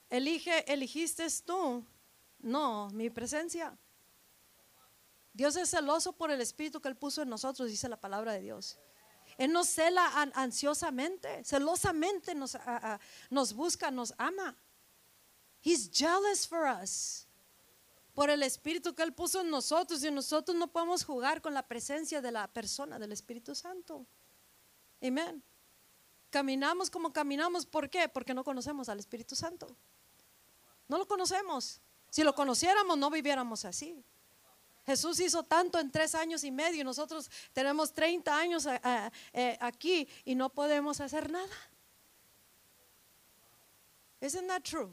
Elige, 0.09 0.65
eligiste 0.73 1.27
tú. 1.45 1.85
No, 2.39 2.89
mi 2.95 3.11
presencia. 3.11 3.77
Dios 5.35 5.55
es 5.57 5.69
celoso 5.69 6.15
por 6.15 6.31
el 6.31 6.41
espíritu 6.41 6.81
que 6.81 6.89
Él 6.89 6.97
puso 6.97 7.21
en 7.21 7.29
nosotros, 7.29 7.69
dice 7.69 7.91
la 7.91 8.01
palabra 8.01 8.33
de 8.33 8.41
Dios. 8.41 8.79
Él 9.37 9.53
nos 9.53 9.69
cela 9.69 10.07
an- 10.19 10.33
ansiosamente, 10.35 11.45
celosamente 11.45 12.35
nos, 12.35 12.57
nos 13.29 13.53
busca, 13.53 13.91
nos 13.91 14.15
ama. 14.17 14.57
He's 15.63 15.91
jealous 15.93 16.47
for 16.49 16.65
us. 16.67 17.28
Por 18.19 18.31
el 18.31 18.43
espíritu 18.43 18.97
que 18.97 19.05
Él 19.05 19.13
puso 19.13 19.43
en 19.43 19.49
nosotros 19.49 20.03
y 20.03 20.11
nosotros 20.11 20.57
no 20.57 20.67
podemos 20.67 21.05
jugar 21.05 21.41
con 21.41 21.55
la 21.55 21.63
presencia 21.63 22.21
de 22.21 22.33
la 22.33 22.49
persona 22.49 22.99
del 22.99 23.13
Espíritu 23.13 23.55
Santo. 23.55 24.05
Amén. 25.01 25.41
Caminamos 26.29 26.91
como 26.91 27.13
caminamos, 27.13 27.65
¿por 27.65 27.89
qué? 27.89 28.09
Porque 28.09 28.35
no 28.35 28.43
conocemos 28.43 28.89
al 28.89 28.99
Espíritu 28.99 29.37
Santo. 29.37 29.69
No 30.89 30.99
lo 30.99 31.07
conocemos. 31.07 31.81
Si 32.11 32.25
lo 32.25 32.35
conociéramos, 32.35 32.99
no 32.99 33.09
viviéramos 33.09 33.65
así. 33.65 34.03
Jesús 34.85 35.21
hizo 35.21 35.45
tanto 35.45 35.79
en 35.79 35.93
tres 35.93 36.17
años 36.17 36.43
y 36.43 36.51
medio 36.51 36.81
y 36.81 36.85
nosotros 36.85 37.31
tenemos 37.53 37.95
30 37.95 38.37
años 38.37 38.67
a- 38.67 38.81
a- 38.83 39.13
eh, 39.33 39.57
aquí 39.61 40.09
y 40.25 40.35
no 40.35 40.49
podemos 40.51 41.01
hacer 41.01 41.31
nada. 41.31 41.55
Isn't 44.21 44.49
that 44.49 44.63
true? 44.65 44.93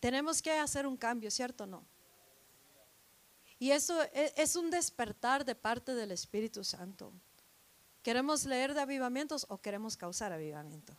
Tenemos 0.00 0.40
que 0.42 0.52
hacer 0.52 0.86
un 0.86 0.96
cambio, 0.96 1.30
¿cierto 1.30 1.64
o 1.64 1.66
no? 1.66 1.84
Y 3.58 3.72
eso 3.72 4.00
e- 4.14 4.32
es 4.36 4.54
un 4.56 4.70
despertar 4.70 5.44
de 5.44 5.54
parte 5.54 5.94
del 5.94 6.12
Espíritu 6.12 6.62
Santo. 6.62 7.12
¿Queremos 8.02 8.44
leer 8.44 8.74
de 8.74 8.80
avivamientos 8.80 9.44
o 9.48 9.58
queremos 9.58 9.96
causar 9.96 10.32
avivamiento? 10.32 10.96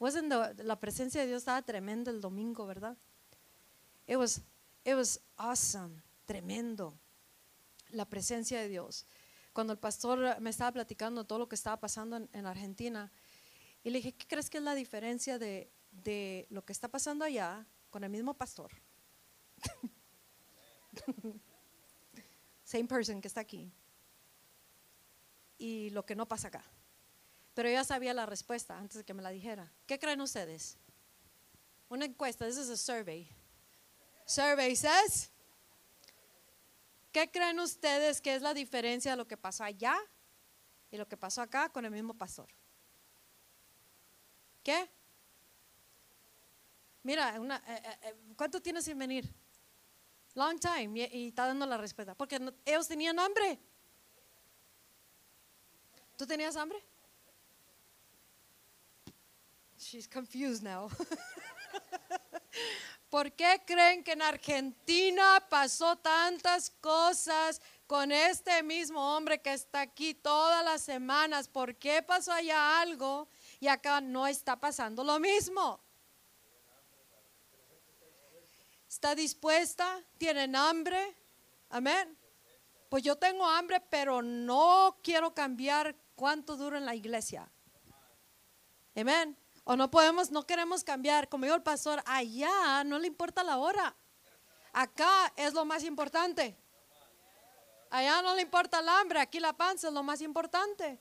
Wasn't 0.00 0.28
the- 0.56 0.64
la 0.64 0.78
presencia 0.78 1.20
de 1.20 1.26
Dios 1.28 1.42
estaba 1.42 1.62
tremenda 1.62 2.10
el 2.10 2.20
domingo, 2.20 2.66
¿verdad? 2.66 2.96
It 4.06 4.16
was, 4.16 4.40
it 4.84 4.94
was 4.94 5.20
awesome, 5.36 6.02
tremendo. 6.24 6.98
La 7.90 8.04
presencia 8.04 8.60
de 8.60 8.68
Dios. 8.68 9.06
cuando 9.54 9.72
el 9.72 9.78
pastor 9.80 10.40
me 10.40 10.50
estaba 10.50 10.70
platicando 10.70 11.24
todo 11.24 11.40
lo 11.40 11.48
que 11.48 11.56
estaba 11.56 11.80
pasando 11.80 12.16
en 12.32 12.46
Argentina, 12.46 13.10
y 13.82 13.90
le 13.90 13.98
dije, 13.98 14.12
¿qué 14.14 14.24
crees 14.28 14.48
que 14.48 14.58
es 14.58 14.62
la 14.62 14.76
diferencia 14.76 15.36
de, 15.36 15.68
de 16.02 16.46
lo 16.50 16.64
que 16.64 16.72
está 16.72 16.88
pasando 16.88 17.24
allá 17.24 17.66
con 17.90 18.04
el 18.04 18.10
mismo 18.10 18.34
pastor? 18.34 18.70
Same 22.64 22.84
person 22.84 23.20
que 23.20 23.28
está 23.28 23.40
aquí. 23.40 23.72
Y 25.58 25.90
lo 25.90 26.04
que 26.04 26.14
no 26.14 26.26
pasa 26.26 26.48
acá. 26.48 26.64
Pero 27.54 27.70
ya 27.70 27.82
sabía 27.82 28.14
la 28.14 28.26
respuesta 28.26 28.78
antes 28.78 28.98
de 28.98 29.04
que 29.04 29.14
me 29.14 29.22
la 29.22 29.30
dijera. 29.30 29.72
¿Qué 29.86 29.98
creen 29.98 30.20
ustedes? 30.20 30.76
Una 31.88 32.04
encuesta, 32.04 32.46
this 32.46 32.58
is 32.58 32.68
a 32.68 32.76
survey. 32.76 33.28
Survey 34.26 34.76
says, 34.76 35.30
¿qué 37.10 37.30
creen 37.30 37.58
ustedes 37.58 38.20
que 38.20 38.34
es 38.34 38.42
la 38.42 38.52
diferencia 38.52 39.12
de 39.12 39.16
lo 39.16 39.26
que 39.26 39.38
pasó 39.38 39.64
allá 39.64 39.96
y 40.90 40.98
lo 40.98 41.08
que 41.08 41.16
pasó 41.16 41.40
acá 41.40 41.70
con 41.70 41.84
el 41.86 41.90
mismo 41.90 42.14
pastor? 42.14 42.48
¿Qué? 44.62 44.90
Mira, 47.08 47.34
eh, 47.34 47.60
eh, 47.66 47.98
eh, 48.02 48.14
¿cuánto 48.36 48.60
tienes 48.60 48.84
sin 48.84 48.98
venir? 48.98 49.26
Long 50.34 50.60
time. 50.60 51.08
Y, 51.10 51.28
está 51.28 51.46
dando 51.46 51.64
la 51.64 51.78
respuesta. 51.78 52.14
Porque 52.14 52.38
ellos 52.66 52.86
tenían 52.86 53.18
hambre. 53.18 53.58
¿Tú 56.18 56.26
tenías 56.26 56.54
hambre? 56.56 56.84
She's 59.78 60.06
confused 60.06 60.62
now. 60.62 60.90
¿Por 63.08 63.32
qué 63.32 63.62
creen 63.66 64.04
que 64.04 64.12
en 64.12 64.20
Argentina 64.20 65.42
pasó 65.48 65.96
tantas 65.96 66.68
cosas 66.68 67.62
con 67.86 68.12
este 68.12 68.62
mismo 68.62 69.16
hombre 69.16 69.40
que 69.40 69.54
está 69.54 69.80
aquí 69.80 70.12
todas 70.12 70.62
las 70.62 70.82
semanas? 70.82 71.48
¿Por 71.48 71.74
qué 71.76 72.02
pasó 72.02 72.32
allá 72.32 72.82
algo 72.82 73.30
y 73.60 73.68
acá 73.68 74.02
no 74.02 74.26
está 74.26 74.60
pasando 74.60 75.02
lo 75.02 75.18
mismo? 75.18 75.87
¿Está 78.98 79.14
dispuesta? 79.14 80.02
¿Tienen 80.18 80.56
hambre? 80.56 81.16
Amén. 81.70 82.18
Pues 82.88 83.04
yo 83.04 83.14
tengo 83.14 83.46
hambre, 83.46 83.80
pero 83.80 84.22
no 84.22 84.98
quiero 85.04 85.32
cambiar 85.32 85.94
cuánto 86.16 86.56
duro 86.56 86.76
en 86.76 86.84
la 86.84 86.96
iglesia. 86.96 87.48
Amén. 88.96 89.38
O 89.62 89.76
no 89.76 89.88
podemos, 89.88 90.32
no 90.32 90.44
queremos 90.44 90.82
cambiar. 90.82 91.28
Como 91.28 91.44
dijo 91.44 91.54
el 91.54 91.62
pastor, 91.62 92.02
allá 92.06 92.82
no 92.82 92.98
le 92.98 93.06
importa 93.06 93.44
la 93.44 93.58
hora. 93.58 93.94
Acá 94.72 95.32
es 95.36 95.54
lo 95.54 95.64
más 95.64 95.84
importante. 95.84 96.58
Allá 97.90 98.20
no 98.20 98.34
le 98.34 98.42
importa 98.42 98.80
el 98.80 98.88
hambre, 98.88 99.20
aquí 99.20 99.38
la 99.38 99.52
panza 99.52 99.86
es 99.86 99.94
lo 99.94 100.02
más 100.02 100.20
importante. 100.22 100.98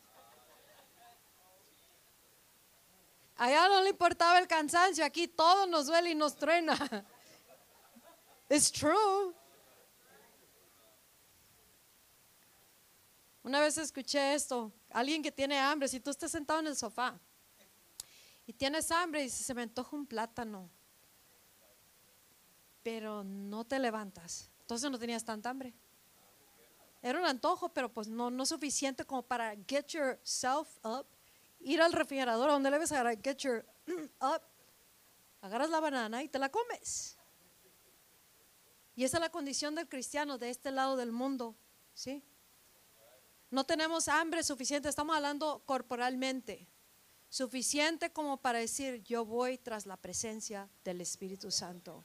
Allá 3.38 3.68
no 3.70 3.82
le 3.82 3.89
importaba 3.89 4.38
el 4.38 4.48
cansancio, 4.48 5.04
aquí 5.04 5.28
todo 5.28 5.66
nos 5.66 5.88
duele 5.88 6.12
y 6.12 6.16
nos 6.16 6.36
truena. 6.36 6.78
It's 8.50 8.72
true. 8.72 9.34
Una 13.43 13.62
vez 13.62 13.78
escuché 13.78 14.34
esto, 14.34 14.74
alguien 14.89 15.24
que 15.24 15.32
tiene 15.32 15.58
hambre, 15.58 15.88
si 15.88 16.02
tú 16.02 16.10
estás 16.10 16.32
sentado 16.32 16.60
en 16.60 16.68
el 16.68 16.76
sofá 16.76 17.18
y 18.45 18.52
tienes 18.52 18.91
hambre 18.91 19.24
y 19.24 19.30
se 19.30 19.54
me 19.54 19.62
antoja 19.62 19.95
un 19.95 20.06
plátano, 20.06 20.70
pero 22.84 23.24
no 23.24 23.66
te 23.66 23.80
levantas, 23.80 24.50
entonces 24.60 24.91
no 24.91 25.00
tenías 25.00 25.24
tanta 25.24 25.50
hambre. 25.50 25.74
Era 27.02 27.20
un 27.20 27.26
antojo, 27.26 27.70
pero 27.70 27.88
pues 27.88 28.08
no, 28.08 28.30
no 28.30 28.45
suficiente 28.45 29.06
como 29.06 29.24
para 29.24 29.56
get 29.66 29.88
yourself 29.88 30.68
up, 30.84 31.06
ir 31.60 31.82
al 31.82 31.93
refrigerador, 31.93 32.50
donde 32.50 32.70
le 32.70 32.80
ves 32.80 32.91
a 32.91 33.16
get 33.16 33.38
your 33.38 33.66
up, 34.22 34.41
agarras 35.41 35.70
la 35.70 35.80
banana 35.80 36.22
y 36.22 36.28
te 36.28 36.38
la 36.38 36.50
comes. 36.50 37.16
Y 38.98 39.04
esa 39.04 39.18
es 39.18 39.22
la 39.22 39.30
condición 39.30 39.76
del 39.76 39.88
cristiano 39.88 40.39
de 40.39 40.50
este 40.50 40.72
lado 40.72 40.98
del 40.98 41.12
mundo, 41.12 41.56
¿sí? 41.93 42.24
No 43.52 43.64
tenemos 43.64 44.08
hambre 44.08 44.41
suficiente, 44.41 44.89
estamos 44.89 45.16
hablando 45.16 45.62
corporalmente, 45.68 46.68
suficiente 47.30 48.12
como 48.12 48.41
para 48.41 48.58
decir, 48.58 49.04
yo 49.04 49.24
voy 49.24 49.60
tras 49.60 49.86
la 49.86 49.98
presencia 49.98 50.68
del 50.84 51.00
Espíritu 51.02 51.52
Santo. 51.52 52.04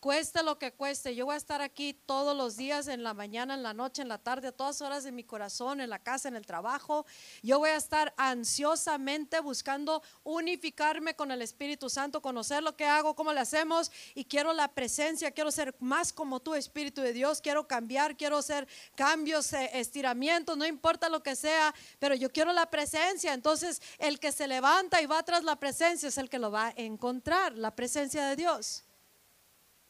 Cueste 0.00 0.44
lo 0.44 0.60
que 0.60 0.72
cueste, 0.72 1.16
yo 1.16 1.26
voy 1.26 1.34
a 1.34 1.38
estar 1.38 1.60
aquí 1.60 1.92
todos 1.92 2.36
los 2.36 2.56
días, 2.56 2.86
en 2.86 3.02
la 3.02 3.14
mañana, 3.14 3.54
en 3.54 3.64
la 3.64 3.74
noche, 3.74 4.00
en 4.00 4.06
la 4.06 4.18
tarde, 4.18 4.46
a 4.46 4.52
todas 4.52 4.80
horas 4.80 5.02
de 5.02 5.10
mi 5.10 5.24
corazón, 5.24 5.80
en 5.80 5.90
la 5.90 5.98
casa, 5.98 6.28
en 6.28 6.36
el 6.36 6.46
trabajo. 6.46 7.04
Yo 7.42 7.58
voy 7.58 7.70
a 7.70 7.76
estar 7.76 8.14
ansiosamente 8.16 9.40
buscando 9.40 10.00
unificarme 10.22 11.16
con 11.16 11.32
el 11.32 11.42
Espíritu 11.42 11.90
Santo, 11.90 12.22
conocer 12.22 12.62
lo 12.62 12.76
que 12.76 12.84
hago, 12.84 13.16
cómo 13.16 13.32
lo 13.32 13.40
hacemos 13.40 13.90
y 14.14 14.24
quiero 14.24 14.52
la 14.52 14.68
presencia, 14.68 15.32
quiero 15.32 15.50
ser 15.50 15.74
más 15.80 16.12
como 16.12 16.38
tú, 16.38 16.54
Espíritu 16.54 17.00
de 17.00 17.12
Dios, 17.12 17.40
quiero 17.40 17.66
cambiar, 17.66 18.16
quiero 18.16 18.36
hacer 18.36 18.68
cambios, 18.94 19.52
eh, 19.52 19.68
estiramientos, 19.74 20.56
no 20.56 20.64
importa 20.64 21.08
lo 21.08 21.24
que 21.24 21.34
sea, 21.34 21.74
pero 21.98 22.14
yo 22.14 22.30
quiero 22.30 22.52
la 22.52 22.70
presencia. 22.70 23.34
Entonces, 23.34 23.82
el 23.98 24.20
que 24.20 24.30
se 24.30 24.46
levanta 24.46 25.02
y 25.02 25.06
va 25.06 25.24
tras 25.24 25.42
la 25.42 25.56
presencia 25.56 26.08
es 26.08 26.18
el 26.18 26.30
que 26.30 26.38
lo 26.38 26.52
va 26.52 26.68
a 26.68 26.74
encontrar, 26.76 27.58
la 27.58 27.74
presencia 27.74 28.24
de 28.24 28.36
Dios. 28.36 28.84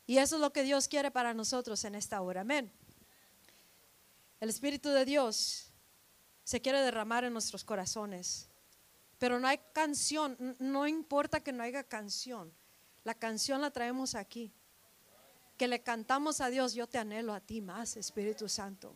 Y 0.08 0.16
eso 0.16 0.36
es 0.36 0.40
lo 0.40 0.54
que 0.54 0.62
Dios 0.62 0.88
quiere 0.88 1.10
para 1.10 1.34
nosotros 1.34 1.84
en 1.84 1.94
esta 1.94 2.22
hora. 2.22 2.40
Amén. 2.40 2.72
El 4.40 4.48
Espíritu 4.48 4.88
de 4.88 5.04
Dios 5.04 5.70
se 6.44 6.62
quiere 6.62 6.80
derramar 6.80 7.24
en 7.24 7.34
nuestros 7.34 7.62
corazones. 7.62 8.48
Pero 9.18 9.38
no 9.38 9.46
hay 9.46 9.60
canción, 9.74 10.56
no 10.60 10.86
importa 10.86 11.40
que 11.40 11.52
no 11.52 11.62
haya 11.62 11.84
canción. 11.84 12.50
La 13.04 13.12
canción 13.12 13.60
la 13.60 13.70
traemos 13.70 14.14
aquí. 14.14 14.50
Que 15.58 15.68
le 15.68 15.82
cantamos 15.82 16.40
a 16.40 16.48
Dios, 16.48 16.72
yo 16.72 16.86
te 16.86 16.96
anhelo 16.96 17.34
a 17.34 17.40
ti 17.40 17.60
más, 17.60 17.98
Espíritu 17.98 18.48
Santo. 18.48 18.94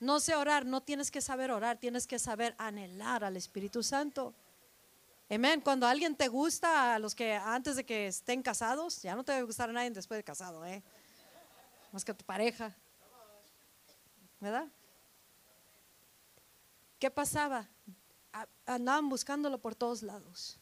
No 0.00 0.18
sé 0.18 0.34
orar, 0.34 0.66
no 0.66 0.82
tienes 0.82 1.12
que 1.12 1.20
saber 1.20 1.52
orar, 1.52 1.78
tienes 1.78 2.08
que 2.08 2.18
saber 2.18 2.56
anhelar 2.58 3.22
al 3.22 3.36
Espíritu 3.36 3.84
Santo. 3.84 4.34
Amén. 5.28 5.60
Cuando 5.60 5.86
alguien 5.86 6.14
te 6.14 6.28
gusta, 6.28 6.94
a 6.94 6.98
los 6.98 7.14
que 7.14 7.34
antes 7.34 7.76
de 7.76 7.84
que 7.84 8.06
estén 8.06 8.42
casados, 8.42 9.02
ya 9.02 9.16
no 9.16 9.24
te 9.24 9.32
debe 9.32 9.44
gustar 9.44 9.70
a 9.70 9.72
nadie 9.72 9.90
después 9.90 10.18
de 10.18 10.24
casado, 10.24 10.64
¿eh? 10.64 10.82
Más 11.92 12.04
que 12.04 12.12
a 12.12 12.16
tu 12.16 12.24
pareja. 12.24 12.74
¿Verdad? 14.38 14.68
¿Qué 16.98 17.10
pasaba? 17.10 17.68
Andaban 18.66 19.08
buscándolo 19.08 19.58
por 19.58 19.74
todos 19.74 20.02
lados. 20.02 20.58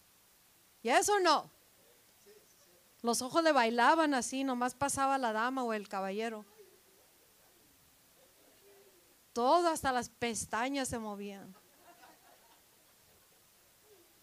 ¿Y 0.82 0.88
eso 0.88 1.18
no? 1.20 1.50
Los 3.02 3.20
ojos 3.20 3.44
le 3.44 3.52
bailaban 3.52 4.14
así, 4.14 4.44
nomás 4.44 4.74
pasaba 4.74 5.18
la 5.18 5.32
dama 5.32 5.62
o 5.62 5.74
el 5.74 5.88
caballero. 5.88 6.46
Todo, 9.34 9.68
hasta 9.68 9.92
las 9.92 10.08
pestañas 10.08 10.88
se 10.88 10.98
movían. 10.98 11.54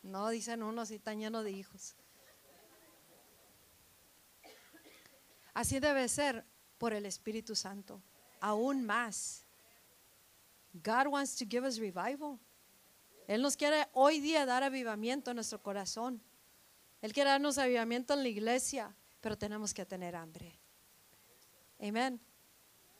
No, 0.03 0.29
dicen 0.29 0.63
unos 0.63 0.91
y 0.91 0.95
están 0.95 1.19
llenos 1.19 1.43
de 1.43 1.51
hijos. 1.51 1.95
Así 5.53 5.79
debe 5.79 6.07
ser 6.07 6.45
por 6.77 6.93
el 6.93 7.05
Espíritu 7.05 7.55
Santo, 7.55 8.01
aún 8.39 8.85
más. 8.85 9.45
God 10.73 11.07
wants 11.07 11.35
to 11.35 11.45
give 11.45 11.67
us 11.67 11.77
revival. 11.77 12.39
Él 13.27 13.41
nos 13.41 13.55
quiere 13.55 13.87
hoy 13.93 14.19
día 14.19 14.45
dar 14.45 14.63
avivamiento 14.63 15.31
en 15.31 15.35
nuestro 15.35 15.61
corazón. 15.61 16.21
Él 17.01 17.13
quiere 17.13 17.29
darnos 17.29 17.57
avivamiento 17.57 18.13
en 18.13 18.23
la 18.23 18.29
iglesia, 18.29 18.95
pero 19.19 19.37
tenemos 19.37 19.73
que 19.73 19.85
tener 19.85 20.15
hambre. 20.15 20.57
Amén. 21.79 22.19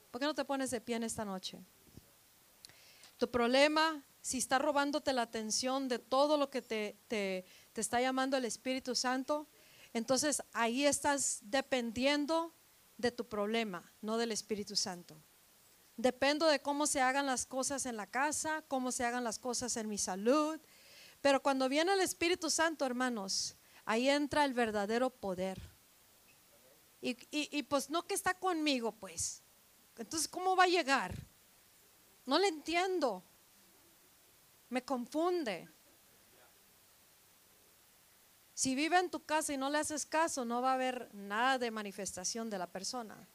¿Por 0.10 0.20
qué 0.20 0.26
no 0.26 0.36
te 0.36 0.44
pones 0.44 0.72
de 0.72 0.82
pie 0.82 0.98
en 0.98 1.04
esta 1.04 1.24
noche? 1.24 1.64
Tu 3.18 3.30
problema, 3.30 4.04
si 4.22 4.38
está 4.38 4.60
robándote 4.60 5.14
la 5.14 5.24
atención 5.24 5.88
de 5.88 6.00
todo 6.00 6.38
lo 6.38 6.50
que 6.50 6.62
te, 6.62 6.98
te, 7.08 7.46
te 7.74 7.82
está 7.82 8.00
llamando 8.02 8.38
el 8.38 8.46
Espíritu 8.46 8.96
Santo, 8.96 9.48
entonces 9.94 10.44
ahí 10.54 10.86
estás 10.86 11.40
dependiendo 11.44 12.54
de 12.98 13.12
tu 13.12 13.28
problema, 13.28 13.92
no 14.02 14.18
del 14.18 14.32
Espíritu 14.32 14.76
Santo. 14.76 15.18
Dependo 15.98 16.46
de 16.48 16.62
cómo 16.62 16.88
se 16.88 17.02
hagan 17.02 17.26
las 17.26 17.46
cosas 17.46 17.86
en 17.86 17.98
la 17.98 18.08
casa, 18.08 18.64
cómo 18.68 18.92
se 18.92 19.04
hagan 19.06 19.24
las 19.24 19.40
cosas 19.40 19.76
en 19.78 19.90
mi 19.90 19.98
salud. 19.98 20.60
Pero 21.22 21.42
cuando 21.44 21.68
viene 21.70 21.94
el 21.94 22.00
Espíritu 22.00 22.50
Santo, 22.50 22.86
hermanos, 22.86 23.56
ahí 23.86 24.08
entra 24.10 24.46
el 24.46 24.54
verdadero 24.54 25.10
poder. 25.10 25.60
Y, 27.02 27.12
y- 27.36 27.50
y 27.52 27.64
pues 27.64 27.90
no 27.90 28.06
que 28.08 28.14
está 28.14 28.34
conmigo, 28.36 28.92
pues. 28.94 29.42
Entonces, 29.98 30.28
¿cómo 30.28 30.56
va 30.56 30.64
a 30.64 30.68
llegar? 30.68 31.16
No 32.26 32.40
le 32.40 32.48
entiendo. 32.48 33.24
Me 34.72 34.84
confunde. 34.84 35.70
Si 38.54 38.74
vive 38.74 38.98
en 38.98 39.10
tu 39.10 39.26
casa 39.26 39.52
y 39.52 39.58
no 39.58 39.70
le 39.70 39.80
haces 39.80 40.06
caso, 40.06 40.46
no 40.46 40.62
va 40.62 40.72
a 40.72 40.76
haber 40.76 41.14
nada 41.14 41.58
de 41.58 41.72
manifestación 41.72 42.50
de 42.50 42.58
la 42.58 42.68
persona. 42.68 43.28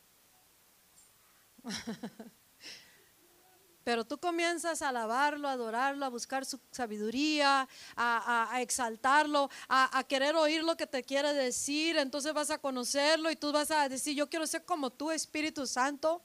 Pero 3.85 4.07
tú 4.07 4.17
comienzas 4.19 4.81
a 4.81 4.89
alabarlo, 4.89 5.47
a 5.47 5.53
adorarlo, 5.53 6.07
a 6.07 6.09
buscar 6.09 6.47
su 6.47 6.59
sabiduría, 6.71 7.69
a, 7.97 8.59
exaltarlo, 8.63 9.51
a, 9.69 9.99
a 9.99 10.05
querer 10.05 10.35
oír 10.37 10.65
lo 10.65 10.75
que 10.75 10.87
te 10.87 11.05
quiere 11.05 11.35
decir. 11.35 11.99
Entonces 11.99 12.33
vas 12.33 12.49
a 12.51 12.57
conocerlo 12.57 13.31
y 13.31 13.37
tú 13.37 13.53
vas 13.53 13.71
a 13.71 13.91
decir, 13.91 14.17
yo 14.17 14.31
quiero 14.31 14.47
ser 14.47 14.65
como 14.65 14.91
tú, 14.91 15.11
Espíritu 15.11 15.67
Santo. 15.67 16.23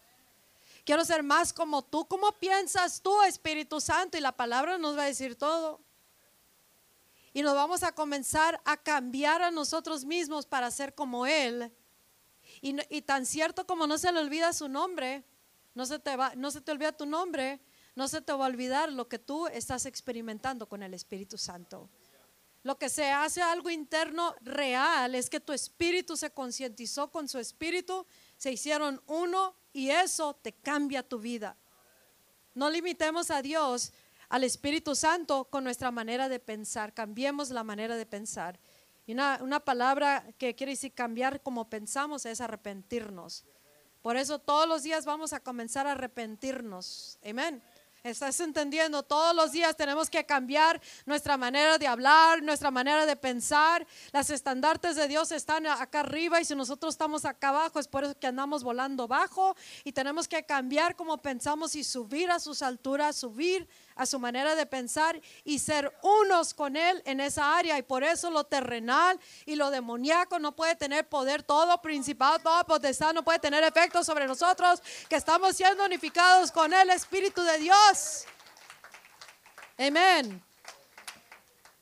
Quiero 0.85 1.05
ser 1.05 1.23
más 1.23 1.53
como 1.53 1.83
tú. 1.83 2.07
¿Cómo 2.07 2.31
piensas 2.39 3.01
tú, 3.01 3.21
Espíritu 3.23 3.79
Santo? 3.79 4.17
Y 4.17 4.21
la 4.21 4.31
palabra 4.31 4.77
nos 4.77 4.97
va 4.97 5.03
a 5.03 5.07
decir 5.07 5.35
todo. 5.35 5.79
Y 7.33 7.43
nos 7.43 7.55
vamos 7.55 7.83
a 7.83 7.93
comenzar 7.93 8.61
a 8.65 8.77
cambiar 8.77 9.41
a 9.41 9.51
nosotros 9.51 10.03
mismos 10.05 10.45
para 10.45 10.69
ser 10.71 10.93
como 10.93 11.25
Él. 11.25 11.71
Y, 12.61 13.01
tan 13.01 13.25
cierto 13.25 13.65
como 13.65 13.87
no 13.87 13.97
se 13.97 14.11
le 14.11 14.19
olvida 14.19 14.53
su 14.53 14.67
nombre, 14.67 15.23
no 15.73 15.85
se, 15.85 15.99
te 15.99 16.15
va, 16.15 16.33
no 16.35 16.51
se 16.51 16.61
te 16.61 16.71
olvida 16.71 16.91
tu 16.91 17.05
nombre, 17.05 17.61
no 17.95 18.07
se 18.07 18.21
te 18.21 18.33
va 18.33 18.45
a 18.45 18.49
olvidar 18.49 18.91
lo 18.91 19.07
que 19.07 19.19
tú 19.19 19.47
estás 19.47 19.85
experimentando 19.85 20.67
con 20.67 20.83
el 20.83 20.93
Espíritu 20.93 21.37
Santo. 21.37 21.89
Lo 22.63 22.77
que 22.77 22.89
se 22.89 23.09
hace 23.09 23.41
algo 23.41 23.69
interno 23.69 24.35
real 24.41 25.15
es 25.15 25.29
que 25.29 25.39
tu 25.39 25.51
espíritu 25.53 26.15
se 26.15 26.29
concientizó 26.29 27.09
con 27.09 27.27
su 27.27 27.39
espíritu, 27.39 28.05
se 28.41 28.51
hicieron 28.51 28.99
uno 29.05 29.55
y 29.71 29.91
eso 29.91 30.33
te 30.33 30.51
cambia 30.51 31.07
tu 31.07 31.19
vida. 31.19 31.55
No 32.55 32.71
limitemos 32.71 33.29
a 33.29 33.43
Dios, 33.43 33.93
al 34.29 34.43
Espíritu 34.43 34.95
Santo 34.95 35.43
con 35.43 35.63
nuestra 35.63 35.91
manera 35.91 36.27
de 36.27 36.39
pensar. 36.39 36.91
Cambiemos 36.91 37.51
la 37.51 37.63
manera 37.63 37.95
de 37.95 38.07
pensar. 38.07 38.59
Y 39.05 39.11
una, 39.11 39.37
una 39.43 39.59
palabra 39.59 40.25
que 40.39 40.55
quiere 40.55 40.71
decir 40.71 40.91
cambiar 40.91 41.43
como 41.43 41.69
pensamos 41.69 42.25
es 42.25 42.41
arrepentirnos. 42.41 43.45
Por 44.01 44.17
eso 44.17 44.39
todos 44.39 44.67
los 44.67 44.81
días 44.81 45.05
vamos 45.05 45.33
a 45.33 45.39
comenzar 45.39 45.85
a 45.85 45.91
arrepentirnos. 45.91 47.19
Amén. 47.23 47.61
¿Estás 48.03 48.39
entendiendo? 48.39 49.03
Todos 49.03 49.35
los 49.35 49.51
días 49.51 49.77
tenemos 49.77 50.09
que 50.09 50.25
cambiar 50.25 50.81
nuestra 51.05 51.37
manera 51.37 51.77
de 51.77 51.85
hablar, 51.85 52.41
nuestra 52.41 52.71
manera 52.71 53.05
de 53.05 53.15
pensar. 53.15 53.85
Las 54.11 54.31
estandartes 54.31 54.95
de 54.95 55.07
Dios 55.07 55.31
están 55.31 55.67
acá 55.67 55.99
arriba 55.99 56.41
y 56.41 56.45
si 56.45 56.55
nosotros 56.55 56.95
estamos 56.95 57.25
acá 57.25 57.49
abajo 57.49 57.79
es 57.79 57.87
por 57.87 58.03
eso 58.03 58.17
que 58.17 58.25
andamos 58.25 58.63
volando 58.63 59.07
bajo 59.07 59.55
y 59.83 59.91
tenemos 59.91 60.27
que 60.27 60.43
cambiar 60.43 60.95
como 60.95 61.19
pensamos 61.19 61.75
y 61.75 61.83
subir 61.83 62.31
a 62.31 62.39
sus 62.39 62.63
alturas, 62.63 63.17
subir 63.17 63.67
a 63.95 64.05
su 64.05 64.19
manera 64.19 64.55
de 64.55 64.65
pensar 64.65 65.19
y 65.43 65.59
ser 65.59 65.93
unos 66.01 66.53
con 66.53 66.75
Él 66.75 67.01
en 67.05 67.19
esa 67.19 67.57
área. 67.57 67.77
Y 67.77 67.83
por 67.83 68.03
eso 68.03 68.29
lo 68.29 68.43
terrenal 68.43 69.19
y 69.45 69.55
lo 69.55 69.69
demoníaco 69.69 70.39
no 70.39 70.55
puede 70.55 70.75
tener 70.75 71.07
poder, 71.07 71.43
todo 71.43 71.81
principado, 71.81 72.39
todo 72.39 72.63
potestad 72.65 73.13
no 73.13 73.23
puede 73.23 73.39
tener 73.39 73.63
efecto 73.63 74.03
sobre 74.03 74.27
nosotros, 74.27 74.81
que 75.09 75.15
estamos 75.15 75.55
siendo 75.55 75.85
unificados 75.85 76.51
con 76.51 76.73
el 76.73 76.89
Espíritu 76.89 77.41
de 77.41 77.57
Dios. 77.59 78.25
Amén. 79.77 80.43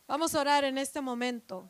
Vamos 0.08 0.34
a 0.34 0.42
orar 0.42 0.64
en 0.64 0.78
este 0.78 1.02
momento. 1.02 1.70